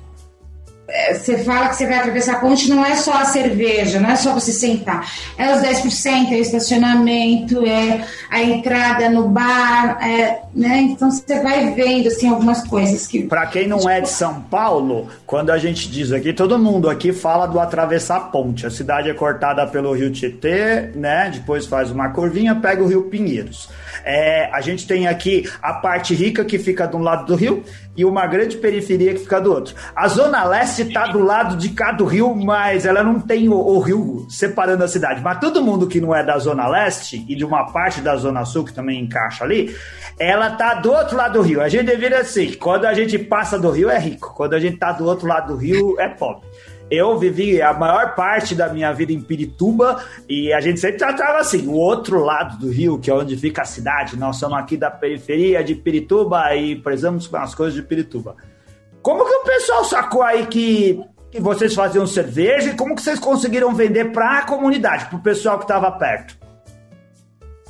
você 1.14 1.40
fala 1.40 1.68
que 1.68 1.76
você 1.76 1.86
vai 1.86 2.00
atravessar 2.00 2.36
a 2.36 2.40
ponte, 2.40 2.70
não 2.70 2.86
é 2.86 2.96
só 2.96 3.14
a 3.14 3.26
cerveja, 3.26 4.00
não 4.00 4.10
é 4.10 4.16
só 4.16 4.34
você 4.34 4.54
sentar. 4.54 5.12
É 5.38 5.54
os 5.54 5.62
10%, 5.62 6.32
é 6.32 6.36
o 6.36 6.42
estacionamento, 6.42 7.66
é 7.66 8.06
a 8.32 8.42
entrada 8.42 9.10
no 9.10 9.28
bar, 9.28 9.98
é, 10.02 10.44
né? 10.56 10.80
Então 10.80 11.12
você 11.12 11.42
vai 11.42 11.74
vendo 11.74 12.08
assim 12.08 12.30
algumas 12.30 12.66
coisas 12.66 13.06
que. 13.06 13.24
Para 13.24 13.46
quem 13.48 13.68
não 13.68 13.90
é 13.90 14.00
de 14.00 14.10
São 14.10 14.42
Paulo, 14.42 15.10
quando 15.26 15.50
a 15.50 15.58
gente 15.58 15.90
diz 15.90 16.14
aqui, 16.14 16.32
todo 16.32 16.58
mundo 16.58 16.90
aqui 16.90 17.12
fala 17.12 17.46
do 17.46 17.60
atravessar 17.60 18.18
a 18.18 18.22
ponte. 18.22 18.66
A 18.66 18.72
cidade 18.72 19.10
é 19.10 19.14
cortada 19.14 19.68
pelo 19.68 19.94
Rio 19.94 20.12
Tietê, 20.12 20.92
né? 20.96 21.30
Depois 21.34 21.66
faz 21.66 21.92
uma 21.92 22.10
curvinha, 22.10 22.56
pega 22.56 22.82
o 22.82 22.88
Rio 22.88 23.04
Pinheiros. 23.04 23.70
É, 24.06 24.50
a 24.54 24.62
gente 24.62 24.88
tem 24.88 25.06
aqui 25.08 25.50
a 25.62 25.74
parte 25.74 26.16
rica 26.16 26.46
que 26.46 26.58
fica 26.58 26.88
de 26.88 26.96
um 26.96 27.02
lado 27.02 27.26
do 27.26 27.36
rio 27.36 27.64
e 27.98 28.06
uma 28.06 28.28
grande 28.28 28.56
periferia 28.58 29.14
que 29.14 29.20
fica 29.20 29.42
do 29.42 29.52
outro. 29.52 29.76
A 29.96 30.08
Zona 30.08 30.44
Leste 30.44 30.77
está 30.84 31.08
do 31.08 31.20
lado 31.20 31.56
de 31.56 31.70
cá 31.70 31.92
do 31.92 32.06
rio, 32.06 32.36
mas 32.36 32.86
ela 32.86 33.04
não 33.04 33.20
tem 33.20 33.50
o, 33.50 33.56
o, 33.56 33.80
rio 33.80 34.26
separando 34.30 34.84
a 34.84 34.88
cidade. 34.88 35.22
Mas 35.22 35.40
todo 35.40 35.62
mundo 35.62 35.88
que 35.88 36.02
não 36.02 36.16
é 36.16 36.24
da 36.24 36.38
Zona 36.38 36.68
Leste 36.68 37.26
e 37.28 37.36
de 37.36 37.46
uma 37.46 37.72
parte 37.72 38.02
da 38.02 38.16
Zona 38.16 38.46
Sul, 38.46 38.66
que 38.66 38.74
também 38.74 39.02
encaixa 39.02 39.44
ali, 39.44 39.76
ela 40.20 40.52
tá 40.52 40.76
do 40.76 40.92
outro 40.92 41.16
lado 41.16 41.34
do 41.34 41.42
rio. 41.42 41.62
A 41.62 41.70
gente 41.70 41.86
deveria 41.86 42.20
assim, 42.20 42.54
quando 42.54 42.86
a 42.86 42.94
gente 42.94 43.18
passa 43.20 43.58
do 43.58 43.70
rio 43.70 43.90
é 43.90 44.00
rico, 44.00 44.34
quando 44.36 44.54
a 44.54 44.60
gente 44.60 44.78
tá 44.78 44.92
do 44.92 45.06
outro 45.06 45.28
lado 45.28 45.54
do 45.54 45.60
rio 45.60 46.00
é 46.00 46.08
pobre. 46.08 46.48
Eu 46.90 47.18
vivi 47.20 47.62
a 47.62 47.74
maior 47.74 48.16
parte 48.16 48.56
da 48.56 48.70
minha 48.70 48.94
vida 48.94 49.12
em 49.12 49.20
Pirituba 49.20 50.02
e 50.28 50.54
a 50.54 50.62
gente 50.62 50.80
sempre 50.80 50.98
tratava 50.98 51.40
assim, 51.40 51.68
o 51.68 51.74
outro 51.74 52.24
lado 52.24 52.58
do 52.58 52.72
rio, 52.72 52.98
que 52.98 53.12
é 53.12 53.14
onde 53.14 53.36
fica 53.36 53.64
a 53.64 53.66
cidade. 53.66 54.18
Nós 54.18 54.38
somos 54.38 54.58
aqui 54.58 54.78
da 54.78 54.90
periferia 54.90 55.62
de 55.64 55.76
Pirituba 55.76 56.56
e 56.56 56.78
prezamos 56.78 57.28
com 57.28 57.36
as 57.36 57.54
coisas 57.54 57.74
de 57.74 57.82
Pirituba. 57.82 58.38
Como 59.08 59.24
que 59.24 59.36
o 59.36 59.44
pessoal 59.46 59.86
sacou 59.86 60.22
aí 60.22 60.48
que, 60.48 61.00
que 61.32 61.40
vocês 61.40 61.74
faziam 61.74 62.06
cerveja 62.06 62.72
e 62.72 62.76
como 62.76 62.94
que 62.94 63.02
vocês 63.02 63.18
conseguiram 63.18 63.74
vender 63.74 64.12
para 64.12 64.40
a 64.40 64.42
comunidade, 64.42 65.06
para 65.06 65.18
o 65.18 65.22
pessoal 65.22 65.58
que 65.58 65.64
estava 65.64 65.90
perto? 65.94 66.38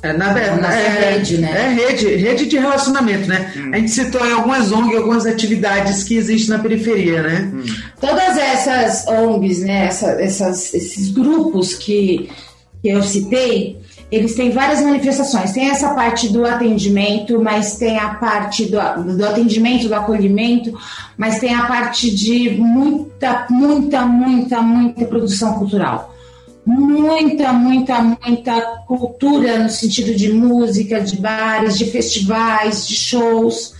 É, 0.02 0.12
na 0.12 0.32
verdade, 0.32 0.74
é, 0.74 1.10
rede, 1.12 1.38
né? 1.38 1.52
É 1.52 1.68
rede, 1.68 2.16
rede 2.16 2.46
de 2.46 2.58
relacionamento, 2.58 3.28
né? 3.28 3.52
Hum. 3.56 3.70
A 3.72 3.76
gente 3.76 3.92
citou 3.92 4.26
em 4.26 4.32
algumas 4.32 4.72
ONGs, 4.72 4.96
algumas 4.96 5.26
atividades 5.26 6.02
que 6.02 6.16
existem 6.16 6.56
na 6.56 6.60
periferia, 6.60 7.22
né? 7.22 7.52
Hum. 7.54 7.64
Todas 8.00 8.36
essas 8.36 9.06
ONGs, 9.06 9.60
né? 9.60 9.86
Essa, 9.86 10.20
essas, 10.20 10.74
esses 10.74 11.12
grupos 11.12 11.72
que, 11.72 12.28
que 12.82 12.88
eu 12.88 13.00
citei, 13.00 13.80
eles 14.10 14.34
têm 14.34 14.50
várias 14.50 14.80
manifestações. 14.80 15.52
Tem 15.52 15.70
essa 15.70 15.94
parte 15.94 16.28
do 16.28 16.44
atendimento, 16.44 17.40
mas 17.42 17.76
tem 17.76 17.98
a 17.98 18.14
parte 18.14 18.64
do, 18.64 19.16
do 19.16 19.24
atendimento, 19.26 19.88
do 19.88 19.94
acolhimento, 19.94 20.72
mas 21.16 21.38
tem 21.38 21.54
a 21.54 21.66
parte 21.66 22.14
de 22.14 22.50
muita, 22.50 23.46
muita, 23.50 24.06
muita, 24.06 24.62
muita 24.62 25.04
produção 25.04 25.54
cultural 25.54 26.14
muita, 26.68 27.50
muita, 27.50 28.02
muita 28.02 28.60
cultura 28.86 29.58
no 29.58 29.70
sentido 29.70 30.14
de 30.14 30.30
música, 30.30 31.00
de 31.00 31.16
bares, 31.16 31.78
de 31.78 31.86
festivais, 31.86 32.86
de 32.86 32.94
shows, 32.94 33.72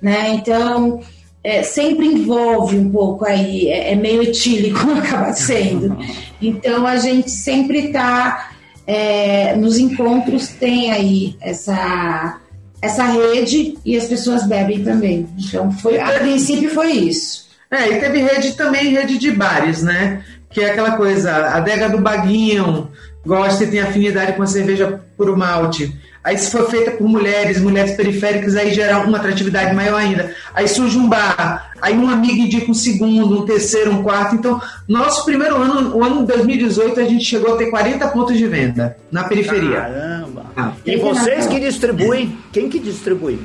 né? 0.00 0.30
Então, 0.30 1.00
é, 1.42 1.64
sempre 1.64 2.06
envolve 2.06 2.76
um 2.76 2.88
pouco 2.88 3.24
aí, 3.24 3.68
é, 3.68 3.92
é 3.92 3.96
meio 3.96 4.22
etílico 4.22 4.90
acaba 4.96 5.32
sendo. 5.32 5.96
Então, 6.38 6.86
a 6.86 6.98
gente 6.98 7.30
sempre 7.30 7.86
está 7.86 8.50
é, 8.86 9.56
nos 9.56 9.78
encontros, 9.78 10.48
tem 10.48 10.92
aí 10.92 11.36
essa 11.40 12.40
essa 12.80 13.04
rede 13.04 13.76
e 13.84 13.96
as 13.96 14.04
pessoas 14.04 14.46
bebem 14.46 14.84
também. 14.84 15.26
Então, 15.38 15.72
foi, 15.72 15.98
a 15.98 16.18
princípio 16.20 16.70
foi 16.70 16.92
isso. 16.92 17.46
É, 17.70 17.90
e 17.90 17.98
teve 17.98 18.22
rede 18.22 18.52
também, 18.52 18.92
rede 18.92 19.18
de 19.18 19.32
bares, 19.32 19.82
né? 19.82 20.22
que 20.56 20.62
é 20.62 20.70
aquela 20.70 20.92
coisa, 20.92 21.32
a 21.32 21.56
adega 21.56 21.86
do 21.88 21.98
Baguinho 21.98 22.90
gosta 23.26 23.64
e 23.64 23.70
tem 23.70 23.80
afinidade 23.80 24.32
com 24.32 24.42
a 24.42 24.46
cerveja 24.46 25.00
puro 25.14 25.36
malte. 25.36 25.94
Aí 26.26 26.36
se 26.36 26.50
for 26.50 26.68
feita 26.68 26.90
por 26.90 27.08
mulheres, 27.08 27.60
mulheres 27.60 27.92
periféricas, 27.92 28.56
aí 28.56 28.74
gera 28.74 28.98
uma 28.98 29.16
atratividade 29.16 29.72
maior 29.72 30.00
ainda. 30.00 30.34
Aí 30.52 30.66
surge 30.66 30.98
um 30.98 31.08
bar, 31.08 31.70
aí 31.80 31.96
um 31.96 32.10
amigo 32.10 32.34
indica 32.34 32.68
um 32.68 32.74
segundo, 32.74 33.42
um 33.42 33.46
terceiro, 33.46 33.92
um 33.92 34.02
quarto. 34.02 34.34
Então, 34.34 34.60
nosso 34.88 35.24
primeiro 35.24 35.54
ano, 35.54 35.96
o 35.96 36.02
ano 36.02 36.22
de 36.22 36.34
2018, 36.34 36.98
a 36.98 37.04
gente 37.04 37.24
chegou 37.24 37.54
a 37.54 37.56
ter 37.56 37.66
40 37.66 38.08
pontos 38.08 38.36
de 38.36 38.44
venda 38.44 38.96
na 39.08 39.22
periferia. 39.22 39.82
Caramba! 39.82 40.46
Ah. 40.56 40.72
E 40.84 40.96
vocês 40.96 41.46
que 41.46 41.60
distribuem, 41.60 42.36
quem 42.52 42.68
que 42.68 42.80
distribui? 42.80 43.38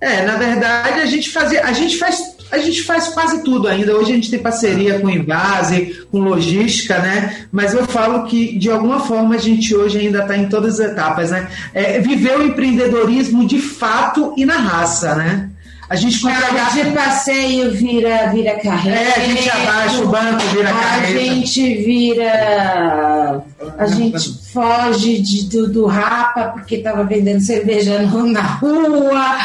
É, 0.00 0.22
na 0.24 0.36
verdade, 0.36 1.00
a 1.00 1.06
gente 1.06 1.32
fazia, 1.32 1.64
a 1.64 1.72
gente 1.72 1.98
faz 1.98 2.33
a 2.50 2.58
gente 2.58 2.82
faz 2.82 3.08
quase 3.08 3.42
tudo 3.42 3.68
ainda. 3.68 3.96
Hoje 3.96 4.12
a 4.12 4.14
gente 4.14 4.30
tem 4.30 4.38
parceria 4.38 4.98
com 5.00 5.10
Invase, 5.10 6.06
com 6.10 6.20
logística, 6.20 6.98
né? 6.98 7.46
Mas 7.50 7.74
eu 7.74 7.86
falo 7.86 8.24
que, 8.24 8.58
de 8.58 8.70
alguma 8.70 9.00
forma, 9.00 9.34
a 9.34 9.38
gente 9.38 9.74
hoje 9.74 9.98
ainda 9.98 10.22
está 10.22 10.36
em 10.36 10.48
todas 10.48 10.78
as 10.78 10.90
etapas, 10.90 11.30
né? 11.30 11.48
É, 11.72 11.98
viver 11.98 12.38
o 12.38 12.46
empreendedorismo 12.46 13.46
de 13.46 13.58
fato 13.58 14.34
e 14.36 14.44
na 14.44 14.56
raça, 14.56 15.14
né? 15.14 15.50
A 15.88 15.96
gente 15.96 16.18
foi 16.18 16.32
de 16.32 16.90
passeio 16.92 17.70
vira, 17.72 18.28
vira 18.28 18.58
carreira. 18.58 18.98
É, 18.98 19.14
a 19.16 19.20
gente 19.20 19.50
abaixa 19.50 20.02
o 20.02 20.08
banco, 20.08 20.42
vira 20.48 20.72
carreira. 20.72 21.20
A 21.20 21.34
gente 21.34 21.74
vira. 21.84 23.42
A 23.78 23.86
gente 23.86 24.38
foge 24.52 25.20
de, 25.20 25.44
do, 25.44 25.68
do 25.68 25.86
rapa 25.86 26.48
porque 26.48 26.76
estava 26.76 27.04
vendendo 27.04 27.40
cerveja 27.40 28.00
na 28.00 28.42
rua. 28.42 29.38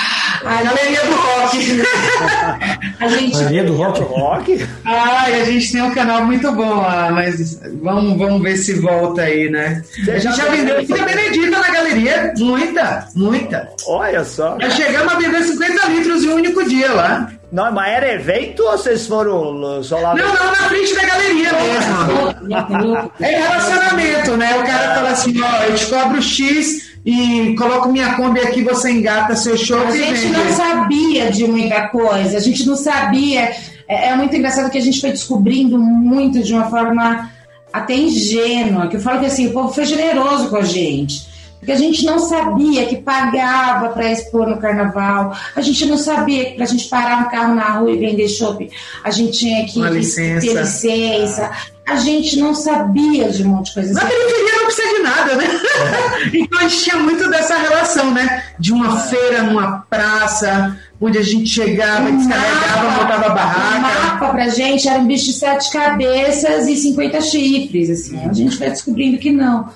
A 0.43 0.63
galeria 0.63 1.01
do 1.03 1.15
rock. 1.15 1.81
a 2.99 3.07
gente... 3.07 3.37
Galeria 3.37 3.63
do 3.63 3.75
rock? 3.75 4.01
rock? 4.01 4.67
Ai, 4.85 5.41
a 5.41 5.45
gente 5.45 5.71
tem 5.71 5.81
um 5.81 5.93
canal 5.93 6.25
muito 6.25 6.51
bom 6.51 6.81
lá, 6.81 7.11
mas 7.11 7.59
vamos, 7.81 8.17
vamos 8.17 8.41
ver 8.41 8.57
se 8.57 8.79
volta 8.79 9.23
aí, 9.23 9.49
né? 9.49 9.83
a 10.07 10.17
gente 10.17 10.37
já 10.37 10.45
vendeu 10.45 10.75
muita 10.75 11.05
Benedita 11.05 11.59
na 11.59 11.69
galeria, 11.69 12.33
muita, 12.37 13.07
muita. 13.15 13.69
Olha 13.87 14.23
só. 14.23 14.57
Já 14.59 14.69
chegamos 14.71 15.13
a 15.13 15.17
vender 15.17 15.43
50 15.43 15.87
litros 15.87 16.23
em 16.23 16.29
um 16.29 16.35
único 16.35 16.67
dia 16.67 16.91
lá. 16.91 17.31
Não, 17.51 17.71
mas 17.71 17.91
era 17.91 18.13
evento 18.13 18.63
ou 18.63 18.71
vocês 18.77 19.07
foram 19.07 19.81
só 19.81 19.97
lá? 19.97 20.13
Não, 20.13 20.27
não, 20.27 20.45
na 20.45 20.55
frente 20.55 20.93
da 20.93 21.03
galeria 21.03 21.51
mesmo. 21.53 23.09
é 23.19 23.39
relacionamento, 23.39 24.37
né? 24.37 24.55
O 24.55 24.65
cara 24.65 24.95
fala 24.95 25.09
assim, 25.09 25.41
ó, 25.41 25.63
eu 25.63 25.75
te 25.75 25.85
cobro 25.87 26.21
X 26.21 26.88
e 27.05 27.55
coloco 27.55 27.89
minha 27.89 28.15
Kombi 28.15 28.39
aqui, 28.39 28.61
você 28.63 28.91
engata 28.91 29.35
seu 29.35 29.57
show. 29.57 29.79
A 29.79 29.91
gente 29.91 30.27
vende. 30.27 30.33
não 30.33 30.51
sabia 30.51 31.31
de 31.31 31.47
muita 31.47 31.87
coisa, 31.87 32.37
a 32.37 32.41
gente 32.41 32.65
não 32.65 32.75
sabia. 32.75 33.51
É, 33.87 34.09
é 34.09 34.15
muito 34.15 34.35
engraçado 34.35 34.69
que 34.69 34.77
a 34.77 34.81
gente 34.81 34.99
foi 34.99 35.11
descobrindo 35.11 35.77
muito 35.77 36.43
de 36.43 36.53
uma 36.53 36.69
forma 36.69 37.31
até 37.71 37.95
ingênua, 37.95 38.87
que 38.87 38.97
eu 38.97 39.01
falo 39.01 39.19
que 39.19 39.27
assim, 39.27 39.47
o 39.47 39.53
povo 39.53 39.73
foi 39.73 39.85
generoso 39.85 40.49
com 40.49 40.57
a 40.57 40.63
gente. 40.63 41.29
Porque 41.59 41.73
a 41.73 41.77
gente 41.77 42.05
não 42.05 42.19
sabia 42.19 42.85
que 42.85 42.95
pagava 42.97 43.89
para 43.89 44.11
expor 44.11 44.47
no 44.47 44.57
carnaval, 44.57 45.35
a 45.53 45.61
gente 45.61 45.85
não 45.85 45.97
sabia 45.97 46.45
que 46.45 46.51
para 46.53 46.63
a 46.63 46.67
gente 46.67 46.87
parar 46.87 47.25
um 47.25 47.29
carro 47.29 47.53
na 47.53 47.79
rua 47.79 47.91
e 47.91 47.97
vender 47.97 48.29
shopping, 48.29 48.69
a 49.03 49.11
gente 49.11 49.39
tinha 49.39 49.65
que, 49.65 49.77
licença. 49.81 50.47
ter 50.47 50.53
licença. 50.53 51.51
A 51.89 51.95
gente 51.95 52.37
não 52.37 52.53
sabia 52.53 53.29
de 53.29 53.43
um 53.43 53.49
monte 53.49 53.67
de 53.67 53.73
coisa. 53.73 53.93
Na 53.93 54.05
periferia 54.05 54.57
não 54.57 54.65
precisa 54.65 54.87
de 54.95 54.99
nada, 55.01 55.35
né? 55.35 55.45
É. 55.45 56.37
então 56.37 56.59
a 56.59 56.61
gente 56.67 56.83
tinha 56.83 56.97
muito 56.97 57.27
dessa 57.31 57.57
relação, 57.57 58.13
né? 58.13 58.43
De 58.59 58.71
uma 58.71 58.95
é. 58.95 58.99
feira 59.07 59.41
numa 59.41 59.79
praça, 59.89 60.77
onde 61.01 61.17
a 61.17 61.23
gente 61.23 61.47
chegava, 61.47 62.07
um 62.07 62.17
descarregava, 62.17 62.83
mapa, 62.83 63.03
botava 63.03 63.25
a 63.25 63.29
barraca. 63.29 63.77
O 63.77 63.81
mapa 63.81 64.29
pra 64.29 64.49
gente 64.49 64.87
era 64.87 64.99
um 64.99 65.07
bicho 65.07 65.25
de 65.25 65.33
sete 65.33 65.71
cabeças 65.71 66.67
e 66.67 66.75
50 66.75 67.21
chifres, 67.21 67.89
assim. 67.89 68.23
A 68.23 68.33
gente 68.33 68.57
vai 68.57 68.69
descobrindo 68.69 69.17
que 69.17 69.31
não. 69.31 69.69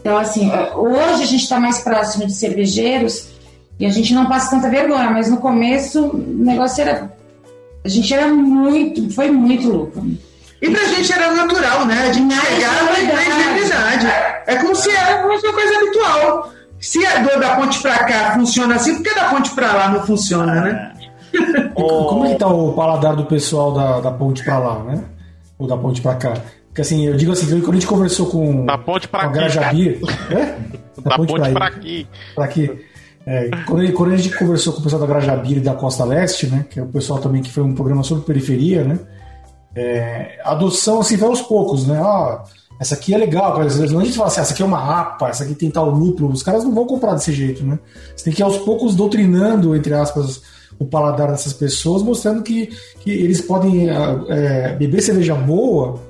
Então, 0.00 0.16
assim, 0.16 0.48
hoje 0.76 1.22
a 1.22 1.26
gente 1.26 1.42
está 1.42 1.58
mais 1.58 1.80
próximo 1.80 2.26
de 2.26 2.32
cervejeiros 2.32 3.26
e 3.76 3.84
a 3.84 3.90
gente 3.90 4.14
não 4.14 4.26
passa 4.26 4.50
tanta 4.50 4.70
vergonha, 4.70 5.10
mas 5.10 5.28
no 5.28 5.38
começo 5.38 6.10
o 6.10 6.44
negócio 6.44 6.80
era. 6.80 7.12
A 7.84 7.88
gente 7.88 8.14
era 8.14 8.28
muito. 8.28 9.10
Foi 9.10 9.32
muito 9.32 9.68
louco. 9.68 10.00
E 10.66 10.70
pra 10.70 10.84
gente 10.84 11.12
era 11.12 11.32
natural, 11.32 11.86
né? 11.86 12.08
A 12.08 12.12
gente 12.12 12.34
Mas 12.34 12.44
chegava 12.44 13.00
e 13.00 13.06
credibilidade. 13.06 14.06
É 14.46 14.56
como 14.56 14.74
se 14.74 14.90
era 14.90 15.24
uma 15.24 15.40
coisa 15.40 15.76
habitual. 15.76 16.52
Se 16.80 17.06
a 17.06 17.18
dor 17.20 17.40
da 17.40 17.56
ponte 17.56 17.80
pra 17.80 18.04
cá 18.04 18.34
funciona 18.34 18.74
assim, 18.74 18.96
por 18.96 19.04
que 19.04 19.14
da 19.14 19.28
ponte 19.30 19.50
pra 19.52 19.72
lá 19.72 19.88
não 19.88 20.04
funciona, 20.04 20.54
né? 20.60 20.92
Como 21.74 22.24
é 22.24 22.32
que 22.32 22.38
tá 22.38 22.48
o 22.48 22.72
paladar 22.72 23.14
do 23.14 23.24
pessoal 23.26 23.72
da, 23.72 24.00
da 24.00 24.10
ponte 24.10 24.42
pra 24.42 24.58
lá, 24.58 24.82
né? 24.84 25.04
Ou 25.58 25.66
da 25.66 25.76
ponte 25.76 26.00
pra 26.00 26.14
cá? 26.14 26.34
Porque 26.68 26.80
assim, 26.80 27.06
eu 27.06 27.16
digo 27.16 27.32
assim, 27.32 27.46
quando 27.60 27.70
a 27.70 27.74
gente 27.74 27.86
conversou 27.86 28.26
com, 28.26 28.64
da 28.64 28.76
ponte 28.76 29.08
pra 29.08 29.20
com 29.20 29.26
a 29.26 29.32
Grajabir. 29.32 30.00
É? 30.30 30.56
Da, 31.00 31.10
da 31.10 31.16
ponte, 31.16 31.32
ponte 31.32 31.50
pra, 31.52 31.66
aqui. 31.66 32.06
Pra 32.34 32.44
aqui. 32.44 32.86
É, 33.26 33.50
quando, 33.66 33.92
quando, 33.92 34.12
a 34.12 34.16
gente 34.16 34.36
conversou 34.36 34.72
com 34.72 34.80
o 34.80 34.82
pessoal 34.82 35.00
da 35.00 35.06
Grajabir 35.06 35.58
e 35.58 35.60
da 35.60 35.74
Costa 35.74 36.04
Leste, 36.04 36.46
né? 36.46 36.64
Que 36.70 36.80
é 36.80 36.82
o 36.82 36.86
pessoal 36.86 37.18
também 37.18 37.42
que 37.42 37.50
foi 37.50 37.62
um 37.62 37.74
programa 37.74 38.02
sobre 38.02 38.24
periferia, 38.24 38.84
né? 38.84 38.98
É, 39.76 40.40
adoção 40.42 41.00
assim 41.00 41.16
vai 41.16 41.28
aos 41.28 41.42
poucos, 41.42 41.86
né? 41.86 42.00
Ah, 42.00 42.42
essa 42.80 42.94
aqui 42.94 43.14
é 43.14 43.18
legal, 43.18 43.58
às 43.60 43.76
vezes 43.76 43.94
a 43.94 44.04
gente 44.04 44.16
fala 44.16 44.28
assim, 44.28 44.40
ah, 44.40 44.42
essa 44.42 44.52
aqui 44.52 44.62
é 44.62 44.66
uma 44.66 45.00
APA, 45.00 45.28
essa 45.28 45.44
aqui 45.44 45.54
tem 45.54 45.70
tal 45.70 45.94
núcleo, 45.94 46.28
os 46.28 46.42
caras 46.42 46.64
não 46.64 46.74
vão 46.74 46.86
comprar 46.86 47.14
desse 47.14 47.32
jeito, 47.32 47.64
né? 47.64 47.78
Você 48.14 48.24
tem 48.24 48.32
que 48.32 48.40
ir 48.40 48.44
aos 48.44 48.58
poucos 48.58 48.94
doutrinando, 48.94 49.76
entre 49.76 49.94
aspas, 49.94 50.42
o 50.78 50.84
paladar 50.84 51.30
dessas 51.30 51.52
pessoas, 51.52 52.02
mostrando 52.02 52.42
que, 52.42 52.70
que 53.00 53.10
eles 53.10 53.40
podem 53.40 53.88
é, 53.88 54.74
beber 54.74 55.00
cerveja 55.00 55.34
boa 55.34 56.00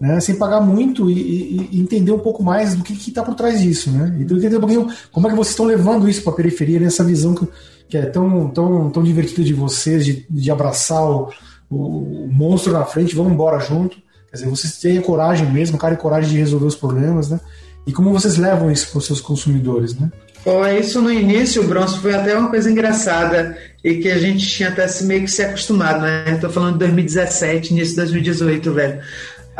né, 0.00 0.18
sem 0.18 0.34
pagar 0.34 0.62
muito 0.62 1.10
e, 1.10 1.12
e, 1.12 1.68
e, 1.72 1.80
entender 1.80 2.10
um 2.10 2.18
pouco 2.18 2.42
mais 2.42 2.74
do 2.74 2.82
que 2.82 2.94
está 2.94 3.22
por 3.22 3.34
trás 3.34 3.60
disso, 3.60 3.90
né? 3.90 4.16
Então 4.18 4.34
entender 4.38 4.56
um 4.56 4.60
pouquinho 4.60 4.88
como 5.12 5.26
é 5.26 5.30
que 5.30 5.36
vocês 5.36 5.50
estão 5.50 5.66
levando 5.66 6.08
isso 6.08 6.22
para 6.22 6.32
a 6.32 6.36
periferia 6.36 6.80
nessa 6.80 7.04
visão 7.04 7.34
que, 7.34 7.46
que, 7.86 7.98
é 7.98 8.06
tão, 8.06 8.48
tão, 8.48 8.88
tão 8.88 9.02
divertida 9.02 9.44
de 9.44 9.52
vocês, 9.52 10.06
de, 10.06 10.24
de 10.30 10.50
abraçar 10.50 11.04
o, 11.04 11.28
o, 11.70 12.28
monstro 12.30 12.72
na 12.72 12.84
frente, 12.84 13.14
vamos 13.14 13.32
embora 13.32 13.60
junto. 13.60 13.96
Quer 14.30 14.36
dizer, 14.36 14.48
vocês 14.48 14.78
têm 14.78 15.00
coragem 15.00 15.50
mesmo, 15.50 15.78
cara, 15.78 15.94
e 15.94 15.96
coragem 15.96 16.30
de 16.30 16.38
resolver 16.38 16.66
os 16.66 16.76
problemas, 16.76 17.30
né? 17.30 17.40
E 17.86 17.92
como 17.92 18.12
vocês 18.12 18.36
levam 18.36 18.70
isso 18.70 18.90
para 18.90 18.98
os 18.98 19.06
seus 19.06 19.20
consumidores, 19.20 19.98
né? 19.98 20.10
Bom, 20.44 20.66
isso 20.66 21.02
no 21.02 21.12
início, 21.12 21.62
Bronson, 21.64 21.98
foi 21.98 22.14
até 22.14 22.36
uma 22.36 22.48
coisa 22.48 22.70
engraçada 22.70 23.56
e 23.84 23.96
que 23.96 24.10
a 24.10 24.18
gente 24.18 24.46
tinha 24.46 24.70
até 24.70 24.86
meio 25.02 25.22
que 25.22 25.30
se 25.30 25.42
acostumado, 25.42 26.00
né? 26.00 26.24
Estou 26.34 26.50
falando 26.50 26.74
de 26.74 26.78
2017, 26.80 27.72
início 27.72 27.90
de 27.90 27.96
2018, 27.96 28.72
velho 28.72 29.00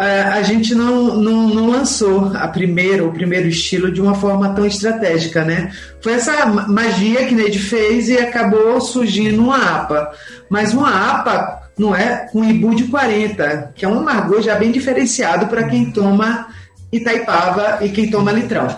a 0.01 0.43
gente 0.43 0.75
não, 0.75 1.17
não, 1.17 1.49
não, 1.49 1.71
lançou 1.71 2.33
a 2.35 2.49
primeira, 2.49 3.05
o 3.05 3.13
primeiro 3.13 3.49
estilo 3.49 3.93
de 3.93 4.01
uma 4.01 4.15
forma 4.15 4.55
tão 4.55 4.65
estratégica, 4.65 5.45
né? 5.45 5.73
Foi 6.01 6.15
essa 6.15 6.47
magia 6.47 7.27
que 7.27 7.35
Neide 7.35 7.59
fez 7.59 8.09
e 8.09 8.17
acabou 8.17 8.81
surgindo 8.81 9.43
uma 9.43 9.59
APA. 9.59 10.11
Mas 10.49 10.73
uma 10.73 11.11
APA 11.11 11.60
não 11.79 11.95
é 11.95 12.29
um 12.35 12.45
Ibu 12.45 12.75
de 12.75 12.85
40, 12.85 13.73
que 13.75 13.85
é 13.85 13.89
um 13.89 13.99
amargor 13.99 14.43
já 14.43 14.55
bem 14.55 14.71
diferenciado 14.71 15.47
para 15.47 15.65
quem 15.65 15.91
toma 15.91 16.49
Itaipava 16.93 17.79
e 17.85 17.89
quem 17.89 18.11
toma 18.11 18.33
litrão. 18.33 18.69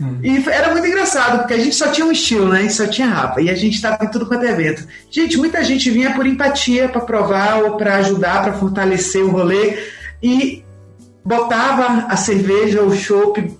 Hum. 0.00 0.18
E 0.22 0.42
era 0.50 0.70
muito 0.70 0.86
engraçado, 0.86 1.38
porque 1.38 1.54
a 1.54 1.58
gente 1.58 1.74
só 1.74 1.88
tinha 1.88 2.06
um 2.06 2.12
estilo, 2.12 2.48
né? 2.48 2.68
só 2.68 2.86
tinha 2.86 3.06
rapa. 3.06 3.40
E 3.40 3.48
a 3.48 3.54
gente 3.54 3.74
estava 3.74 4.04
em 4.04 4.10
tudo 4.10 4.26
quanto 4.26 4.44
é 4.44 4.50
evento. 4.50 4.86
Gente, 5.10 5.36
muita 5.36 5.62
gente 5.62 5.90
vinha 5.90 6.12
por 6.14 6.26
empatia 6.26 6.88
para 6.88 7.00
provar 7.00 7.62
ou 7.62 7.76
para 7.76 7.96
ajudar, 7.96 8.42
para 8.42 8.52
fortalecer 8.54 9.22
o 9.22 9.30
rolê 9.30 9.78
e 10.22 10.64
botava 11.24 12.06
a 12.08 12.16
cerveja, 12.16 12.82
o 12.82 12.94
chopp, 12.94 13.56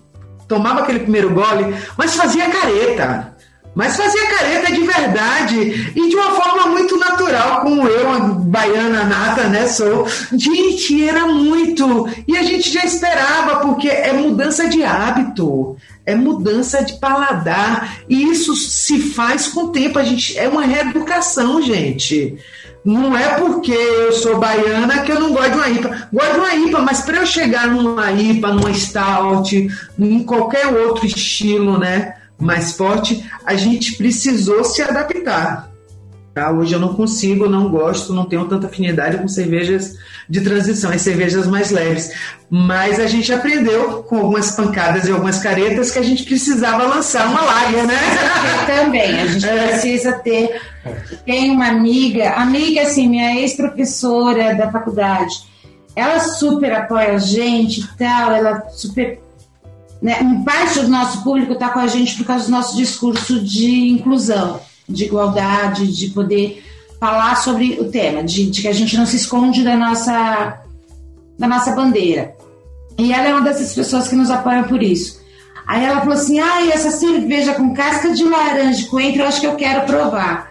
tomava 0.48 0.80
aquele 0.80 1.00
primeiro 1.00 1.32
gole, 1.32 1.74
mas 1.96 2.14
fazia 2.14 2.50
careta. 2.50 3.31
Mas 3.74 3.96
fazia 3.96 4.26
careta 4.28 4.72
de 4.72 4.80
verdade 4.82 5.92
e 5.96 6.08
de 6.08 6.14
uma 6.14 6.32
forma 6.32 6.66
muito 6.66 6.96
natural, 6.98 7.62
como 7.62 7.88
eu, 7.88 8.06
uma 8.06 8.20
baiana 8.20 9.04
nata, 9.04 9.44
né? 9.44 9.66
Sou. 9.66 10.06
Gente, 10.32 11.02
era 11.08 11.26
muito. 11.26 12.06
E 12.28 12.36
a 12.36 12.42
gente 12.42 12.70
já 12.70 12.84
esperava, 12.84 13.60
porque 13.60 13.88
é 13.88 14.12
mudança 14.12 14.68
de 14.68 14.84
hábito, 14.84 15.76
é 16.04 16.14
mudança 16.14 16.84
de 16.84 16.94
paladar. 16.94 18.00
E 18.08 18.22
isso 18.24 18.54
se 18.54 19.00
faz 19.00 19.48
com 19.48 19.64
o 19.64 19.68
tempo. 19.68 19.98
A 19.98 20.04
gente, 20.04 20.38
é 20.38 20.48
uma 20.48 20.66
reeducação, 20.66 21.62
gente. 21.62 22.36
Não 22.84 23.16
é 23.16 23.38
porque 23.38 23.72
eu 23.72 24.12
sou 24.12 24.38
baiana 24.38 25.02
que 25.02 25.12
eu 25.12 25.20
não 25.20 25.32
gosto 25.32 25.52
de 25.52 25.56
uma 25.56 25.68
IPA. 25.70 26.08
Gosto 26.12 26.32
de 26.32 26.38
uma 26.40 26.54
IPA, 26.54 26.78
mas 26.80 27.00
para 27.00 27.18
eu 27.18 27.26
chegar 27.26 27.68
numa 27.68 28.10
IPA, 28.10 28.48
numa 28.48 28.74
stout, 28.74 29.68
em 29.98 30.22
qualquer 30.24 30.66
outro 30.66 31.06
estilo, 31.06 31.78
né, 31.78 32.16
mais 32.42 32.72
forte, 32.72 33.24
a 33.44 33.54
gente 33.54 33.96
precisou 33.96 34.64
se 34.64 34.82
adaptar. 34.82 35.70
Tá? 36.34 36.50
Hoje 36.50 36.72
eu 36.72 36.80
não 36.80 36.94
consigo, 36.94 37.46
não 37.46 37.68
gosto, 37.68 38.14
não 38.14 38.24
tenho 38.24 38.46
tanta 38.46 38.66
afinidade 38.66 39.18
com 39.18 39.28
cervejas 39.28 39.98
de 40.26 40.40
transição, 40.40 40.90
as 40.90 41.02
cervejas 41.02 41.46
mais 41.46 41.70
leves. 41.70 42.10
Mas 42.48 42.98
a 42.98 43.06
gente 43.06 43.30
aprendeu 43.32 44.02
com 44.04 44.16
algumas 44.16 44.52
pancadas 44.52 45.06
e 45.06 45.10
algumas 45.10 45.38
caretas 45.40 45.90
que 45.90 45.98
a 45.98 46.02
gente 46.02 46.24
precisava 46.24 46.84
lançar 46.84 47.28
uma 47.28 47.42
lager, 47.42 47.86
né? 47.86 47.98
Também, 48.66 49.20
a 49.20 49.26
gente 49.26 49.46
é. 49.46 49.68
precisa 49.68 50.12
ter. 50.12 50.58
Tem 51.26 51.50
uma 51.50 51.68
amiga, 51.68 52.30
amiga 52.30 52.80
assim, 52.80 53.08
minha 53.08 53.38
ex-professora 53.38 54.54
da 54.54 54.70
faculdade, 54.70 55.34
ela 55.94 56.18
super 56.18 56.72
apoia 56.72 57.12
a 57.12 57.18
gente 57.18 57.82
e 57.82 57.88
tal, 57.98 58.32
ela 58.32 58.70
super 58.70 59.20
né, 60.02 60.42
parte 60.44 60.80
do 60.80 60.88
nosso 60.88 61.22
público 61.22 61.52
está 61.52 61.68
com 61.68 61.78
a 61.78 61.86
gente 61.86 62.16
por 62.16 62.26
causa 62.26 62.46
do 62.46 62.50
nosso 62.50 62.76
discurso 62.76 63.40
de 63.40 63.88
inclusão, 63.88 64.60
de 64.88 65.04
igualdade, 65.04 65.86
de 65.96 66.08
poder 66.08 66.62
falar 66.98 67.36
sobre 67.36 67.78
o 67.80 67.90
tema, 67.90 68.22
de, 68.22 68.50
de 68.50 68.62
que 68.62 68.68
a 68.68 68.72
gente 68.72 68.96
não 68.96 69.06
se 69.06 69.16
esconde 69.16 69.62
da 69.62 69.76
nossa, 69.76 70.60
da 71.38 71.46
nossa 71.46 71.72
bandeira. 71.72 72.34
E 72.98 73.12
ela 73.12 73.28
é 73.28 73.32
uma 73.32 73.42
dessas 73.42 73.74
pessoas 73.74 74.08
que 74.08 74.16
nos 74.16 74.30
apoia 74.30 74.64
por 74.64 74.82
isso. 74.82 75.22
Aí 75.66 75.84
ela 75.84 76.00
falou 76.00 76.14
assim: 76.14 76.40
ah, 76.40 76.66
essa 76.66 76.90
cerveja 76.90 77.54
com 77.54 77.72
casca 77.72 78.12
de 78.12 78.24
laranja 78.24 78.86
coentro, 78.88 79.22
eu 79.22 79.28
acho 79.28 79.40
que 79.40 79.46
eu 79.46 79.56
quero 79.56 79.86
provar. 79.86 80.50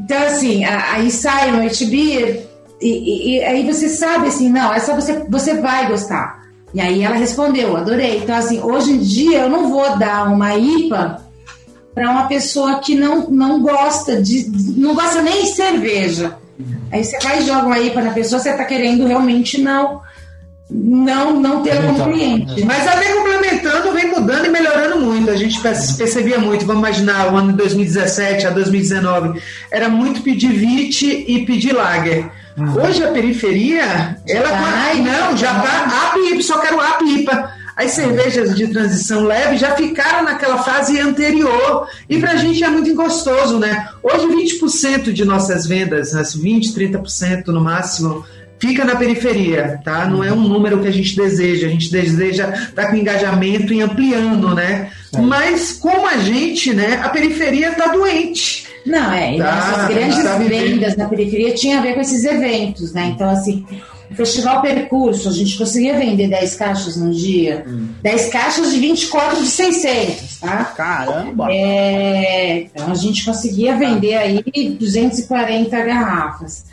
Então, 0.00 0.22
assim, 0.26 0.64
aí 0.64 1.10
sai 1.10 1.50
no 1.50 1.58
Beer 1.58 2.48
e, 2.80 2.88
e, 2.88 3.36
e, 3.36 3.44
aí 3.44 3.64
você 3.64 3.88
sabe 3.88 4.28
assim, 4.28 4.48
não, 4.48 4.72
essa 4.72 4.94
você, 4.94 5.24
você 5.28 5.54
vai 5.60 5.88
gostar. 5.88 6.39
E 6.72 6.80
aí 6.80 7.02
ela 7.02 7.16
respondeu, 7.16 7.76
adorei. 7.76 8.18
Então, 8.18 8.34
assim, 8.34 8.60
hoje 8.60 8.92
em 8.92 8.98
dia 8.98 9.40
eu 9.40 9.48
não 9.48 9.70
vou 9.70 9.98
dar 9.98 10.32
uma 10.32 10.54
IPA 10.56 11.22
para 11.94 12.10
uma 12.10 12.26
pessoa 12.28 12.78
que 12.78 12.94
não, 12.94 13.28
não 13.28 13.60
gosta 13.60 14.20
de. 14.20 14.50
não 14.76 14.94
gosta 14.94 15.22
nem 15.22 15.42
de 15.42 15.50
cerveja. 15.50 16.36
Aí 16.92 17.04
você 17.04 17.18
vai 17.20 17.40
e 17.40 17.46
joga 17.46 17.66
uma 17.66 17.78
IPA 17.78 18.02
na 18.02 18.10
pessoa, 18.12 18.40
você 18.40 18.50
está 18.50 18.64
querendo 18.64 19.06
realmente 19.06 19.60
não 19.60 20.00
não, 20.70 21.40
não 21.40 21.62
ter 21.62 21.84
como 21.84 22.04
cliente. 22.04 22.64
Mas 22.64 22.86
a 22.86 22.94
vem 22.96 23.12
complementando, 23.16 23.92
vem 23.92 24.08
mudando 24.08 24.46
e 24.46 24.48
melhorando 24.50 25.00
muito. 25.00 25.30
A 25.30 25.36
gente 25.36 25.60
percebia 25.60 26.38
muito, 26.38 26.64
vamos 26.64 26.80
imaginar, 26.80 27.32
o 27.32 27.36
ano 27.36 27.50
de 27.50 27.58
2017 27.58 28.46
a 28.46 28.50
2019, 28.50 29.42
era 29.70 29.88
muito 29.88 30.22
pedir 30.22 30.52
VIT 30.52 31.24
e 31.26 31.44
pedir 31.44 31.72
Lager. 31.72 32.30
Hoje 32.56 33.02
a 33.04 33.12
periferia, 33.12 34.16
ela 34.28 34.48
tá, 34.48 34.94
não, 34.96 35.36
já 35.36 35.54
tá 35.54 36.08
APIPA, 36.08 36.42
só 36.42 36.58
quero 36.58 36.80
APIPA. 36.80 37.60
As 37.76 37.92
cervejas 37.92 38.54
de 38.54 38.68
transição 38.68 39.24
leve 39.24 39.56
já 39.56 39.74
ficaram 39.74 40.24
naquela 40.24 40.62
fase 40.62 41.00
anterior 41.00 41.88
e 42.08 42.18
para 42.18 42.32
a 42.32 42.36
gente 42.36 42.62
é 42.62 42.68
muito 42.68 42.94
gostoso, 42.94 43.58
né? 43.58 43.88
Hoje 44.02 44.26
20% 44.60 45.12
de 45.12 45.24
nossas 45.24 45.66
vendas, 45.66 46.12
20, 46.34 46.74
30% 46.74 47.46
no 47.46 47.60
máximo, 47.62 48.22
fica 48.58 48.84
na 48.84 48.96
periferia, 48.96 49.80
tá? 49.82 50.06
Não 50.06 50.22
é 50.22 50.30
um 50.30 50.46
número 50.46 50.80
que 50.80 50.88
a 50.88 50.92
gente 50.92 51.16
deseja, 51.16 51.66
a 51.66 51.70
gente 51.70 51.90
deseja 51.90 52.52
estar 52.52 52.88
com 52.88 52.96
engajamento 52.96 53.72
e 53.72 53.80
ampliando, 53.80 54.54
né? 54.54 54.90
Mas 55.18 55.72
como 55.72 56.06
a 56.06 56.18
gente, 56.18 56.74
né, 56.74 57.00
a 57.02 57.08
periferia 57.08 57.70
está 57.70 57.86
doente. 57.86 58.69
Não, 58.86 59.12
é, 59.12 59.36
tá, 59.36 59.54
nossas 59.54 59.88
grandes 59.88 60.22
tá 60.22 60.36
vendas 60.38 60.96
na 60.96 61.08
periferia 61.08 61.54
tinha 61.54 61.78
a 61.78 61.82
ver 61.82 61.94
com 61.94 62.00
esses 62.00 62.24
eventos, 62.24 62.92
né? 62.92 63.12
Então, 63.14 63.28
assim, 63.28 63.66
o 64.10 64.14
Festival 64.14 64.62
Percurso, 64.62 65.28
a 65.28 65.32
gente 65.32 65.56
conseguia 65.56 65.98
vender 65.98 66.28
10 66.28 66.56
caixas 66.56 66.96
no 66.96 67.12
dia, 67.12 67.64
hum. 67.66 67.88
10 68.02 68.28
caixas 68.30 68.72
de 68.72 68.80
24 68.80 69.42
de 69.42 69.48
600, 69.48 70.40
tá? 70.40 70.64
Caramba! 70.76 71.48
É, 71.50 72.60
então, 72.62 72.90
a 72.90 72.94
gente 72.94 73.24
conseguia 73.24 73.76
vender 73.76 74.14
aí 74.14 74.42
240 74.78 75.80
garrafas 75.84 76.64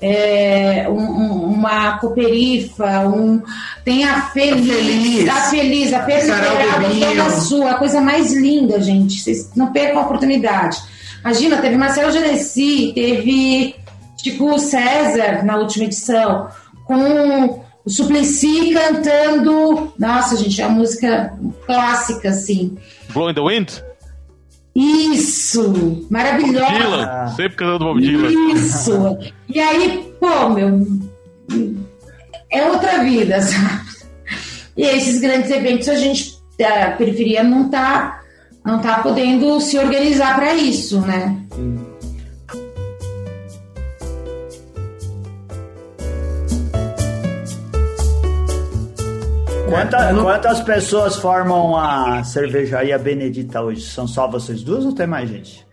é, 0.00 0.86
um, 0.88 0.96
uma 0.96 1.98
cooperifa, 1.98 3.08
um, 3.08 3.40
tem 3.84 4.04
a 4.04 4.22
Feliz, 4.22 5.26
a 5.26 5.36
Feliz, 5.50 5.92
a 5.94 6.00
Perseverança 6.00 6.90
toda 7.00 7.30
sua, 7.40 7.70
a 7.70 7.74
coisa 7.74 8.02
mais 8.02 8.30
linda, 8.32 8.80
gente. 8.82 9.20
Vocês 9.20 9.50
não 9.56 9.72
percam 9.72 10.00
a 10.00 10.04
oportunidade. 10.04 10.76
Imagina, 11.24 11.56
teve 11.56 11.76
Marcelo 11.76 12.12
Genesi, 12.12 12.92
teve 12.94 13.74
tipo 14.18 14.52
o 14.52 14.58
César 14.58 15.42
na 15.42 15.56
última 15.56 15.86
edição, 15.86 16.48
com 16.84 17.64
o 17.82 17.90
Suplicy 17.90 18.74
cantando. 18.74 19.92
Nossa, 19.98 20.36
gente, 20.36 20.60
é 20.60 20.66
uma 20.66 20.76
música 20.76 21.32
clássica, 21.64 22.28
assim. 22.28 22.76
Blowing 23.14 23.34
the 23.34 23.40
Wind? 23.40 23.70
Isso! 24.74 26.06
Maravilhosa! 26.10 26.66
Bob 26.66 26.78
Dylan, 26.78 27.26
sempre 27.36 27.56
cantando 27.56 27.84
Bob 27.84 28.00
Dylan. 28.00 28.30
Isso! 28.52 29.18
E 29.48 29.60
aí, 29.60 30.12
pô, 30.20 30.48
meu. 30.50 30.86
É 32.50 32.64
outra 32.66 33.02
vida, 33.02 33.40
sabe? 33.40 33.84
E 34.76 34.82
esses 34.82 35.20
grandes 35.20 35.50
eventos 35.50 35.88
a 35.88 35.94
gente, 35.94 36.38
a 36.60 36.90
periferia 36.90 37.42
não 37.44 37.70
tá, 37.70 38.23
não 38.64 38.78
tá 38.78 39.00
podendo 39.00 39.60
se 39.60 39.78
organizar 39.78 40.34
para 40.36 40.54
isso, 40.54 41.00
né? 41.02 41.36
Quanta, 49.68 50.12
não... 50.12 50.22
Quantas 50.22 50.60
pessoas 50.60 51.16
formam 51.16 51.76
a 51.76 52.24
cervejaria 52.24 52.98
Benedita 52.98 53.60
hoje? 53.60 53.82
São 53.82 54.06
só 54.06 54.26
vocês 54.26 54.62
duas 54.62 54.84
ou 54.84 54.92
tem 54.92 55.06
mais 55.06 55.28
gente? 55.28 55.66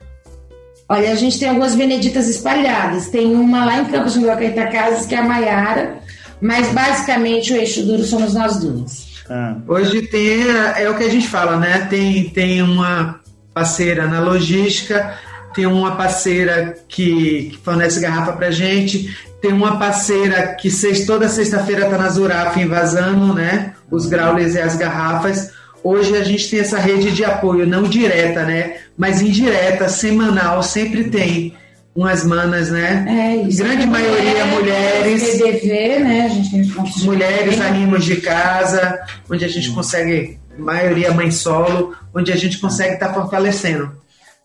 Olha, 0.90 1.12
a 1.12 1.16
gente 1.16 1.40
tem 1.40 1.48
algumas 1.48 1.76
Beneditas 1.76 2.28
espalhadas. 2.28 3.08
Tem 3.08 3.34
uma 3.34 3.64
lá 3.64 3.80
em 3.80 3.86
Campos 3.86 4.16
do 4.16 4.26
Casas, 4.26 5.06
que 5.06 5.16
é 5.16 5.20
a 5.20 5.24
Maiara, 5.24 6.00
mas 6.42 6.74
basicamente 6.74 7.54
o 7.54 7.56
eixo 7.56 7.86
duro 7.86 8.04
somos 8.04 8.34
nós 8.34 8.58
duas. 8.60 9.11
Ah. 9.30 9.56
Hoje 9.68 10.02
tem, 10.04 10.44
é 10.78 10.90
o 10.90 10.98
que 10.98 11.04
a 11.04 11.10
gente 11.10 11.28
fala, 11.28 11.58
né? 11.58 11.88
Tem, 11.90 12.30
tem 12.30 12.62
uma 12.62 13.20
parceira 13.54 14.08
na 14.08 14.20
logística, 14.20 15.18
tem 15.54 15.66
uma 15.66 15.96
parceira 15.96 16.76
que, 16.88 17.52
que 17.52 17.60
fornece 17.64 18.00
garrafa 18.00 18.34
pra 18.34 18.52
gente, 18.52 19.16
tem 19.42 19.52
uma 19.52 19.78
parceira 19.78 20.56
que 20.56 20.70
toda 21.06 21.28
sexta-feira 21.28 21.86
está 21.86 21.98
na 21.98 22.10
Zuraf 22.10 22.60
invasando, 22.60 23.34
né? 23.34 23.74
Os 23.90 24.06
growlers 24.06 24.56
e 24.56 24.60
as 24.60 24.76
garrafas. 24.76 25.52
Hoje 25.84 26.16
a 26.16 26.24
gente 26.24 26.50
tem 26.50 26.60
essa 26.60 26.78
rede 26.78 27.12
de 27.12 27.26
apoio, 27.26 27.66
não 27.66 27.84
direta, 27.84 28.44
né? 28.44 28.78
Mas 28.96 29.22
indireta, 29.22 29.90
semanal, 29.90 30.62
sempre 30.62 31.06
tem 31.06 31.56
umas 31.96 32.24
manas, 32.24 32.70
né? 32.70 33.06
É, 33.08 33.48
isso. 33.48 33.64
Grande 33.64 33.84
é, 33.84 33.86
maioria 33.86 34.38
é, 34.38 34.46
mulheres. 34.46 35.24
PDV, 35.24 36.00
né? 36.00 36.26
A 36.26 36.30
gente 36.30 37.06
mulheres 37.06 37.60
animos 37.60 38.06
de 38.06 38.18
casa, 38.18 39.00
onde 39.30 39.44
a 39.44 39.48
gente 39.48 39.72
consegue, 39.72 40.40
maioria 40.58 41.12
mãe 41.12 41.32
solo, 41.32 41.96
onde 42.14 42.32
a 42.32 42.36
gente 42.36 42.60
consegue 42.60 42.94
estar 42.94 43.10
tá 43.10 43.14
fortalecendo. 43.14 43.92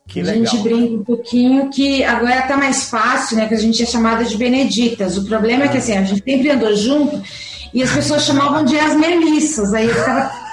Que 0.08 0.20
a 0.20 0.24
legal. 0.24 0.44
gente 0.44 0.62
brinca 0.62 0.94
um 0.94 1.04
pouquinho 1.04 1.68
que 1.68 2.04
agora 2.04 2.42
tá 2.42 2.56
mais 2.56 2.84
fácil, 2.88 3.36
né? 3.36 3.48
Que 3.48 3.54
a 3.54 3.58
gente 3.58 3.82
é 3.82 3.86
chamada 3.86 4.24
de 4.24 4.36
beneditas. 4.36 5.18
O 5.18 5.24
problema 5.24 5.64
é 5.64 5.68
que 5.68 5.78
assim, 5.78 5.96
a 5.96 6.04
gente 6.04 6.22
sempre 6.22 6.50
andou 6.50 6.74
junto 6.76 7.20
e 7.74 7.82
as 7.82 7.90
pessoas 7.90 8.24
chamavam 8.24 8.64
de 8.64 8.78
as 8.78 8.96
melissas. 8.96 9.74
Aí 9.74 9.86
eu 9.86 9.94
ficava. 9.94 10.45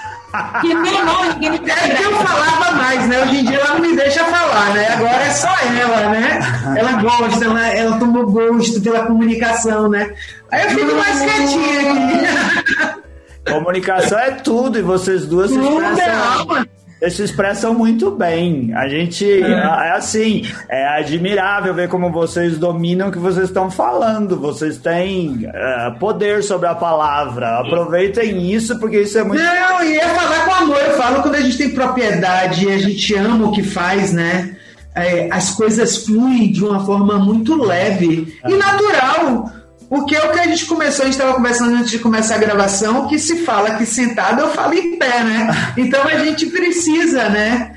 Que 0.60 0.74
meu 0.74 1.04
nome, 1.04 1.28
ninguém 1.34 1.50
me 1.50 1.70
É 1.70 1.88
que 1.96 2.02
eu 2.02 2.12
falava 2.12 2.72
mais, 2.72 3.08
né? 3.08 3.22
Hoje 3.22 3.36
em 3.36 3.44
dia 3.44 3.58
ela 3.58 3.74
não 3.74 3.80
me 3.80 3.96
deixa 3.96 4.24
falar, 4.24 4.74
né? 4.74 4.88
Agora 4.88 5.22
é 5.22 5.30
só 5.30 5.54
ela, 5.80 6.10
né? 6.10 6.40
Ela 6.76 6.92
gosta, 7.02 7.44
ela, 7.44 7.68
ela 7.68 7.98
tomou 7.98 8.26
gosto 8.26 8.80
pela 8.80 9.06
comunicação, 9.06 9.88
né? 9.88 10.12
Aí 10.50 10.64
eu 10.64 10.70
fico 10.70 10.94
mais 10.94 11.20
quietinha 11.20 11.80
aqui. 11.80 13.04
Comunicação 13.50 14.18
é 14.18 14.30
tudo 14.30 14.78
e 14.78 14.82
vocês 14.82 15.26
duas 15.26 15.50
se 15.50 15.58
expressam 15.58 16.66
se 17.10 17.22
expressam 17.22 17.74
muito 17.74 18.10
bem. 18.10 18.72
A 18.74 18.88
gente 18.88 19.24
é. 19.24 19.50
é 19.50 19.90
assim, 19.92 20.42
é 20.68 20.86
admirável 20.86 21.74
ver 21.74 21.88
como 21.88 22.10
vocês 22.10 22.58
dominam 22.58 23.08
o 23.08 23.12
que 23.12 23.18
vocês 23.18 23.46
estão 23.46 23.70
falando. 23.70 24.38
Vocês 24.38 24.78
têm 24.78 25.46
uh, 25.46 25.98
poder 25.98 26.42
sobre 26.42 26.68
a 26.68 26.74
palavra. 26.74 27.60
Aproveitem 27.60 28.52
isso 28.52 28.78
porque 28.78 29.00
isso 29.00 29.18
é 29.18 29.24
muito. 29.24 29.42
Não, 29.42 29.84
e 29.84 29.98
é 29.98 30.08
falar 30.08 30.44
com 30.44 30.54
amor. 30.54 30.78
Eu 30.78 30.96
falo 30.96 31.22
quando 31.22 31.36
a 31.36 31.40
gente 31.40 31.58
tem 31.58 31.70
propriedade 31.70 32.66
e 32.66 32.72
a 32.72 32.78
gente 32.78 33.14
ama 33.14 33.46
o 33.46 33.52
que 33.52 33.62
faz, 33.62 34.12
né? 34.12 34.56
É, 34.94 35.28
as 35.32 35.50
coisas 35.50 36.04
fluem 36.04 36.52
de 36.52 36.64
uma 36.64 36.84
forma 36.86 37.18
muito 37.18 37.60
leve 37.60 38.38
e 38.46 38.54
natural. 38.54 39.50
Porque 39.88 40.16
é 40.16 40.24
o 40.24 40.32
que 40.32 40.40
a 40.40 40.46
gente 40.46 40.66
começou, 40.66 41.02
a 41.02 41.06
gente 41.06 41.14
estava 41.14 41.34
conversando 41.34 41.76
antes 41.76 41.90
de 41.90 41.98
começar 41.98 42.36
a 42.36 42.38
gravação, 42.38 43.06
que 43.06 43.18
se 43.18 43.44
fala 43.44 43.76
que 43.76 43.86
sentado, 43.86 44.40
eu 44.40 44.50
falo 44.50 44.74
em 44.74 44.96
pé, 44.98 45.22
né? 45.22 45.50
Então 45.76 46.02
a 46.04 46.18
gente 46.18 46.46
precisa, 46.46 47.28
né? 47.28 47.72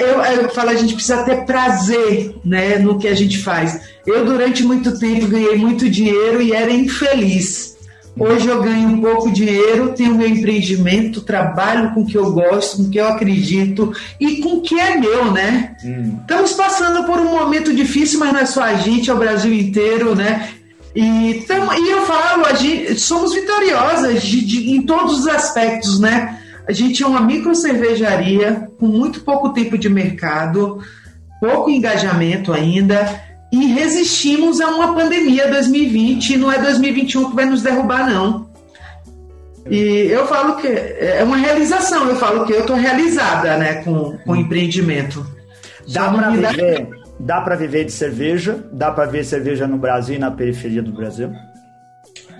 Eu, 0.00 0.20
eu 0.42 0.50
falo, 0.50 0.70
a 0.70 0.74
gente 0.74 0.94
precisa 0.94 1.22
ter 1.22 1.44
prazer 1.44 2.34
né, 2.44 2.78
no 2.78 2.98
que 2.98 3.08
a 3.08 3.14
gente 3.14 3.38
faz. 3.38 3.80
Eu, 4.06 4.24
durante 4.24 4.62
muito 4.62 4.98
tempo, 4.98 5.26
ganhei 5.26 5.56
muito 5.56 5.88
dinheiro 5.88 6.40
e 6.42 6.52
era 6.52 6.70
infeliz. 6.70 7.70
Hoje 8.18 8.48
eu 8.48 8.60
ganho 8.62 8.88
um 8.88 9.00
pouco 9.00 9.30
de 9.30 9.44
dinheiro, 9.46 9.94
tenho 9.94 10.14
meu 10.14 10.28
empreendimento, 10.28 11.22
trabalho 11.22 11.94
com 11.94 12.02
o 12.02 12.06
que 12.06 12.18
eu 12.18 12.30
gosto, 12.32 12.76
com 12.76 12.82
o 12.82 12.90
que 12.90 12.98
eu 12.98 13.08
acredito 13.08 13.92
e 14.20 14.42
com 14.42 14.56
o 14.56 14.60
que 14.60 14.78
é 14.78 14.98
meu, 14.98 15.32
né? 15.32 15.76
Hum. 15.84 16.18
Estamos 16.20 16.52
passando 16.52 17.04
por 17.04 17.18
um 17.18 17.30
momento 17.30 17.72
difícil, 17.72 18.18
mas 18.18 18.32
não 18.32 18.40
é 18.40 18.46
só 18.46 18.62
a 18.62 18.74
gente, 18.74 19.08
é 19.08 19.14
o 19.14 19.18
Brasil 19.18 19.52
inteiro, 19.54 20.14
né? 20.14 20.48
E, 20.94 21.44
tam, 21.46 21.72
e 21.72 21.90
eu 21.90 22.02
falo, 22.02 22.44
a 22.46 22.54
gente, 22.54 22.98
somos 22.98 23.32
vitoriosas 23.32 24.22
de, 24.22 24.44
de, 24.44 24.70
em 24.72 24.82
todos 24.82 25.20
os 25.20 25.28
aspectos, 25.28 26.00
né? 26.00 26.38
A 26.66 26.72
gente 26.72 27.02
é 27.02 27.06
uma 27.06 27.20
micro 27.20 27.54
cervejaria 27.54 28.68
com 28.78 28.86
muito 28.86 29.20
pouco 29.20 29.50
tempo 29.50 29.78
de 29.78 29.88
mercado, 29.88 30.80
pouco 31.40 31.70
engajamento 31.70 32.52
ainda, 32.52 33.22
e 33.52 33.66
resistimos 33.66 34.60
a 34.60 34.68
uma 34.68 34.94
pandemia 34.94 35.48
2020 35.48 36.30
e 36.30 36.36
não 36.36 36.52
é 36.52 36.58
2021 36.58 37.30
que 37.30 37.36
vai 37.36 37.44
nos 37.46 37.62
derrubar, 37.62 38.08
não. 38.08 38.48
E 39.68 40.08
eu 40.10 40.26
falo 40.26 40.56
que 40.56 40.66
é 40.66 41.22
uma 41.24 41.36
realização, 41.36 42.08
eu 42.08 42.16
falo 42.16 42.46
que 42.46 42.52
eu 42.52 42.60
estou 42.60 42.76
realizada 42.76 43.56
né, 43.56 43.82
com, 43.84 44.16
com 44.18 44.32
o 44.32 44.36
empreendimento. 44.36 45.24
Dá 45.88 46.08
para 46.08 46.30
viver, 46.30 46.88
dá 47.20 47.40
para 47.40 47.54
viver 47.56 47.84
de 47.84 47.92
cerveja? 47.92 48.58
Dá 48.72 48.90
para 48.90 49.06
ver 49.06 49.24
cerveja 49.24 49.66
no 49.66 49.78
Brasil 49.78 50.16
e 50.16 50.18
na 50.18 50.30
periferia 50.30 50.82
do 50.82 50.92
Brasil? 50.92 51.32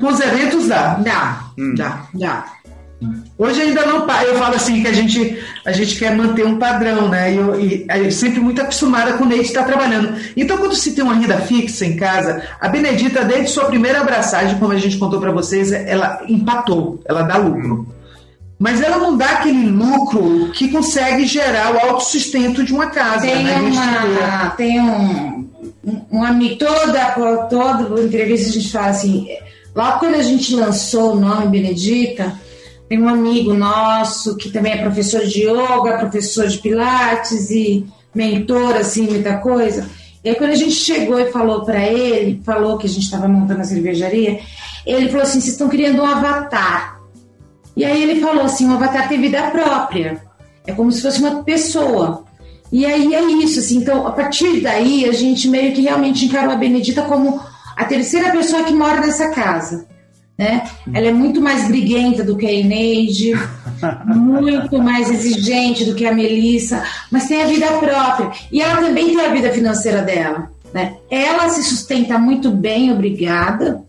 Com 0.00 0.06
os 0.08 0.20
eventos 0.20 0.66
dá. 0.68 0.94
Dá, 0.94 1.40
Hum. 1.58 1.74
dá, 1.76 2.06
dá. 2.14 2.44
Hoje 3.38 3.62
ainda 3.62 3.86
não 3.86 4.06
eu 4.22 4.34
falo 4.36 4.54
assim 4.54 4.82
que 4.82 4.88
a 4.88 4.92
gente 4.92 5.42
a 5.64 5.72
gente 5.72 5.98
quer 5.98 6.14
manter 6.14 6.44
um 6.44 6.58
padrão, 6.58 7.08
né? 7.08 7.32
E 7.32 7.36
eu, 7.36 7.58
e 7.60 7.86
eu 7.88 8.10
sempre 8.12 8.40
muito 8.40 8.60
acostumada 8.60 9.14
com 9.14 9.24
o 9.24 9.26
Neide 9.26 9.46
estar 9.46 9.64
trabalhando. 9.64 10.14
Então 10.36 10.58
quando 10.58 10.74
se 10.74 10.94
tem 10.94 11.02
uma 11.02 11.14
renda 11.14 11.38
fixa 11.38 11.86
em 11.86 11.96
casa, 11.96 12.42
a 12.60 12.68
Benedita 12.68 13.24
desde 13.24 13.48
sua 13.48 13.64
primeira 13.66 14.02
abraçagem, 14.02 14.58
como 14.58 14.72
a 14.72 14.78
gente 14.78 14.98
contou 14.98 15.18
para 15.18 15.30
vocês, 15.30 15.72
ela 15.72 16.20
empatou, 16.28 17.00
ela 17.06 17.22
dá 17.22 17.38
lucro. 17.38 17.88
Mas 18.60 18.82
ela 18.82 18.98
não 18.98 19.16
dá 19.16 19.24
aquele 19.30 19.70
lucro 19.70 20.50
que 20.52 20.68
consegue 20.68 21.24
gerar 21.24 21.74
o 21.74 21.78
autossustento 21.78 22.62
de 22.62 22.74
uma 22.74 22.88
casa, 22.88 23.26
Tem 23.26 23.42
né? 23.42 23.56
Uma. 23.58 24.50
Tem 24.50 24.78
um. 24.78 25.48
Um, 25.82 26.18
um 26.18 26.22
amigo, 26.22 26.56
toda, 26.56 27.46
toda 27.48 28.02
entrevista 28.02 28.50
a 28.50 28.52
gente 28.52 28.70
fala 28.70 28.88
assim. 28.88 29.28
Logo 29.74 29.98
quando 29.98 30.16
a 30.16 30.22
gente 30.22 30.54
lançou 30.54 31.12
o 31.12 31.18
nome 31.18 31.46
Benedita, 31.46 32.38
tem 32.86 33.00
um 33.00 33.08
amigo 33.08 33.54
nosso 33.54 34.36
que 34.36 34.50
também 34.50 34.72
é 34.72 34.82
professor 34.82 35.24
de 35.24 35.44
yoga, 35.44 35.96
professor 35.98 36.46
de 36.46 36.58
pilates 36.58 37.50
e 37.50 37.86
mentor, 38.14 38.74
assim, 38.74 39.08
muita 39.08 39.38
coisa. 39.38 39.88
E 40.22 40.28
aí 40.28 40.34
quando 40.34 40.50
a 40.50 40.56
gente 40.56 40.72
chegou 40.72 41.18
e 41.18 41.32
falou 41.32 41.64
para 41.64 41.82
ele, 41.82 42.42
falou 42.44 42.76
que 42.76 42.86
a 42.86 42.90
gente 42.90 43.04
estava 43.04 43.26
montando 43.26 43.62
a 43.62 43.64
cervejaria, 43.64 44.38
ele 44.84 45.08
falou 45.08 45.22
assim: 45.22 45.40
vocês 45.40 45.54
estão 45.54 45.70
criando 45.70 46.02
um 46.02 46.06
avatar. 46.06 46.99
E 47.80 47.84
aí 47.86 48.02
ele 48.02 48.20
falou 48.20 48.44
assim: 48.44 48.68
o 48.68 48.74
avatar 48.74 49.08
tem 49.08 49.18
vida 49.18 49.40
própria. 49.50 50.20
É 50.66 50.72
como 50.72 50.92
se 50.92 51.00
fosse 51.00 51.18
uma 51.18 51.42
pessoa. 51.42 52.24
E 52.70 52.84
aí 52.84 53.14
é 53.14 53.22
isso, 53.42 53.58
assim. 53.58 53.78
Então, 53.78 54.06
a 54.06 54.10
partir 54.10 54.60
daí, 54.60 55.08
a 55.08 55.12
gente 55.12 55.48
meio 55.48 55.72
que 55.72 55.80
realmente 55.80 56.26
encarou 56.26 56.52
a 56.52 56.56
Benedita 56.56 57.00
como 57.00 57.40
a 57.74 57.84
terceira 57.86 58.32
pessoa 58.32 58.64
que 58.64 58.74
mora 58.74 59.00
nessa 59.00 59.30
casa. 59.30 59.86
Né? 60.36 60.62
Ela 60.92 61.06
é 61.06 61.12
muito 61.12 61.40
mais 61.40 61.68
briguenta 61.68 62.22
do 62.22 62.36
que 62.36 62.46
a 62.46 62.52
Eneide, 62.52 63.32
muito 64.04 64.78
mais 64.78 65.10
exigente 65.10 65.86
do 65.86 65.94
que 65.94 66.06
a 66.06 66.14
Melissa, 66.14 66.84
mas 67.10 67.28
tem 67.28 67.42
a 67.42 67.46
vida 67.46 67.66
própria. 67.66 68.30
E 68.52 68.60
ela 68.60 68.76
também 68.76 69.16
tem 69.16 69.24
a 69.24 69.32
vida 69.32 69.50
financeira 69.50 70.02
dela. 70.02 70.50
Né? 70.72 70.96
Ela 71.10 71.48
se 71.48 71.62
sustenta 71.62 72.18
muito 72.18 72.50
bem, 72.50 72.92
obrigada. 72.92 73.82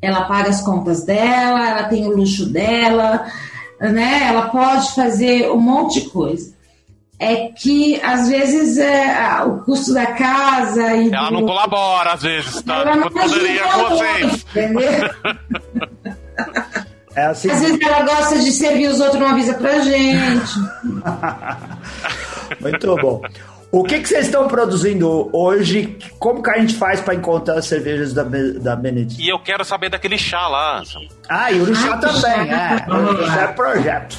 Ela 0.00 0.22
paga 0.26 0.50
as 0.50 0.60
contas 0.60 1.04
dela, 1.04 1.68
ela 1.68 1.84
tem 1.84 2.06
o 2.06 2.16
luxo 2.16 2.46
dela, 2.46 3.26
né? 3.80 4.28
Ela 4.28 4.42
pode 4.48 4.94
fazer 4.94 5.50
um 5.50 5.58
monte 5.60 6.02
de 6.02 6.10
coisa. 6.10 6.56
É 7.20 7.48
que 7.48 8.00
às 8.00 8.28
vezes 8.28 8.78
é, 8.78 9.10
a- 9.20 9.44
o 9.44 9.64
custo 9.64 9.92
da 9.92 10.06
casa 10.06 10.94
e 10.94 11.12
Ela 11.12 11.28
do- 11.30 11.34
não 11.34 11.46
colabora, 11.46 12.12
às 12.12 12.22
vezes, 12.22 12.62
tá? 12.62 12.76
ela 12.76 12.94
não 12.96 13.10
Poderia 13.10 13.64
ajuda 13.64 13.84
com 13.84 13.96
vocês. 13.96 14.46
entendeu? 14.50 14.90
É 17.16 17.24
assim. 17.26 17.50
Às 17.50 17.60
vezes 17.62 17.80
ela 17.80 18.02
gosta 18.04 18.38
de 18.38 18.52
servir 18.52 18.86
os 18.86 19.00
outros, 19.00 19.18
não 19.20 19.26
avisa 19.30 19.54
pra 19.54 19.80
gente. 19.80 20.52
Muito 22.62 22.96
bom. 22.96 23.20
O 23.70 23.84
que, 23.84 24.00
que 24.00 24.08
vocês 24.08 24.26
estão 24.26 24.48
produzindo 24.48 25.28
hoje? 25.32 25.98
Como 26.18 26.42
que 26.42 26.48
a 26.50 26.58
gente 26.58 26.74
faz 26.74 27.00
para 27.00 27.14
encontrar 27.14 27.58
as 27.58 27.66
cervejas 27.66 28.14
da, 28.14 28.22
da 28.24 28.74
Benedita? 28.74 29.20
E 29.20 29.28
eu 29.28 29.38
quero 29.38 29.62
saber 29.64 29.90
daquele 29.90 30.16
chá 30.16 30.48
lá. 30.48 30.82
Ah, 31.28 31.52
e 31.52 31.60
o 31.60 31.74
chá 31.74 31.92
Ah, 31.94 31.96
também, 31.98 32.20
chá. 32.20 32.86
é. 32.88 33.24
Isso 33.24 33.38
é 33.38 33.46
projeto. 33.48 34.16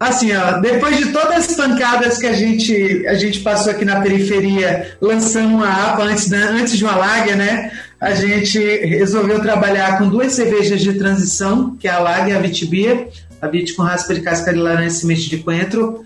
Assim, 0.00 0.34
ó, 0.34 0.58
depois 0.60 0.96
de 0.96 1.12
todas 1.12 1.36
as 1.50 1.54
pancadas 1.56 2.18
que 2.18 2.26
a 2.26 2.32
gente, 2.32 3.06
a 3.08 3.14
gente 3.14 3.40
passou 3.40 3.72
aqui 3.72 3.84
na 3.84 4.00
periferia, 4.00 4.96
lançando 5.00 5.54
uma 5.56 5.68
APA 5.68 6.04
antes, 6.04 6.28
da- 6.30 6.36
antes 6.38 6.78
de 6.78 6.84
uma 6.84 6.96
Lager, 6.96 7.36
né? 7.36 7.72
A 8.00 8.12
gente 8.12 8.58
resolveu 8.86 9.42
trabalhar 9.42 9.98
com 9.98 10.08
duas 10.08 10.32
cervejas 10.32 10.80
de 10.80 10.94
transição, 10.94 11.76
que 11.76 11.88
é 11.88 11.90
a 11.90 11.98
Lager 11.98 12.28
e 12.34 12.36
a 12.36 12.40
Vitibia. 12.40 13.08
A 13.42 13.48
Vit 13.48 13.74
com 13.74 13.82
raspa 13.82 14.14
de 14.14 14.20
casca 14.22 14.52
de 14.52 14.58
laranja 14.58 14.86
e 14.86 14.90
semente 14.92 15.28
de 15.28 15.38
coentro. 15.38 16.04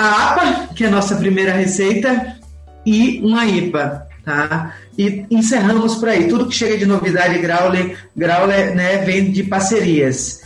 A 0.00 0.32
APA, 0.32 0.74
que 0.74 0.84
é 0.84 0.88
a 0.88 0.90
nossa 0.90 1.16
primeira 1.16 1.52
receita, 1.52 2.36
e 2.86 3.20
uma 3.22 3.44
IPA, 3.46 4.06
tá? 4.24 4.74
E 4.96 5.26
encerramos 5.30 5.96
por 5.96 6.08
aí. 6.08 6.28
Tudo 6.28 6.46
que 6.46 6.54
chega 6.54 6.78
de 6.78 6.86
novidade 6.86 7.38
Growler, 7.38 7.98
Growler 8.16 8.74
né, 8.74 8.98
vem 8.98 9.30
de 9.30 9.44
parcerias 9.44 10.40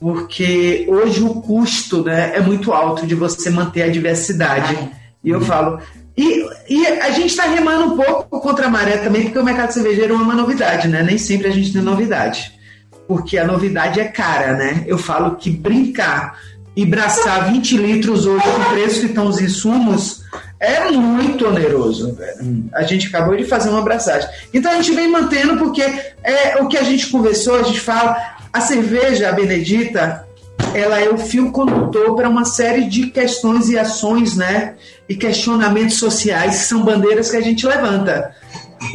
porque 0.00 0.86
hoje 0.88 1.22
o 1.22 1.42
custo 1.42 2.02
né, 2.02 2.32
é 2.34 2.40
muito 2.40 2.72
alto 2.72 3.06
de 3.06 3.14
você 3.14 3.50
manter 3.50 3.82
a 3.82 3.90
diversidade. 3.90 4.90
E 5.22 5.28
eu 5.28 5.42
falo. 5.42 5.78
E, 6.16 6.46
e 6.70 6.86
a 6.86 7.10
gente 7.10 7.28
está 7.28 7.44
remando 7.44 7.92
um 7.92 7.96
pouco 7.96 8.40
contra 8.40 8.66
a 8.66 8.70
maré 8.70 8.96
também, 8.96 9.24
porque 9.24 9.38
o 9.38 9.44
mercado 9.44 9.72
cervejeiro 9.72 10.14
é 10.14 10.16
uma 10.16 10.34
novidade, 10.34 10.88
né? 10.88 11.02
Nem 11.02 11.18
sempre 11.18 11.48
a 11.48 11.50
gente 11.50 11.72
tem 11.72 11.82
novidade. 11.82 12.58
Porque 13.06 13.36
a 13.36 13.46
novidade 13.46 14.00
é 14.00 14.04
cara, 14.04 14.54
né? 14.54 14.84
Eu 14.86 14.96
falo 14.96 15.36
que 15.36 15.50
brincar 15.50 16.38
e 16.76 16.86
braçar 16.86 17.52
20 17.52 17.76
litros 17.76 18.26
hoje 18.26 18.44
com 18.44 18.60
o 18.60 18.70
preço 18.70 19.00
que 19.00 19.06
estão 19.06 19.26
os 19.26 19.40
insumos 19.40 20.22
é 20.58 20.90
muito 20.90 21.46
oneroso, 21.46 22.14
velho. 22.14 22.64
A 22.74 22.82
gente 22.82 23.08
acabou 23.08 23.36
de 23.36 23.44
fazer 23.44 23.70
uma 23.70 23.80
abraçagem. 23.80 24.28
Então 24.52 24.70
a 24.70 24.76
gente 24.76 24.92
vem 24.92 25.10
mantendo 25.10 25.56
porque 25.56 25.82
é 26.22 26.56
o 26.60 26.68
que 26.68 26.76
a 26.76 26.82
gente 26.82 27.08
conversou, 27.08 27.56
a 27.56 27.62
gente 27.62 27.80
fala, 27.80 28.16
a 28.52 28.60
cerveja, 28.60 29.28
a 29.28 29.32
Benedita, 29.32 30.26
ela 30.74 31.00
é 31.00 31.08
o 31.08 31.16
fio 31.16 31.50
condutor 31.50 32.14
para 32.14 32.28
uma 32.28 32.44
série 32.44 32.84
de 32.84 33.06
questões 33.06 33.68
e 33.70 33.78
ações, 33.78 34.36
né? 34.36 34.74
E 35.08 35.16
questionamentos 35.16 35.96
sociais 35.96 36.58
que 36.58 36.64
são 36.64 36.82
bandeiras 36.82 37.30
que 37.30 37.36
a 37.36 37.40
gente 37.40 37.66
levanta. 37.66 38.34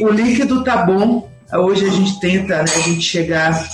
O 0.00 0.08
líquido 0.08 0.62
tá 0.64 0.78
bom. 0.78 1.28
Hoje 1.52 1.86
a 1.86 1.90
gente 1.90 2.18
tenta, 2.18 2.56
né, 2.56 2.64
a 2.74 2.80
gente 2.80 3.02
chegar 3.02 3.68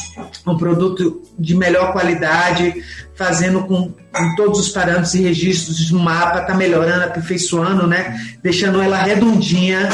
a 0.45 0.51
um 0.51 0.59
produto 0.59 1.23
de 1.39 1.57
melhor 1.57 1.93
qualidade, 1.93 2.85
fazendo 3.14 3.62
com, 3.62 3.91
com 4.12 4.37
todos 4.37 4.61
os 4.61 4.68
parâmetros 4.68 5.14
e 5.14 5.23
registros 5.23 5.89
do 5.89 5.99
mapa, 5.99 6.43
tá 6.43 6.55
melhorando, 6.55 7.05
aperfeiçoando, 7.05 7.87
né? 7.87 8.18
Deixando 8.43 8.81
ela 8.81 8.99
redondinha. 8.99 9.89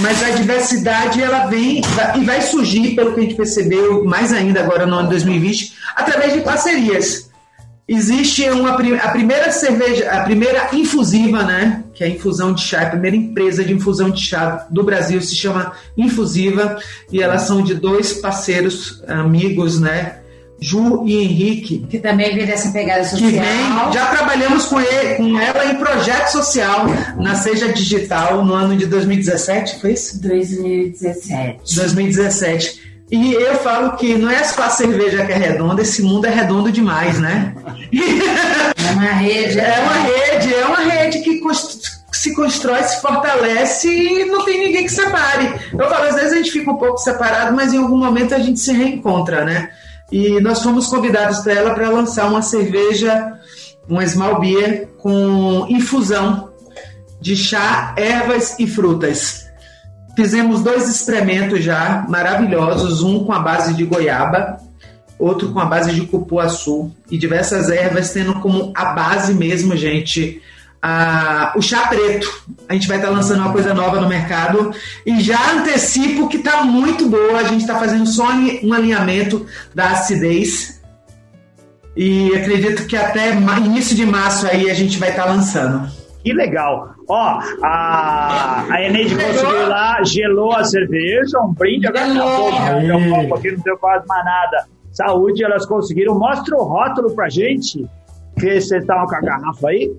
Mas 0.00 0.22
a 0.22 0.30
diversidade 0.30 1.22
ela 1.22 1.46
vem 1.46 1.80
e 2.16 2.24
vai 2.24 2.42
surgir, 2.42 2.94
pelo 2.94 3.14
que 3.14 3.20
a 3.20 3.22
gente 3.22 3.34
percebeu, 3.34 4.04
mais 4.04 4.32
ainda 4.32 4.60
agora 4.60 4.84
no 4.84 4.96
ano 4.96 5.08
2020, 5.08 5.74
através 5.94 6.32
de 6.32 6.40
parcerias. 6.40 7.30
Existe 7.88 8.50
uma, 8.50 8.70
a 8.70 9.08
primeira 9.10 9.52
cerveja, 9.52 10.10
a 10.10 10.24
primeira 10.24 10.70
infusiva, 10.72 11.44
né? 11.44 11.84
Que 11.96 12.04
é 12.04 12.06
a 12.08 12.10
infusão 12.10 12.52
de 12.52 12.62
chá, 12.62 12.82
a 12.82 12.90
primeira 12.90 13.16
empresa 13.16 13.64
de 13.64 13.72
infusão 13.72 14.10
de 14.10 14.22
chá 14.22 14.66
do 14.68 14.82
Brasil 14.82 15.18
se 15.22 15.34
chama 15.34 15.72
Infusiva 15.96 16.76
e 17.10 17.22
elas 17.22 17.42
são 17.42 17.62
de 17.62 17.74
dois 17.74 18.12
parceiros 18.12 19.02
amigos, 19.08 19.80
né? 19.80 20.18
Ju 20.60 21.04
e 21.06 21.16
Henrique, 21.22 21.86
Que 21.88 21.98
também 21.98 22.34
vem 22.34 22.46
dessa 22.46 22.70
pegada 22.70 23.00
que 23.00 23.08
social. 23.10 23.30
vem, 23.30 23.92
já 23.92 24.06
trabalhamos 24.06 24.66
com, 24.66 24.78
ele, 24.80 25.14
com 25.16 25.38
ela 25.38 25.66
em 25.66 25.76
projeto 25.76 26.28
social 26.28 26.86
na 27.18 27.34
Seja 27.34 27.72
Digital 27.72 28.44
no 28.44 28.52
ano 28.52 28.76
de 28.76 28.86
2017, 28.86 29.80
foi 29.80 29.92
isso? 29.92 30.20
2017. 30.22 31.74
2017. 31.74 32.96
E 33.10 33.34
eu 33.34 33.54
falo 33.56 33.96
que 33.96 34.16
não 34.16 34.28
é 34.30 34.42
só 34.44 34.64
a 34.64 34.70
cerveja 34.70 35.24
que 35.24 35.32
é 35.32 35.36
redonda, 35.36 35.80
esse 35.82 36.02
mundo 36.02 36.26
é 36.26 36.30
redondo 36.30 36.70
demais, 36.72 37.18
né? 37.18 37.54
É 38.88 38.92
uma 38.92 39.12
rede. 39.12 39.60
É 39.60 39.78
uma 39.80 39.94
rede, 39.94 40.54
é 40.54 40.66
uma 40.66 40.80
rede 40.80 41.18
que 41.20 41.40
se 42.12 42.34
constrói, 42.34 42.82
se 42.82 43.00
fortalece 43.00 43.88
e 43.88 44.24
não 44.26 44.44
tem 44.44 44.66
ninguém 44.66 44.84
que 44.84 44.92
separe. 44.92 45.54
Eu 45.72 45.88
falo, 45.88 46.08
às 46.08 46.14
vezes 46.14 46.32
a 46.32 46.36
gente 46.36 46.50
fica 46.50 46.70
um 46.70 46.76
pouco 46.76 46.98
separado, 46.98 47.54
mas 47.54 47.72
em 47.72 47.78
algum 47.78 47.96
momento 47.96 48.34
a 48.34 48.38
gente 48.38 48.58
se 48.58 48.72
reencontra, 48.72 49.44
né? 49.44 49.70
E 50.10 50.40
nós 50.40 50.62
fomos 50.62 50.86
convidados 50.86 51.40
para 51.40 51.52
ela 51.52 51.74
para 51.74 51.90
lançar 51.90 52.28
uma 52.28 52.42
cerveja, 52.42 53.32
uma 53.88 54.06
small 54.06 54.40
beer 54.40 54.88
com 54.98 55.66
infusão 55.68 56.50
de 57.20 57.36
chá, 57.36 57.94
ervas 57.96 58.58
e 58.58 58.66
frutas. 58.66 59.46
Fizemos 60.16 60.62
dois 60.62 60.88
experimentos 60.88 61.62
já 61.62 62.06
maravilhosos, 62.08 63.02
um 63.02 63.24
com 63.24 63.32
a 63.32 63.40
base 63.40 63.74
de 63.74 63.84
goiaba, 63.84 64.58
outro 65.18 65.50
com 65.52 65.58
a 65.60 65.64
base 65.64 65.92
de 65.92 66.02
cupuaçu 66.06 66.90
e 67.10 67.16
diversas 67.18 67.70
ervas, 67.70 68.12
tendo 68.12 68.34
como 68.40 68.72
a 68.76 68.86
base 68.86 69.32
mesmo, 69.34 69.76
gente, 69.76 70.42
a- 70.82 71.52
o 71.56 71.62
chá 71.62 71.86
preto. 71.88 72.26
A 72.68 72.74
gente 72.74 72.86
vai 72.88 72.98
estar 72.98 73.10
lançando 73.10 73.40
uma 73.40 73.52
coisa 73.52 73.72
nova 73.72 74.00
no 74.00 74.08
mercado 74.08 74.72
e 75.06 75.20
já 75.20 75.52
antecipo 75.52 76.28
que 76.28 76.36
está 76.36 76.62
muito 76.64 77.08
boa. 77.08 77.38
A 77.40 77.44
gente 77.44 77.62
está 77.62 77.78
fazendo 77.78 78.06
só 78.06 78.24
um 78.62 78.72
alinhamento 78.72 79.46
da 79.74 79.90
acidez 79.92 80.82
e 81.96 82.34
acredito 82.36 82.86
que 82.86 82.96
até 82.96 83.32
início 83.32 83.96
de 83.96 84.04
março 84.04 84.46
aí 84.46 84.70
a 84.70 84.74
gente 84.74 84.98
vai 84.98 85.10
estar 85.10 85.24
lançando. 85.24 85.88
Que 86.22 86.32
legal. 86.32 86.90
Ó, 87.08 87.40
a, 87.62 88.64
a 88.68 88.82
Eneide 88.82 89.14
conseguiu 89.14 89.68
lá, 89.68 90.02
gelou 90.02 90.52
a 90.52 90.64
cerveja, 90.64 91.38
um 91.40 91.52
brinde, 91.54 91.86
agora 91.86 92.06
Gelou. 92.06 92.48
acabou, 92.52 92.82
né? 92.82 92.94
Um 92.96 93.10
copo 93.10 93.34
aqui, 93.36 93.52
não 93.52 93.62
deu 93.62 93.78
quase 93.78 94.04
mais 94.08 94.24
nada. 94.24 94.66
Saúde, 94.96 95.44
elas 95.44 95.66
conseguiram. 95.66 96.18
Mostra 96.18 96.56
o 96.56 96.64
rótulo 96.64 97.14
pra 97.14 97.28
gente, 97.28 97.86
que 98.38 98.60
vocês 98.60 98.72
estavam 98.82 99.06
com 99.06 99.14
a 99.16 99.20
garrafa 99.20 99.68
aí. 99.68 99.92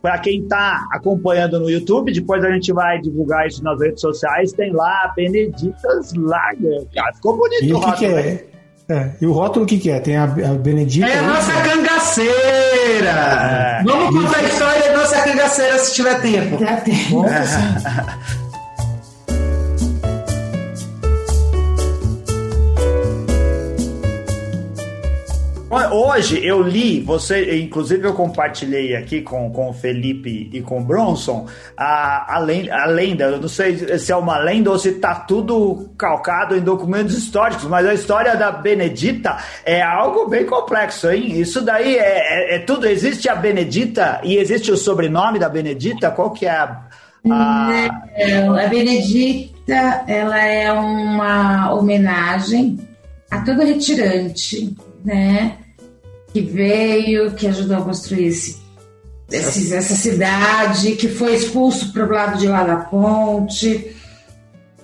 Para 0.00 0.18
quem 0.18 0.42
está 0.42 0.86
acompanhando 0.92 1.58
no 1.58 1.68
YouTube, 1.68 2.12
depois 2.12 2.44
a 2.44 2.50
gente 2.52 2.72
vai 2.72 3.00
divulgar 3.00 3.46
isso 3.46 3.62
nas 3.64 3.80
redes 3.80 4.00
sociais. 4.00 4.52
Tem 4.52 4.72
lá 4.72 5.12
Beneditas 5.16 6.12
Lager. 6.14 6.86
Cara, 6.94 7.12
ficou 7.14 7.36
bonito 7.36 7.64
E 7.64 7.72
o 7.72 7.80
que, 7.80 7.86
rótulo. 7.86 7.96
que 7.96 8.06
é? 8.06 8.46
É, 8.88 9.10
E 9.20 9.26
o 9.26 9.32
rótulo 9.32 9.64
o 9.64 9.68
que, 9.68 9.78
que 9.78 9.90
é? 9.90 9.98
Tem 9.98 10.16
a, 10.16 10.24
a 10.24 10.54
Benedita. 10.54 11.06
É 11.08 11.18
a 11.18 11.22
nossa 11.22 11.52
né? 11.52 11.62
cangaceira! 11.62 13.10
É. 13.10 13.82
Vamos 13.82 14.22
contar 14.22 14.38
a 14.38 14.42
história 14.44 14.82
da 14.92 14.96
nossa 14.96 15.22
cangaceira 15.22 15.78
se 15.80 15.94
tiver 15.94 16.20
tempo. 16.20 16.58
Já 16.58 16.76
tem. 16.76 17.10
Conta, 17.10 17.42
sim. 17.44 18.45
Hoje 25.92 26.44
eu 26.44 26.62
li, 26.62 27.00
você, 27.00 27.58
inclusive 27.60 28.06
eu 28.06 28.14
compartilhei 28.14 28.96
aqui 28.96 29.20
com, 29.20 29.50
com 29.50 29.68
o 29.68 29.72
Felipe 29.72 30.48
e 30.52 30.60
com 30.62 30.80
o 30.80 30.84
Bronson 30.84 31.46
a, 31.76 32.36
a, 32.36 32.38
len- 32.38 32.70
a 32.70 32.86
lenda. 32.86 33.24
Eu 33.24 33.40
não 33.40 33.48
sei 33.48 33.98
se 33.98 34.10
é 34.10 34.16
uma 34.16 34.38
lenda 34.38 34.70
ou 34.70 34.78
se 34.78 34.92
tá 34.92 35.14
tudo 35.14 35.90
calcado 35.98 36.56
em 36.56 36.60
documentos 36.60 37.16
históricos, 37.16 37.64
mas 37.64 37.86
a 37.86 37.92
história 37.94 38.34
da 38.36 38.50
Benedita 38.50 39.36
é 39.64 39.82
algo 39.82 40.28
bem 40.28 40.46
complexo, 40.46 41.10
hein? 41.10 41.38
Isso 41.40 41.60
daí 41.60 41.96
é, 41.96 42.54
é- 42.54 42.56
é 42.56 42.58
tudo. 42.60 42.86
Existe 42.86 43.28
a 43.28 43.34
Benedita 43.34 44.20
e 44.24 44.36
existe 44.36 44.70
o 44.72 44.76
sobrenome 44.76 45.38
da 45.38 45.48
Benedita? 45.48 46.10
Qual 46.10 46.30
que 46.30 46.46
é 46.46 46.50
a. 46.50 46.80
a- 47.30 47.68
A 48.64 48.66
Benedita, 48.68 50.04
ela 50.06 50.38
é 50.42 50.72
uma 50.72 51.72
homenagem 51.74 52.78
a 53.30 53.40
todo 53.42 53.62
retirante, 53.62 54.74
né? 55.04 55.58
Que 56.36 56.42
veio, 56.42 57.30
que 57.32 57.46
ajudou 57.46 57.78
a 57.78 57.80
construir 57.80 58.26
esse, 58.26 58.58
esse- 59.32 59.72
essa 59.72 59.94
cidade, 59.94 60.92
que 60.96 61.08
foi 61.08 61.34
expulso 61.34 61.90
para 61.94 62.04
o 62.04 62.10
lado 62.10 62.38
de 62.38 62.46
lá 62.46 62.62
da 62.62 62.76
ponte 62.76 63.96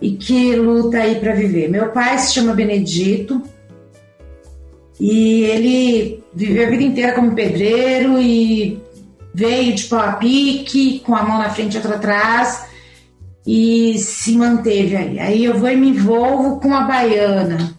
e 0.01 0.13
que 0.13 0.57
luta 0.57 0.97
aí 0.97 1.17
para 1.17 1.35
viver. 1.35 1.69
Meu 1.69 1.91
pai 1.91 2.17
se 2.19 2.33
chama 2.33 2.55
Benedito 2.55 3.43
e 4.99 5.43
ele 5.45 6.25
viveu 6.35 6.67
a 6.67 6.71
vida 6.71 6.85
inteira 6.85 7.13
como 7.13 7.35
pedreiro 7.35 8.19
e 8.19 8.81
veio 9.35 9.75
de 9.75 9.85
pau 9.85 10.01
a 10.01 10.13
pique, 10.13 11.01
com 11.01 11.15
a 11.15 11.23
mão 11.23 11.37
na 11.39 11.51
frente 11.51 11.75
e 11.75 11.77
outra 11.77 11.97
atrás, 11.97 12.65
e 13.47 13.99
se 13.99 14.33
manteve 14.39 14.97
aí. 14.97 15.19
Aí 15.19 15.45
eu 15.45 15.59
vou 15.59 15.69
e 15.69 15.77
me 15.77 15.91
envolvo 15.91 16.59
com 16.61 16.73
a 16.75 16.81
baiana. 16.81 17.77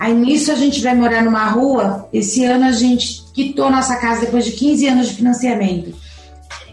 Aí 0.00 0.14
nisso 0.14 0.50
a 0.50 0.54
gente 0.54 0.80
vai 0.80 0.94
morar 0.94 1.22
numa 1.22 1.44
rua. 1.44 2.08
Esse 2.12 2.42
ano 2.44 2.64
a 2.64 2.72
gente 2.72 3.22
quitou 3.34 3.70
nossa 3.70 3.96
casa 3.96 4.22
depois 4.22 4.46
de 4.46 4.52
15 4.52 4.86
anos 4.88 5.08
de 5.10 5.14
financiamento. 5.16 5.94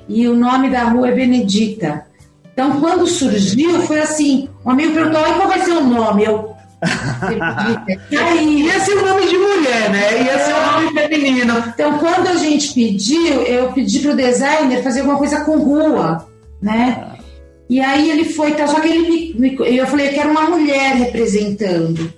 E 0.08 0.26
o 0.30 0.34
nome 0.36 0.70
da 0.70 0.84
rua 0.86 1.10
é 1.10 1.12
Benedita. 1.16 2.06
Então 2.54 2.80
quando 2.80 3.06
surgiu, 3.06 3.82
foi 3.82 4.00
assim: 4.00 4.48
um 4.66 4.70
amigo 4.72 4.94
perguntou: 4.94 5.20
"E 5.22 5.34
qual 5.34 5.48
vai 5.50 5.60
ser 5.62 5.72
o 5.74 5.84
nome? 5.84 6.24
Eu. 6.24 6.56
Aí, 8.26 8.62
Ia 8.64 8.80
ser 8.80 8.94
o 8.98 9.06
nome 9.06 9.28
de 9.28 9.38
mulher, 9.38 9.90
né? 9.92 10.24
Ia 10.24 10.40
ser 10.40 10.54
o 10.54 10.72
nome 10.72 10.94
feminino. 11.10 11.64
então, 11.74 11.98
quando 11.98 12.28
a 12.28 12.36
gente 12.36 12.74
pediu, 12.74 13.42
eu 13.44 13.72
pedi 13.74 14.00
pro 14.00 14.16
designer 14.16 14.84
fazer 14.84 15.00
alguma 15.02 15.18
coisa 15.18 15.42
com 15.44 15.58
rua, 15.58 16.28
né? 16.62 17.04
E 17.70 17.82
aí 17.82 18.10
ele 18.12 18.24
foi, 18.26 18.52
tá, 18.54 18.66
só 18.68 18.80
que 18.80 18.88
ele 18.88 19.10
me, 19.10 19.34
me- 19.58 19.78
eu 19.78 19.86
falei, 19.88 20.08
eu 20.10 20.14
quero 20.14 20.30
uma 20.32 20.44
mulher 20.50 20.96
representando. 20.96 22.14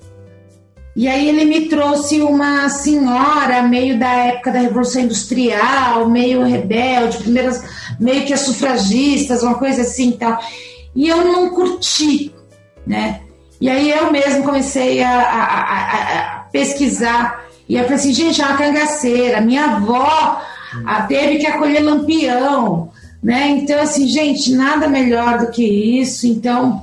E 0.99 1.07
aí 1.07 1.29
ele 1.29 1.45
me 1.45 1.69
trouxe 1.69 2.19
uma 2.21 2.67
senhora 2.67 3.61
meio 3.63 3.97
da 3.97 4.09
época 4.11 4.51
da 4.51 4.59
Revolução 4.59 5.03
Industrial, 5.03 6.09
meio 6.09 6.43
rebelde, 6.43 7.19
primeiras, 7.19 7.63
meio 7.97 8.25
que 8.25 8.33
as 8.33 8.41
sufragistas, 8.41 9.41
uma 9.41 9.55
coisa 9.55 9.83
assim 9.83 10.09
e 10.09 10.17
tal. 10.17 10.37
E 10.93 11.07
eu 11.07 11.23
não 11.23 11.51
curti, 11.51 12.33
né? 12.85 13.21
E 13.61 13.69
aí 13.69 13.89
eu 13.89 14.11
mesmo 14.11 14.43
comecei 14.43 15.01
a, 15.01 15.09
a- 15.09 15.61
a- 15.61 15.93
a- 16.35 16.39
pesquisar. 16.51 17.45
E 17.69 17.75
eu 17.75 17.83
falei 17.83 17.97
assim, 17.97 18.13
gente, 18.13 18.41
é 18.41 18.45
uma 18.45 18.57
cangaceira. 18.57 19.39
Minha 19.39 19.75
avó 19.77 20.41
teve 21.07 21.37
que 21.37 21.47
acolher 21.47 21.79
lampião, 21.81 22.91
né? 23.23 23.47
Então, 23.51 23.79
assim, 23.81 24.05
gente, 24.05 24.51
nada 24.53 24.89
melhor 24.89 25.37
do 25.39 25.47
que 25.49 25.63
isso. 26.01 26.27
Então... 26.27 26.81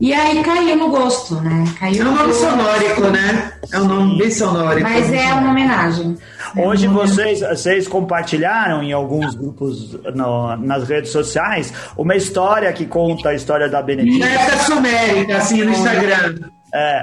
E 0.00 0.12
aí 0.12 0.42
caiu 0.42 0.76
no 0.76 0.88
gosto, 0.88 1.36
né? 1.36 1.64
Caiu 1.78 2.02
É 2.02 2.04
um 2.04 2.10
no 2.10 2.16
nome 2.16 2.26
gosto. 2.32 2.50
sonórico, 2.50 3.00
né? 3.02 3.52
É 3.72 3.80
um 3.80 3.84
nome 3.84 4.18
bem 4.18 4.30
sonórico. 4.30 4.82
Mas 4.90 5.12
é 5.12 5.32
uma 5.32 5.50
homenagem. 5.50 6.16
Hoje 6.56 6.86
É 6.86 6.88
uma 6.88 7.06
vocês, 7.06 7.40
vocês 7.40 7.88
compartilharam 7.88 8.82
em 8.82 8.92
alguns 8.92 9.34
grupos 9.34 9.92
no- 10.14 10.56
nas 10.56 10.88
redes 10.88 11.10
sociais 11.10 11.72
uma 11.96 12.16
história 12.16 12.72
que 12.72 12.86
conta 12.86 13.30
a 13.30 13.34
história 13.34 13.68
da 13.68 13.78
Na 13.78 13.82
Benedita. 13.82 14.26
época 14.26 14.56
sumérica, 14.64 15.36
assim, 15.38 15.62
no 15.64 15.70
Instagram. 15.70 16.34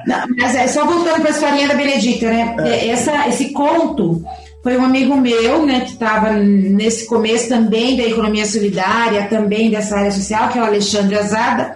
Não, 0.06 0.26
mas 0.38 0.54
é 0.54 0.68
só 0.68 0.86
voltando 0.86 1.22
para 1.22 1.30
a 1.30 1.32
historinha 1.32 1.68
da 1.70 1.76
Benedita, 1.76 2.28
né? 2.30 2.56
Essa, 2.90 3.28
esse 3.30 3.52
conto 3.54 4.22
foi 4.62 4.78
um 4.78 4.84
amigo 4.86 5.16
meu, 5.16 5.66
né, 5.66 5.80
que 5.80 5.94
estava 5.94 6.34
nesse 6.34 7.08
começo 7.08 7.50
também 7.50 7.98
da 7.98 8.04
economia 8.04 8.46
solidária, 8.46 9.24
também 9.28 9.72
dessa 9.72 9.98
área 9.98 10.12
social, 10.12 10.50
que 10.50 10.60
é 10.60 10.62
o 10.62 10.66
Alexandre 10.66 11.18
Azada. 11.18 11.76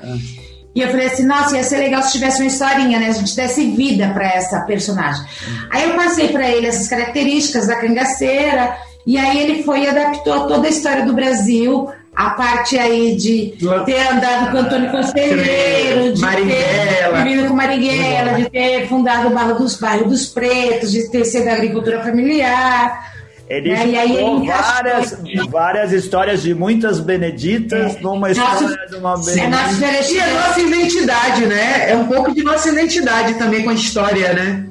E 0.75 0.81
eu 0.81 0.89
falei 0.89 1.07
assim, 1.07 1.25
nossa, 1.25 1.55
ia 1.55 1.63
ser 1.63 1.77
legal 1.77 2.03
se 2.03 2.11
tivesse 2.11 2.41
uma 2.41 2.47
historinha, 2.47 2.99
né? 2.99 3.07
A 3.07 3.13
gente 3.13 3.33
desse 3.33 3.65
vida 3.71 4.09
para 4.09 4.27
essa 4.27 4.59
personagem. 4.61 5.23
Aí 5.71 5.89
eu 5.89 5.95
passei 5.95 6.27
para 6.27 6.49
ele 6.49 6.67
essas 6.67 6.89
características 6.89 7.67
da 7.67 7.77
cangaceira, 7.77 8.75
e 9.07 9.17
aí 9.17 9.39
ele 9.39 9.63
foi 9.63 9.83
e 9.83 9.87
adaptou 9.87 10.47
toda 10.47 10.67
a 10.67 10.69
história 10.69 11.05
do 11.05 11.13
Brasil, 11.13 11.89
a 12.13 12.31
parte 12.31 12.77
aí 12.77 13.15
de 13.15 13.53
ter 13.85 14.07
andado 14.07 14.51
com 14.51 14.57
Antônio 14.57 14.91
Conselheiro, 14.91 16.13
de 16.13 16.21
Marighella. 16.21 17.17
ter 17.17 17.23
vivido 17.23 17.47
com 17.47 17.53
Marighella, 17.53 18.33
de 18.33 18.49
ter 18.49 18.87
fundado 18.89 19.27
o 19.29 19.31
bairro 19.31 19.55
dos 19.55 19.77
bairros 19.77 20.09
dos 20.09 20.25
Pretos, 20.27 20.91
de 20.91 21.09
ter 21.09 21.23
sido 21.23 21.47
agricultura 21.47 22.03
familiar. 22.03 23.14
Ele 23.47 23.69
É, 23.69 23.87
e 23.87 23.95
aí 23.97 24.11
ele 24.11 24.19
juntou 24.21 24.43
encaixou 24.43 24.73
várias, 24.73 25.13
aqui. 25.13 25.49
várias 25.49 25.91
histórias 25.93 26.41
de 26.41 26.53
muitas 26.55 26.99
Beneditas 26.99 27.95
É. 27.95 27.99
numa 28.01 28.31
história 28.31 28.61
Nossa, 28.61 28.87
de 28.89 28.95
uma 28.95 29.09
É 29.11 29.13
nosso 29.13 29.25
Benedita. 29.25 29.71
E 29.71 29.75
Celestino. 29.77 30.23
a 30.23 30.47
nossa 30.47 30.59
identidade, 30.61 31.45
né? 31.45 31.91
É 31.91 31.95
um 31.95 32.07
pouco 32.07 32.33
de 32.33 32.43
nossa 32.43 32.69
identidade 32.69 33.35
também 33.35 33.63
com 33.63 33.69
a 33.69 33.73
história, 33.73 34.33
né? 34.33 34.65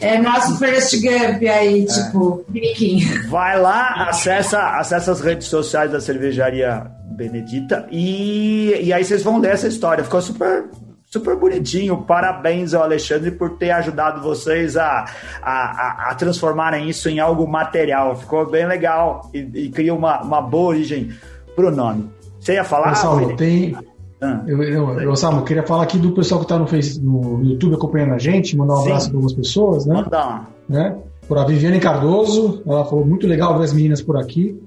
É 0.00 0.18
nosso 0.18 0.58
Forrest 0.58 0.94
Gump 1.00 1.42
aí, 1.48 1.86
tipo, 1.86 2.44
biniquinho. 2.48 3.28
Vai 3.30 3.60
lá, 3.60 4.06
acessa, 4.08 4.60
acessa 4.78 5.12
as 5.12 5.20
redes 5.20 5.46
sociais 5.46 5.92
da 5.92 6.00
cervejaria 6.00 6.86
Benedita 7.12 7.86
e, 7.90 8.74
e 8.82 8.92
aí 8.92 9.04
vocês 9.04 9.22
vão 9.22 9.38
ler 9.38 9.52
essa 9.52 9.68
história. 9.68 10.02
Ficou 10.02 10.20
super, 10.22 10.64
super 11.10 11.36
bonitinho. 11.36 11.98
Parabéns 12.02 12.72
ao 12.72 12.84
Alexandre 12.84 13.32
por 13.32 13.50
ter 13.58 13.72
ajudado 13.72 14.22
vocês 14.22 14.76
a, 14.76 15.04
a, 15.42 15.50
a, 15.50 16.10
a 16.10 16.14
transformarem 16.14 16.88
isso 16.88 17.08
em 17.08 17.18
algo 17.18 17.46
material. 17.48 18.14
Ficou 18.16 18.48
bem 18.48 18.66
legal 18.66 19.28
e, 19.34 19.38
e 19.38 19.68
cria 19.70 19.92
uma, 19.92 20.22
uma 20.22 20.40
boa 20.40 20.68
origem 20.68 21.10
pro 21.56 21.70
nome. 21.70 22.08
Você 22.38 22.54
ia 22.54 22.64
falar? 22.64 22.90
Pessoal, 22.90 23.16
Willi? 23.16 23.36
tem. 23.36 23.76
Ah. 24.22 24.42
Eu, 24.46 24.62
eu, 24.62 25.44
queria 25.44 25.62
falar 25.66 25.82
aqui 25.82 25.98
do 25.98 26.12
pessoal 26.12 26.40
que 26.40 26.44
está 26.44 26.58
no, 26.58 26.66
Face- 26.66 27.00
no 27.02 27.42
YouTube 27.42 27.74
acompanhando 27.74 28.14
a 28.14 28.18
gente, 28.18 28.56
mandar 28.56 28.74
um 28.74 28.82
Sim. 28.82 28.86
abraço 28.88 29.08
para 29.08 29.16
algumas 29.16 29.32
pessoas, 29.32 29.86
né? 29.86 29.94
Manda 29.94 30.26
uma. 30.26 30.46
né? 30.68 30.96
Por 31.26 31.38
a 31.38 31.44
Viviane 31.44 31.80
Cardoso, 31.80 32.62
ela 32.66 32.84
falou 32.84 33.04
muito 33.04 33.26
legal 33.26 33.56
ver 33.56 33.64
as 33.64 33.72
meninas 33.72 34.02
por 34.02 34.16
aqui. 34.16 34.60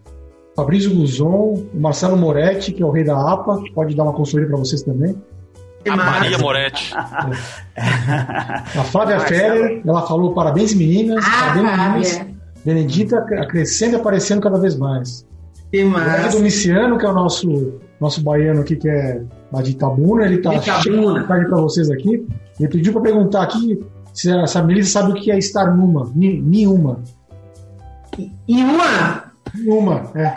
Fabrício 0.55 0.93
Guzon, 0.95 1.65
o 1.73 1.79
Marcelo 1.79 2.17
Moretti, 2.17 2.71
que 2.71 2.81
é 2.81 2.85
o 2.85 2.89
rei 2.91 3.03
da 3.03 3.31
APA, 3.31 3.61
pode 3.73 3.95
dar 3.95 4.03
uma 4.03 4.13
consultoria 4.13 4.47
para 4.47 4.57
vocês 4.57 4.81
também. 4.81 5.15
A. 5.89 5.95
Maria 5.95 6.37
Moretti. 6.37 6.93
A 7.75 8.83
Flávia. 8.85 9.19
Ferrer, 9.21 9.81
ela 9.85 10.01
falou 10.07 10.33
parabéns 10.33 10.73
meninas, 10.73 11.23
Ah, 11.25 11.53
parabéns 11.53 11.63
meninas. 11.77 12.11
Fábia. 12.17 12.33
Benedita 12.65 13.21
crescendo 13.49 13.93
e 13.93 13.99
aparecendo 13.99 14.41
cada 14.41 14.57
vez 14.57 14.75
mais. 14.77 15.25
Que 15.71 15.83
O 15.83 15.89
massa. 15.89 16.37
Domiciano, 16.37 16.97
que 16.97 17.05
é 17.05 17.09
o 17.09 17.13
nosso, 17.13 17.79
nosso 17.99 18.21
baiano 18.23 18.61
aqui, 18.61 18.75
que 18.75 18.87
é 18.87 19.21
lá 19.51 19.61
de 19.61 19.71
Itabuna, 19.71 20.25
ele 20.25 20.37
tá 20.37 20.53
Itabuna. 20.55 20.81
cheio 20.81 21.19
de 21.19 21.27
tarde 21.27 21.47
para 21.47 21.57
vocês 21.59 21.89
aqui. 21.91 22.25
Ele 22.59 22.69
pediu 22.69 22.93
para 22.93 23.01
perguntar 23.01 23.41
aqui 23.43 23.83
se 24.13 24.31
a, 24.31 24.45
se 24.47 24.57
a 24.57 24.61
Melissa 24.63 24.99
sabe 25.01 25.11
o 25.11 25.15
que 25.15 25.31
é 25.31 25.37
estar 25.37 25.65
numa. 25.75 26.09
Ni- 26.15 26.39
Nenhuma. 26.41 26.99
E 28.47 28.63
uma. 28.63 29.23
Nenhuma, 29.55 30.11
é. 30.15 30.33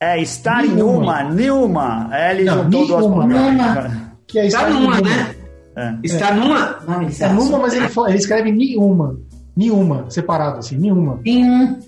É, 0.00 0.20
estar 0.22 0.64
em 0.64 0.70
Nenhuma. 0.74 0.98
uma, 0.98 1.22
nenhuma. 1.24 2.08
É, 2.12 2.30
ele 2.34 2.44
Não, 2.44 2.62
juntou 2.64 2.86
duas 2.86 3.06
nenhuma. 3.28 3.64
palavras. 3.64 3.92
Que 4.28 4.38
é 4.40 4.46
Está 4.46 4.68
numa, 4.68 5.00
nenhuma. 5.00 5.00
né? 5.00 5.34
É. 5.76 5.94
Está 6.02 6.34
numa. 6.34 6.76
Não, 6.86 7.02
ele 7.02 7.14
É 7.18 7.28
numa, 7.32 7.58
mas 7.58 7.72
ele, 7.72 7.88
fala- 7.88 8.08
ele 8.10 8.18
escreve 8.18 8.52
nenhuma. 8.52 9.18
Nenhuma, 9.56 10.04
separado 10.10 10.58
assim, 10.58 10.76
nenhuma. 10.76 11.18
Nenhum. 11.24 11.78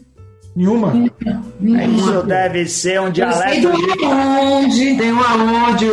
Nenhuma. 0.57 0.93
Nenhum. 1.61 1.97
Isso 1.97 2.22
deve 2.24 2.66
ser 2.66 3.01
um 3.01 3.11
dialeto 3.11 3.68
do 3.70 3.76
de 3.76 4.05
onde. 4.05 4.97
Tem 4.97 5.12
um 5.12 5.20
aonde. 5.20 5.86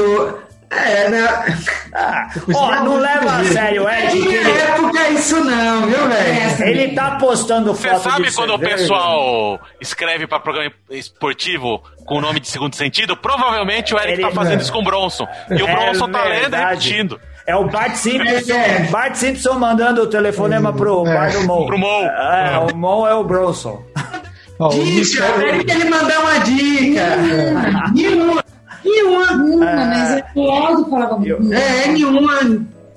O- 0.71 0.75
É, 0.75 1.09
né? 1.09 1.55
Ah, 1.93 2.27
ó, 2.53 2.75
não 2.83 2.97
leva 2.99 3.37
a 3.37 3.43
sério, 3.45 3.87
É 3.87 4.05
Ed. 4.05 4.21
que 4.21 4.27
ele, 4.35 4.51
época 4.51 5.09
isso 5.09 5.43
não, 5.43 5.87
viu, 5.87 6.07
velho? 6.07 6.63
ele 6.69 6.93
tá 6.93 7.11
postando 7.15 7.73
Você 7.73 7.89
foto 7.89 8.01
sabe 8.03 8.27
de 8.29 8.35
quando 8.35 8.49
o 8.53 8.57
cerveja? 8.59 8.77
pessoal 8.77 9.59
escreve 9.79 10.27
pra 10.27 10.39
programa 10.39 10.71
esportivo 10.89 11.81
com 12.05 12.15
o 12.17 12.21
nome 12.21 12.39
de 12.41 12.47
segundo 12.49 12.75
sentido? 12.75 13.15
Provavelmente 13.15 13.93
o 13.95 13.97
Eric 13.97 14.13
Ele- 14.13 14.21
tá 14.23 14.31
fazendo 14.31 14.61
isso 14.61 14.71
com 14.71 14.79
o 14.79 14.83
Bronson. 14.83 15.25
E 15.49 15.61
o 15.63 15.67
É 15.67 15.71
Bronson 15.73 16.09
tá 16.11 16.23
lendo 16.25 16.55
e 16.55 16.59
repetindo. 16.59 17.19
É 17.45 17.55
o 17.55 17.63
Bart 17.69 17.95
Simpson, 17.95 18.53
É. 18.53 18.79
Bart 18.91 19.15
Simpson 19.15 19.53
mandando 19.53 20.01
o 20.03 20.07
telefonema 20.07 20.73
pro 20.73 21.07
É. 21.07 21.13
bar 21.13 21.31
do 21.31 21.43
Mo. 21.47 21.65
Pro 21.65 21.77
Mo. 21.79 21.87
É, 22.03 22.59
o 22.71 22.75
Mo 22.75 23.07
é 23.07 23.13
o 23.15 23.23
Bronson. 23.23 23.81
O 24.59 24.67
Luiz 24.67 25.11
Dica, 25.11 25.23
Fernando- 25.23 25.47
ele 25.47 25.63
quer 25.63 25.85
mandar 25.89 26.19
uma 26.19 26.37
dica. 26.39 27.01
Nenhuma. 28.83 29.37
Nenhuma. 29.37 29.65
Hum, 29.65 29.89
mas 29.89 30.11
é 30.11 30.23
logo 30.35 30.89
falava. 30.89 31.19
Eu- 31.25 31.39
É, 31.53 31.87
nenhuma. 31.87 32.39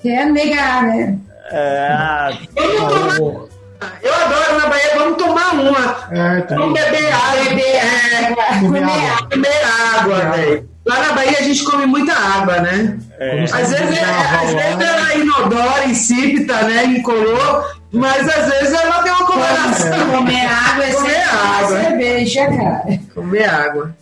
Quer 0.03 0.27
negar, 0.27 0.83
né? 0.85 1.19
É, 1.53 2.31
Vamos 2.55 3.17
tomar. 3.19 3.51
Eu 4.03 4.15
adoro 4.15 4.59
na 4.61 4.67
Bahia, 4.69 4.91
vamos 4.97 5.17
tomar 5.17 5.55
uma. 5.55 5.97
É, 6.11 6.41
tá. 6.43 6.55
Vamos 6.55 6.75
beber 6.81 7.13
água. 7.13 7.45
Beber 7.45 7.81
água. 8.25 8.45
Comer 8.61 8.85
água. 8.85 9.29
Comer 9.31 9.65
água, 9.99 10.17
velho. 10.37 10.71
Lá 10.87 10.99
na 11.01 11.13
Bahia 11.13 11.39
a 11.39 11.43
gente 11.43 11.63
come 11.65 11.87
muita 11.87 12.13
água, 12.13 12.61
né? 12.61 12.99
é. 13.19 13.45
Às 13.45 13.71
vezes, 13.71 13.97
é, 13.99 14.05
às 14.05 14.55
vezes 14.55 14.81
ela 14.81 15.13
é 15.13 15.19
inodora, 15.19 15.85
insípida, 15.87 16.63
né? 16.63 16.85
Incolor, 16.87 17.75
mas 17.93 18.29
às 18.29 18.47
vezes 18.49 18.73
ela 18.75 19.03
tem 19.03 19.13
uma 19.13 19.27
coloração. 19.27 20.11
Comer 20.11 20.47
água 20.47 20.85
é 20.85 20.93
Comer 20.93 21.23
água. 21.29 21.81
cerveja, 21.81 22.47
cara. 22.47 22.83
Comer 23.15 23.49
água. 23.49 23.95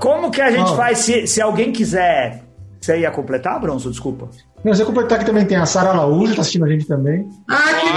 Como 0.00 0.30
que 0.30 0.40
a 0.40 0.50
gente 0.50 0.74
faz 0.74 0.98
se, 0.98 1.26
se 1.26 1.40
alguém 1.40 1.72
quiser. 1.72 2.42
Você 2.80 2.98
ia 2.98 3.10
completar, 3.10 3.60
Bronson? 3.60 3.90
Desculpa. 3.90 4.28
Não, 4.64 4.74
você 4.74 4.84
completar 4.84 5.18
que 5.18 5.24
também 5.24 5.44
tem 5.44 5.56
a 5.56 5.66
Sara 5.66 5.90
Araújo, 5.90 6.34
tá 6.34 6.40
assistindo 6.40 6.64
a 6.64 6.68
gente 6.68 6.86
também. 6.86 7.28
Ah, 7.48 7.62
que 7.80 7.88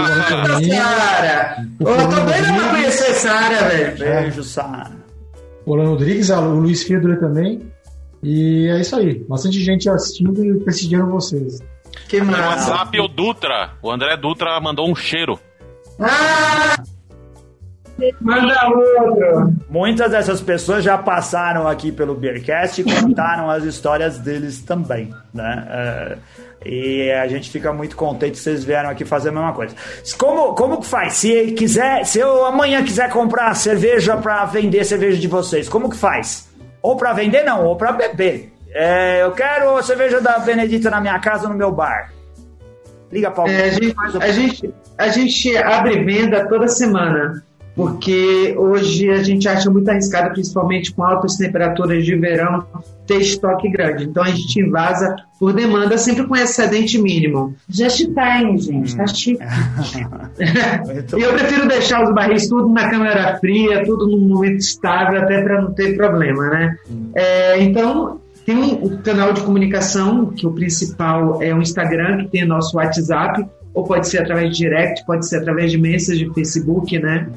amigo. 0.52 0.74
Sara! 0.74 1.66
Eu 1.80 1.86
tô 1.86 1.94
doida 1.96 2.54
pra 2.54 2.70
conhecer 2.70 3.14
Sara, 3.14 3.70
velho. 3.70 3.98
Beijo, 3.98 4.44
Sara. 4.44 4.92
O 5.66 5.72
Orlando 5.72 5.92
Rodrigues, 5.92 6.30
o 6.30 6.42
Luiz 6.42 6.84
Fiedler 6.84 7.20
também. 7.20 7.72
E 8.22 8.68
é 8.68 8.80
isso 8.80 8.96
aí. 8.96 9.24
Bastante 9.28 9.60
gente 9.60 9.90
assistindo 9.90 10.44
e 10.44 10.60
prestigiando 10.64 11.12
vocês. 11.12 11.60
Que 12.08 12.22
massa. 12.22 12.72
WhatsApp, 12.72 13.00
o 13.00 13.08
Dutra, 13.08 13.72
o 13.82 13.92
André 13.92 14.18
Dutra 14.18 14.60
mandou 14.60 14.90
um 14.90 14.96
cheiro. 14.96 15.40
Ah! 16.00 16.76
Manda 18.20 18.68
outro. 18.68 19.54
Muitas 19.70 20.12
dessas 20.12 20.42
pessoas 20.42 20.84
já 20.84 20.98
passaram 20.98 21.68
aqui 21.68 21.92
pelo 21.92 22.16
Beercast 22.16 22.82
e 22.82 22.84
contaram 22.84 23.50
as 23.50 23.64
histórias 23.64 24.20
deles 24.20 24.62
também, 24.62 25.14
né? 25.34 25.68
É, 25.70 26.18
e 26.66 27.12
a 27.12 27.28
gente 27.28 27.50
fica 27.50 27.72
muito 27.72 27.96
contente 27.96 28.34
que 28.34 28.40
vocês 28.40 28.64
vieram 28.64 28.90
aqui 28.90 29.06
fazer 29.06 29.30
a 29.30 29.32
mesma 29.32 29.54
coisa. 29.54 29.76
Como, 30.18 30.54
como 30.56 30.82
que 30.82 30.88
faz? 30.88 31.14
Se 31.14 31.52
quiser, 31.52 32.06
se 32.06 32.20
eu 32.20 32.46
amanhã 32.46 32.84
quiser 32.84 33.10
comprar 33.10 33.54
cerveja 33.56 34.18
para 34.18 34.44
vender 34.46 34.84
cerveja 34.84 35.18
de 35.18 35.28
vocês, 35.28 35.70
como 35.70 35.90
que 35.90 35.96
faz? 35.96 36.50
Ou 36.82 36.98
para 36.98 37.14
vender 37.14 37.44
não, 37.44 37.66
ou 37.66 37.76
para 37.76 37.92
beber. 37.92 38.52
É, 38.72 39.24
eu 39.24 39.32
quero 39.32 39.78
a 39.78 39.84
cerveja 39.84 40.20
da 40.20 40.38
Benedita 40.40 40.90
na 40.90 41.00
minha 41.00 41.18
casa, 41.20 41.48
no 41.48 41.56
meu 41.56 41.72
bar. 41.72 42.12
Liga 43.12 43.32
para 43.32 43.50
É, 43.50 43.66
a, 43.66 43.70
gente, 43.70 43.96
a, 44.20 44.32
gente, 44.32 44.74
a 44.98 45.08
gente 45.08 45.58
abre 45.58 46.04
venda 46.04 46.48
toda 46.50 46.68
semana, 46.68 47.42
porque 47.76 48.56
hoje 48.58 49.10
a 49.10 49.22
gente 49.22 49.48
acha 49.48 49.70
muito 49.70 49.90
arriscado, 49.90 50.32
principalmente 50.32 50.94
com 50.94 51.04
altas 51.04 51.36
temperaturas 51.36 52.06
de 52.06 52.16
verão, 52.16 52.66
ter 53.06 53.18
estoque 53.18 53.70
grande. 53.70 54.06
Então 54.06 54.24
a 54.24 54.30
gente 54.30 54.62
invasa 54.62 55.16
por 55.38 55.52
demanda, 55.52 55.98
sempre 55.98 56.26
com 56.26 56.36
excedente 56.36 56.98
mínimo. 56.98 57.54
Just 57.70 58.08
time, 58.14 58.58
gente. 58.58 58.96
Tá 58.96 59.06
chique. 59.08 59.44
Muito 60.86 61.18
E 61.20 61.22
eu 61.22 61.34
prefiro 61.34 61.68
deixar 61.68 62.04
os 62.04 62.14
barris 62.14 62.48
tudo 62.48 62.70
na 62.70 62.90
câmera 62.90 63.38
fria, 63.40 63.84
tudo 63.84 64.08
num 64.08 64.28
momento 64.28 64.60
estável, 64.60 65.22
até 65.22 65.42
para 65.42 65.62
não 65.62 65.74
ter 65.74 65.98
problema, 65.98 66.50
né? 66.50 66.76
É, 67.14 67.62
então, 67.62 68.22
tem 68.46 68.56
um, 68.56 68.86
o 68.86 68.98
canal 69.00 69.34
de 69.34 69.42
comunicação, 69.42 70.28
que 70.28 70.48
o 70.48 70.52
principal 70.52 71.42
é 71.42 71.54
o 71.54 71.62
Instagram, 71.62 72.24
que 72.24 72.28
tem 72.30 72.44
o 72.46 72.48
nosso 72.48 72.78
WhatsApp, 72.78 73.46
ou 73.74 73.84
pode 73.84 74.08
ser 74.08 74.20
através 74.20 74.52
de 74.52 74.64
direct, 74.64 75.06
pode 75.06 75.28
ser 75.28 75.38
através 75.38 75.70
de 75.70 75.78
message, 75.78 76.32
Facebook, 76.34 76.98
né? 76.98 77.28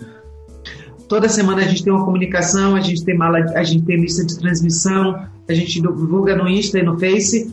Toda 1.09 1.29
semana 1.29 1.63
a 1.63 1.65
gente 1.65 1.83
tem 1.83 1.93
uma 1.93 2.05
comunicação, 2.05 2.77
a 2.77 2.81
gente 2.81 3.03
tem 3.05 3.17
mala, 3.17 3.39
a 3.55 3.63
gente 3.63 3.85
tem 3.85 3.97
lista 3.97 4.25
de 4.25 4.39
transmissão, 4.39 5.27
a 5.49 5.53
gente 5.55 5.81
divulga 5.81 6.37
no 6.37 6.47
Insta 6.47 6.79
e 6.79 6.83
no 6.83 6.99
Face, 6.99 7.51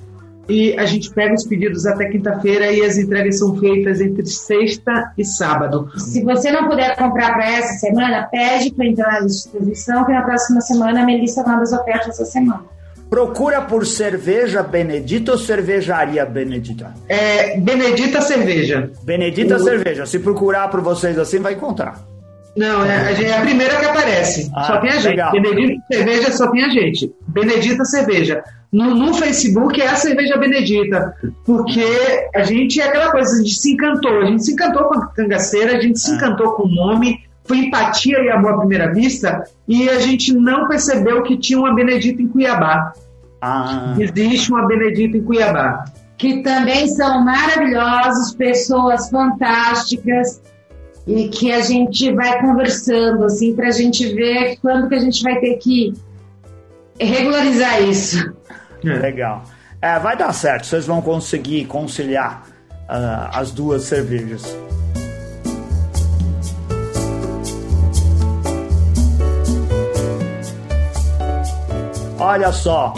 e 0.47 0.77
a 0.77 0.85
gente 0.85 1.09
pega 1.09 1.33
os 1.33 1.45
pedidos 1.45 1.85
até 1.85 2.05
quinta-feira 2.09 2.71
e 2.71 2.83
as 2.83 2.97
entregas 2.97 3.39
são 3.39 3.55
feitas 3.55 3.99
entre 4.01 4.25
sexta 4.25 5.11
e 5.17 5.23
sábado. 5.23 5.89
Se 5.97 6.23
você 6.23 6.51
não 6.51 6.67
puder 6.67 6.95
comprar 6.95 7.33
para 7.33 7.49
essa 7.49 7.79
semana, 7.79 8.27
pede 8.29 8.71
para 8.71 8.85
entrar 8.85 9.21
na 9.21 9.25
distribuição, 9.25 10.05
que 10.05 10.11
na 10.11 10.21
próxima 10.21 10.61
semana 10.61 11.01
a 11.01 11.05
Melissa 11.05 11.41
manda 11.43 11.63
as 11.63 11.73
ofertas 11.73 12.09
essa 12.09 12.25
semana. 12.25 12.63
Procura 13.09 13.61
por 13.61 13.85
cerveja 13.85 14.61
Benedita 14.61 15.31
ou 15.31 15.37
cervejaria 15.37 16.25
Benedita? 16.25 16.93
É 17.07 17.57
Benedita 17.59 18.19
Cerveja. 18.19 18.91
Benedita 19.03 19.59
Cerveja. 19.59 20.05
Se 20.05 20.19
procurar 20.19 20.69
por 20.69 20.81
vocês 20.81 21.17
assim, 21.17 21.39
vai 21.39 21.53
encontrar. 21.53 22.14
Não, 22.55 22.85
é 22.85 23.09
a, 23.09 23.13
gente- 23.13 23.29
é 23.29 23.37
a 23.37 23.41
primeira 23.41 23.75
que 23.77 23.85
aparece. 23.85 24.49
Ah, 24.55 24.63
só 24.63 24.77
tem 24.79 24.89
a 24.91 24.93
gente. 24.95 25.07
legal. 25.07 25.31
Benedita 25.33 25.83
Cerveja 25.91 26.31
só 26.31 26.51
tem 26.51 26.63
a 26.63 26.69
gente. 26.69 27.13
Benedita 27.27 27.85
Cerveja. 27.85 28.43
No, 28.71 28.93
no 28.95 29.13
Facebook 29.13 29.81
é 29.81 29.87
a 29.87 29.95
cerveja 29.95 30.37
Benedita. 30.37 31.13
Porque 31.45 31.85
a 32.35 32.43
gente 32.43 32.79
é 32.81 32.85
aquela 32.87 33.11
coisa, 33.11 33.33
a 33.33 33.37
gente 33.37 33.53
se 33.55 33.71
encantou. 33.73 34.21
A 34.21 34.25
gente 34.25 34.43
se 34.45 34.51
encantou 34.53 34.83
com 34.85 34.99
a 34.99 35.07
cangaceira, 35.07 35.77
a 35.77 35.79
gente 35.81 35.99
se 35.99 36.11
encantou 36.11 36.53
com 36.53 36.63
o 36.63 36.67
nome. 36.69 37.19
Foi 37.45 37.57
empatia 37.57 38.17
e 38.21 38.29
amor 38.29 38.53
à 38.53 38.57
primeira 38.59 38.91
vista. 38.93 39.43
E 39.67 39.87
a 39.89 39.99
gente 39.99 40.33
não 40.33 40.67
percebeu 40.67 41.23
que 41.23 41.37
tinha 41.37 41.59
uma 41.59 41.73
Benedita 41.75 42.21
em 42.21 42.27
Cuiabá. 42.27 42.91
Ah, 43.41 43.95
Existe 43.99 44.51
uma 44.51 44.65
Benedita 44.67 45.15
em 45.17 45.23
Cuiabá. 45.23 45.85
Que 46.17 46.41
também 46.41 46.87
são 46.87 47.23
maravilhosos, 47.23 48.33
pessoas 48.35 49.09
fantásticas, 49.09 50.41
e 51.07 51.29
que 51.29 51.51
a 51.51 51.61
gente 51.61 52.11
vai 52.13 52.39
conversando, 52.41 53.25
assim, 53.25 53.55
para 53.55 53.67
a 53.67 53.71
gente 53.71 54.13
ver 54.13 54.57
quando 54.61 54.89
que 54.89 54.95
a 54.95 54.99
gente 54.99 55.21
vai 55.21 55.39
ter 55.39 55.55
que 55.57 55.93
regularizar 56.99 57.83
isso. 57.83 58.33
legal. 58.83 59.43
É, 59.81 59.99
vai 59.99 60.17
dar 60.17 60.33
certo. 60.33 60.65
Vocês 60.65 60.85
vão 60.85 61.01
conseguir 61.01 61.65
conciliar 61.65 62.47
ah, 62.89 63.29
as 63.33 63.51
duas 63.51 63.83
cervejas. 63.83 64.55
Olha 72.17 72.51
só, 72.51 72.93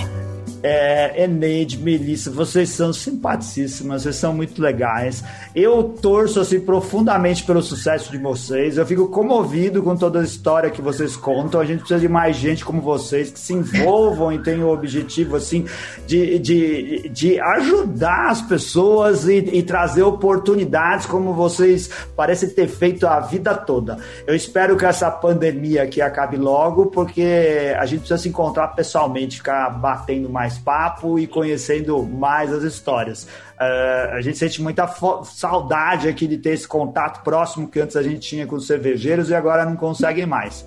é, 0.63 1.23
Eneide, 1.23 1.77
Melissa, 1.77 2.31
vocês 2.31 2.69
são 2.69 2.91
simpaticíssimas, 2.91 4.03
vocês 4.03 4.15
são 4.15 4.33
muito 4.33 4.61
legais. 4.61 5.23
Eu 5.55 5.83
torço 5.83 6.39
assim 6.39 6.59
profundamente 6.59 7.43
pelo 7.43 7.61
sucesso 7.61 8.11
de 8.11 8.17
vocês. 8.17 8.77
Eu 8.77 8.85
fico 8.85 9.07
comovido 9.07 9.83
com 9.83 9.95
toda 9.95 10.21
a 10.21 10.23
história 10.23 10.69
que 10.69 10.81
vocês 10.81 11.15
contam. 11.15 11.59
A 11.59 11.65
gente 11.65 11.79
precisa 11.79 11.99
de 11.99 12.07
mais 12.07 12.35
gente 12.35 12.65
como 12.65 12.81
vocês 12.81 13.29
que 13.29 13.39
se 13.39 13.53
envolvam 13.53 14.31
e 14.31 14.39
tenham 14.39 14.67
o 14.67 14.73
objetivo 14.73 15.35
assim 15.35 15.65
de, 16.05 16.39
de, 16.39 17.09
de 17.09 17.39
ajudar 17.39 18.29
as 18.29 18.41
pessoas 18.41 19.27
e, 19.27 19.37
e 19.37 19.63
trazer 19.63 20.03
oportunidades 20.03 21.05
como 21.05 21.33
vocês 21.33 21.89
parecem 22.15 22.49
ter 22.49 22.67
feito 22.67 23.05
a 23.07 23.19
vida 23.19 23.55
toda. 23.55 23.97
Eu 24.25 24.35
espero 24.35 24.77
que 24.77 24.85
essa 24.85 25.09
pandemia 25.11 25.83
aqui 25.83 26.01
acabe 26.01 26.37
logo, 26.37 26.87
porque 26.87 27.75
a 27.77 27.85
gente 27.85 27.99
precisa 27.99 28.17
se 28.17 28.29
encontrar 28.29 28.69
pessoalmente, 28.69 29.37
ficar 29.37 29.69
batendo 29.69 30.29
mais 30.29 30.46
papo 30.55 31.17
e 31.17 31.25
conhecendo 31.25 32.03
mais 32.03 32.53
as 32.53 32.61
histórias. 32.61 33.23
Uh, 33.23 34.13
a 34.13 34.21
gente 34.21 34.37
sente 34.37 34.61
muita 34.61 34.87
saudade 35.23 36.07
aqui 36.07 36.27
de 36.27 36.37
ter 36.37 36.51
esse 36.51 36.67
contato 36.67 37.23
próximo 37.23 37.67
que 37.67 37.79
antes 37.79 37.95
a 37.95 38.03
gente 38.03 38.19
tinha 38.19 38.45
com 38.45 38.55
os 38.55 38.67
cervejeiros 38.67 39.31
e 39.31 39.35
agora 39.35 39.65
não 39.65 39.75
conseguem 39.75 40.27
mais. 40.27 40.63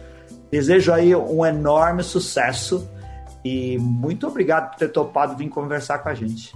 Desejo 0.50 0.92
aí 0.92 1.14
um 1.14 1.46
enorme 1.46 2.02
sucesso 2.02 2.88
e 3.44 3.78
muito 3.78 4.26
obrigado 4.26 4.70
por 4.70 4.78
ter 4.78 4.88
topado 4.88 5.36
vir 5.36 5.48
conversar 5.48 5.98
com 5.98 6.08
a 6.08 6.14
gente. 6.14 6.52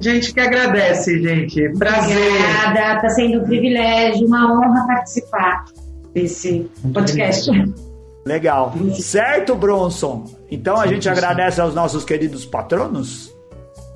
Gente 0.00 0.32
que 0.32 0.40
agradece, 0.40 1.20
gente. 1.20 1.68
Prazer. 1.76 2.16
Obrigada, 2.16 3.02
tá 3.02 3.08
sendo 3.10 3.40
um 3.40 3.44
privilégio, 3.44 4.26
uma 4.26 4.52
honra 4.52 4.86
participar 4.86 5.64
desse 6.14 6.70
podcast. 6.92 7.50
Legal. 8.28 8.74
Certo, 9.00 9.54
Bronson? 9.54 10.24
Então 10.50 10.76
a 10.76 10.82
Sim, 10.84 10.90
gente 10.90 11.08
agradece 11.08 11.60
aos 11.60 11.74
nossos 11.74 12.04
queridos 12.04 12.44
patronos. 12.44 13.34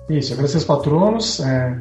Isso, 0.09 0.33
agradecer 0.33 0.57
aos 0.57 0.65
patronos. 0.65 1.39
é, 1.41 1.79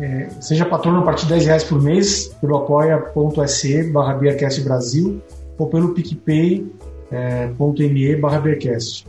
é, 0.00 0.28
seja 0.40 0.64
patrono 0.64 1.00
a 1.00 1.02
partir 1.02 1.24
de 1.24 1.32
10 1.32 1.46
reais 1.46 1.64
por 1.64 1.82
mês 1.82 2.28
pelo 2.40 2.56
apoia.se 2.56 3.90
barra 3.90 4.18
Brasil 4.64 5.20
ou 5.58 5.66
pelo 5.66 5.92
picpay.me 5.92 6.70
barra 8.16 8.40
Beercast. 8.40 9.06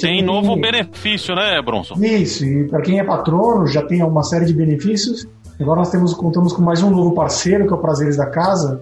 Tem 0.00 0.22
novo 0.22 0.54
benefício, 0.56 1.34
né, 1.34 1.60
Bronson? 1.60 1.96
Isso, 2.02 2.44
e 2.44 2.68
para 2.68 2.80
quem 2.82 3.00
é 3.00 3.04
patrono, 3.04 3.66
já 3.66 3.82
tem 3.82 4.02
uma 4.02 4.22
série 4.22 4.44
de 4.46 4.54
benefícios. 4.54 5.26
Agora 5.60 5.80
nós 5.80 5.90
temos, 5.90 6.14
contamos 6.14 6.52
com 6.52 6.62
mais 6.62 6.82
um 6.82 6.90
novo 6.90 7.12
parceiro, 7.12 7.66
que 7.66 7.72
é 7.72 7.76
o 7.76 7.80
Prazeres 7.80 8.16
da 8.16 8.26
Casa, 8.26 8.80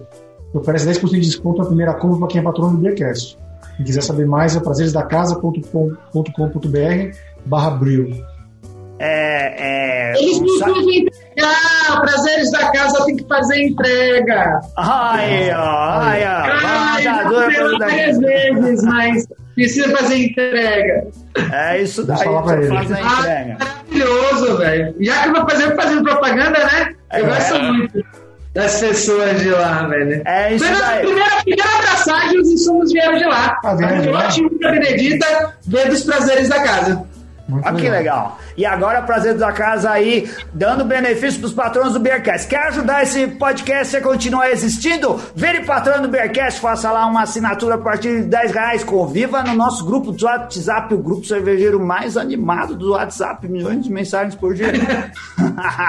oferece 0.59 0.89
10% 0.89 1.09
de 1.11 1.19
desconto 1.21 1.59
na 1.59 1.65
primeira 1.65 1.93
compra 1.93 2.19
para 2.19 2.27
quem 2.27 2.41
é 2.41 2.43
patrono 2.43 2.71
do 2.71 2.77
Beercast. 2.81 3.37
Quem 3.77 3.85
quiser 3.85 4.01
saber 4.01 4.25
mais 4.25 4.55
é 4.55 4.59
prazeresdacasa.com.br 4.59 7.15
barra 7.45 7.69
Bril. 7.71 8.09
É, 8.97 10.13
é, 10.13 10.17
Eles 10.21 10.39
não 10.39 10.47
sa- 10.57 10.65
podem 10.67 10.99
entregar. 10.99 12.01
Prazeres 12.01 12.49
da 12.51 12.71
casa 12.71 13.05
tem 13.05 13.17
que 13.17 13.27
fazer 13.27 13.61
entrega. 13.63 14.61
Ai, 14.77 15.51
ó, 15.51 15.99
ai, 15.99 16.23
ó. 16.23 16.65
Ai, 16.65 17.03
já 17.03 17.23
várias 17.77 18.17
vezes, 18.19 18.83
mas 18.83 19.27
precisa 19.53 19.89
fazer 19.97 20.17
entrega. 20.27 21.07
É 21.51 21.81
isso 21.81 22.05
daí, 22.05 22.23
falar 22.23 22.41
pra 22.43 22.55
você 22.55 22.61
ele. 22.61 22.69
faz 22.75 22.91
a 22.91 22.95
Ah, 22.95 22.99
entrega. 23.19 23.57
maravilhoso, 23.59 24.57
velho. 24.57 24.95
Já 25.01 25.23
que 25.23 25.27
eu 25.29 25.33
vou 25.33 25.49
fazer 25.49 25.75
fazendo 25.75 26.03
propaganda, 26.03 26.59
né? 26.59 26.95
Eu 27.13 27.25
É. 27.25 27.27
gosto 27.27 27.63
muito 27.63 28.05
das 28.55 28.79
pessoas 28.79 29.41
de 29.41 29.49
lá, 29.49 29.85
velho. 29.85 30.21
É 30.25 30.53
isso 30.55 30.63
na 30.63 30.79
daí. 30.79 31.05
primeira, 31.05 31.35
primeira 31.43 31.75
abraçagem, 31.77 32.39
os 32.39 32.47
insumos 32.49 32.91
vieram 32.91 33.17
de 33.17 33.25
lá. 33.25 33.59
Ah, 33.63 33.75
vieram 33.75 34.01
de 34.01 34.07
a 34.07 34.11
lá? 34.13 34.31
Pilote 34.31 34.59
da 34.59 34.71
Benedita 34.71 35.53
veio 35.67 35.89
dos 35.89 36.03
prazeres 36.03 36.47
da 36.47 36.63
casa. 36.63 37.05
Muito 37.49 37.67
Olha 37.67 37.75
que 37.75 37.89
legal. 37.89 38.39
E 38.57 38.65
agora, 38.65 39.01
prazer 39.01 39.35
da 39.35 39.51
casa 39.51 39.91
aí, 39.91 40.29
dando 40.53 40.85
benefício 40.85 41.39
pros 41.39 41.53
patrões 41.53 41.93
do 41.93 41.99
Bearcast. 41.99 42.47
Quer 42.47 42.67
ajudar 42.67 43.03
esse 43.03 43.27
podcast 43.27 43.97
a 43.97 44.01
continuar 44.01 44.49
existindo? 44.49 45.19
Vire 45.35 45.65
patrão 45.65 46.01
do 46.01 46.07
Bearcast, 46.07 46.61
faça 46.61 46.89
lá 46.91 47.05
uma 47.05 47.23
assinatura 47.23 47.75
a 47.75 47.77
partir 47.77 48.21
de 48.21 48.27
10 48.27 48.51
reais. 48.51 48.83
Conviva 48.83 49.43
no 49.43 49.53
nosso 49.53 49.85
grupo 49.85 50.11
do 50.11 50.25
WhatsApp, 50.25 50.93
o 50.93 50.99
grupo 50.99 51.25
cervejeiro 51.25 51.79
mais 51.79 52.15
animado 52.15 52.75
do 52.75 52.91
WhatsApp. 52.91 53.47
Milhões 53.47 53.83
de 53.83 53.91
mensagens 53.91 54.35
por 54.35 54.53
dia. 54.53 54.71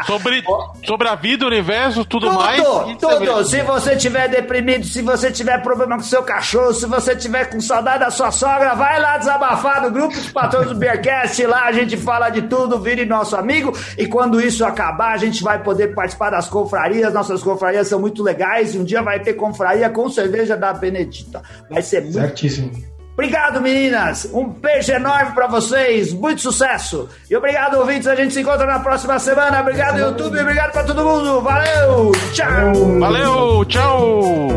Sobre, 0.06 0.42
sobre 0.84 1.08
a 1.08 1.14
vida, 1.14 1.44
o 1.44 1.48
universo, 1.48 2.04
tudo, 2.04 2.32
mais. 2.32 2.62
Tudo, 2.62 2.90
e 2.90 2.96
tudo. 2.96 3.44
Se 3.44 3.62
você 3.62 3.96
tiver 3.96 4.28
deprimido, 4.28 4.86
se 4.86 5.02
você 5.02 5.30
tiver 5.30 5.60
problema 5.62 5.96
com 5.96 6.02
seu 6.02 6.22
cachorro, 6.22 6.72
se 6.72 6.86
você 6.86 7.16
tiver 7.16 7.46
com 7.46 7.60
saudade 7.60 8.00
da 8.00 8.10
sua 8.10 8.30
sogra, 8.30 8.74
vai 8.74 9.00
lá 9.00 9.18
desabafar 9.18 9.82
no 9.82 9.90
grupo 9.90 10.14
dos 10.14 10.30
patrões 10.30 10.68
do 10.68 10.74
Beercast. 10.74 11.44
Lá 11.46 11.64
a 11.64 11.72
gente 11.72 11.96
fala 11.96 12.30
de 12.30 12.42
tudo, 12.42 12.55
vire 12.80 13.04
nosso 13.04 13.36
amigo. 13.36 13.72
E 13.96 14.06
quando 14.06 14.40
isso 14.40 14.64
acabar, 14.64 15.12
a 15.12 15.16
gente 15.16 15.42
vai 15.42 15.62
poder 15.62 15.94
participar 15.94 16.30
das 16.30 16.48
confrarias. 16.48 17.12
Nossas 17.12 17.42
confrarias 17.42 17.88
são 17.88 18.00
muito 18.00 18.22
legais. 18.22 18.74
E 18.74 18.78
um 18.78 18.84
dia 18.84 19.02
vai 19.02 19.20
ter 19.20 19.34
confraria 19.34 19.88
com 19.90 20.08
cerveja 20.08 20.56
da 20.56 20.72
Benedita. 20.72 21.42
Vai 21.70 21.82
ser 21.82 22.00
muito 22.02 22.14
Certíssimo. 22.14 22.96
Obrigado, 23.16 23.62
meninas. 23.62 24.28
Um 24.30 24.46
beijo 24.46 24.92
enorme 24.92 25.32
pra 25.32 25.46
vocês. 25.46 26.12
Muito 26.12 26.42
sucesso. 26.42 27.08
E 27.30 27.36
obrigado, 27.36 27.78
ouvintes. 27.78 28.06
A 28.06 28.14
gente 28.14 28.34
se 28.34 28.42
encontra 28.42 28.66
na 28.66 28.78
próxima 28.78 29.18
semana. 29.18 29.62
Obrigado, 29.62 29.98
YouTube. 29.98 30.38
Obrigado 30.38 30.72
pra 30.72 30.84
todo 30.84 31.02
mundo. 31.02 31.40
Valeu. 31.40 32.12
Tchau. 32.34 32.98
Valeu, 33.00 33.64
tchau! 33.64 34.48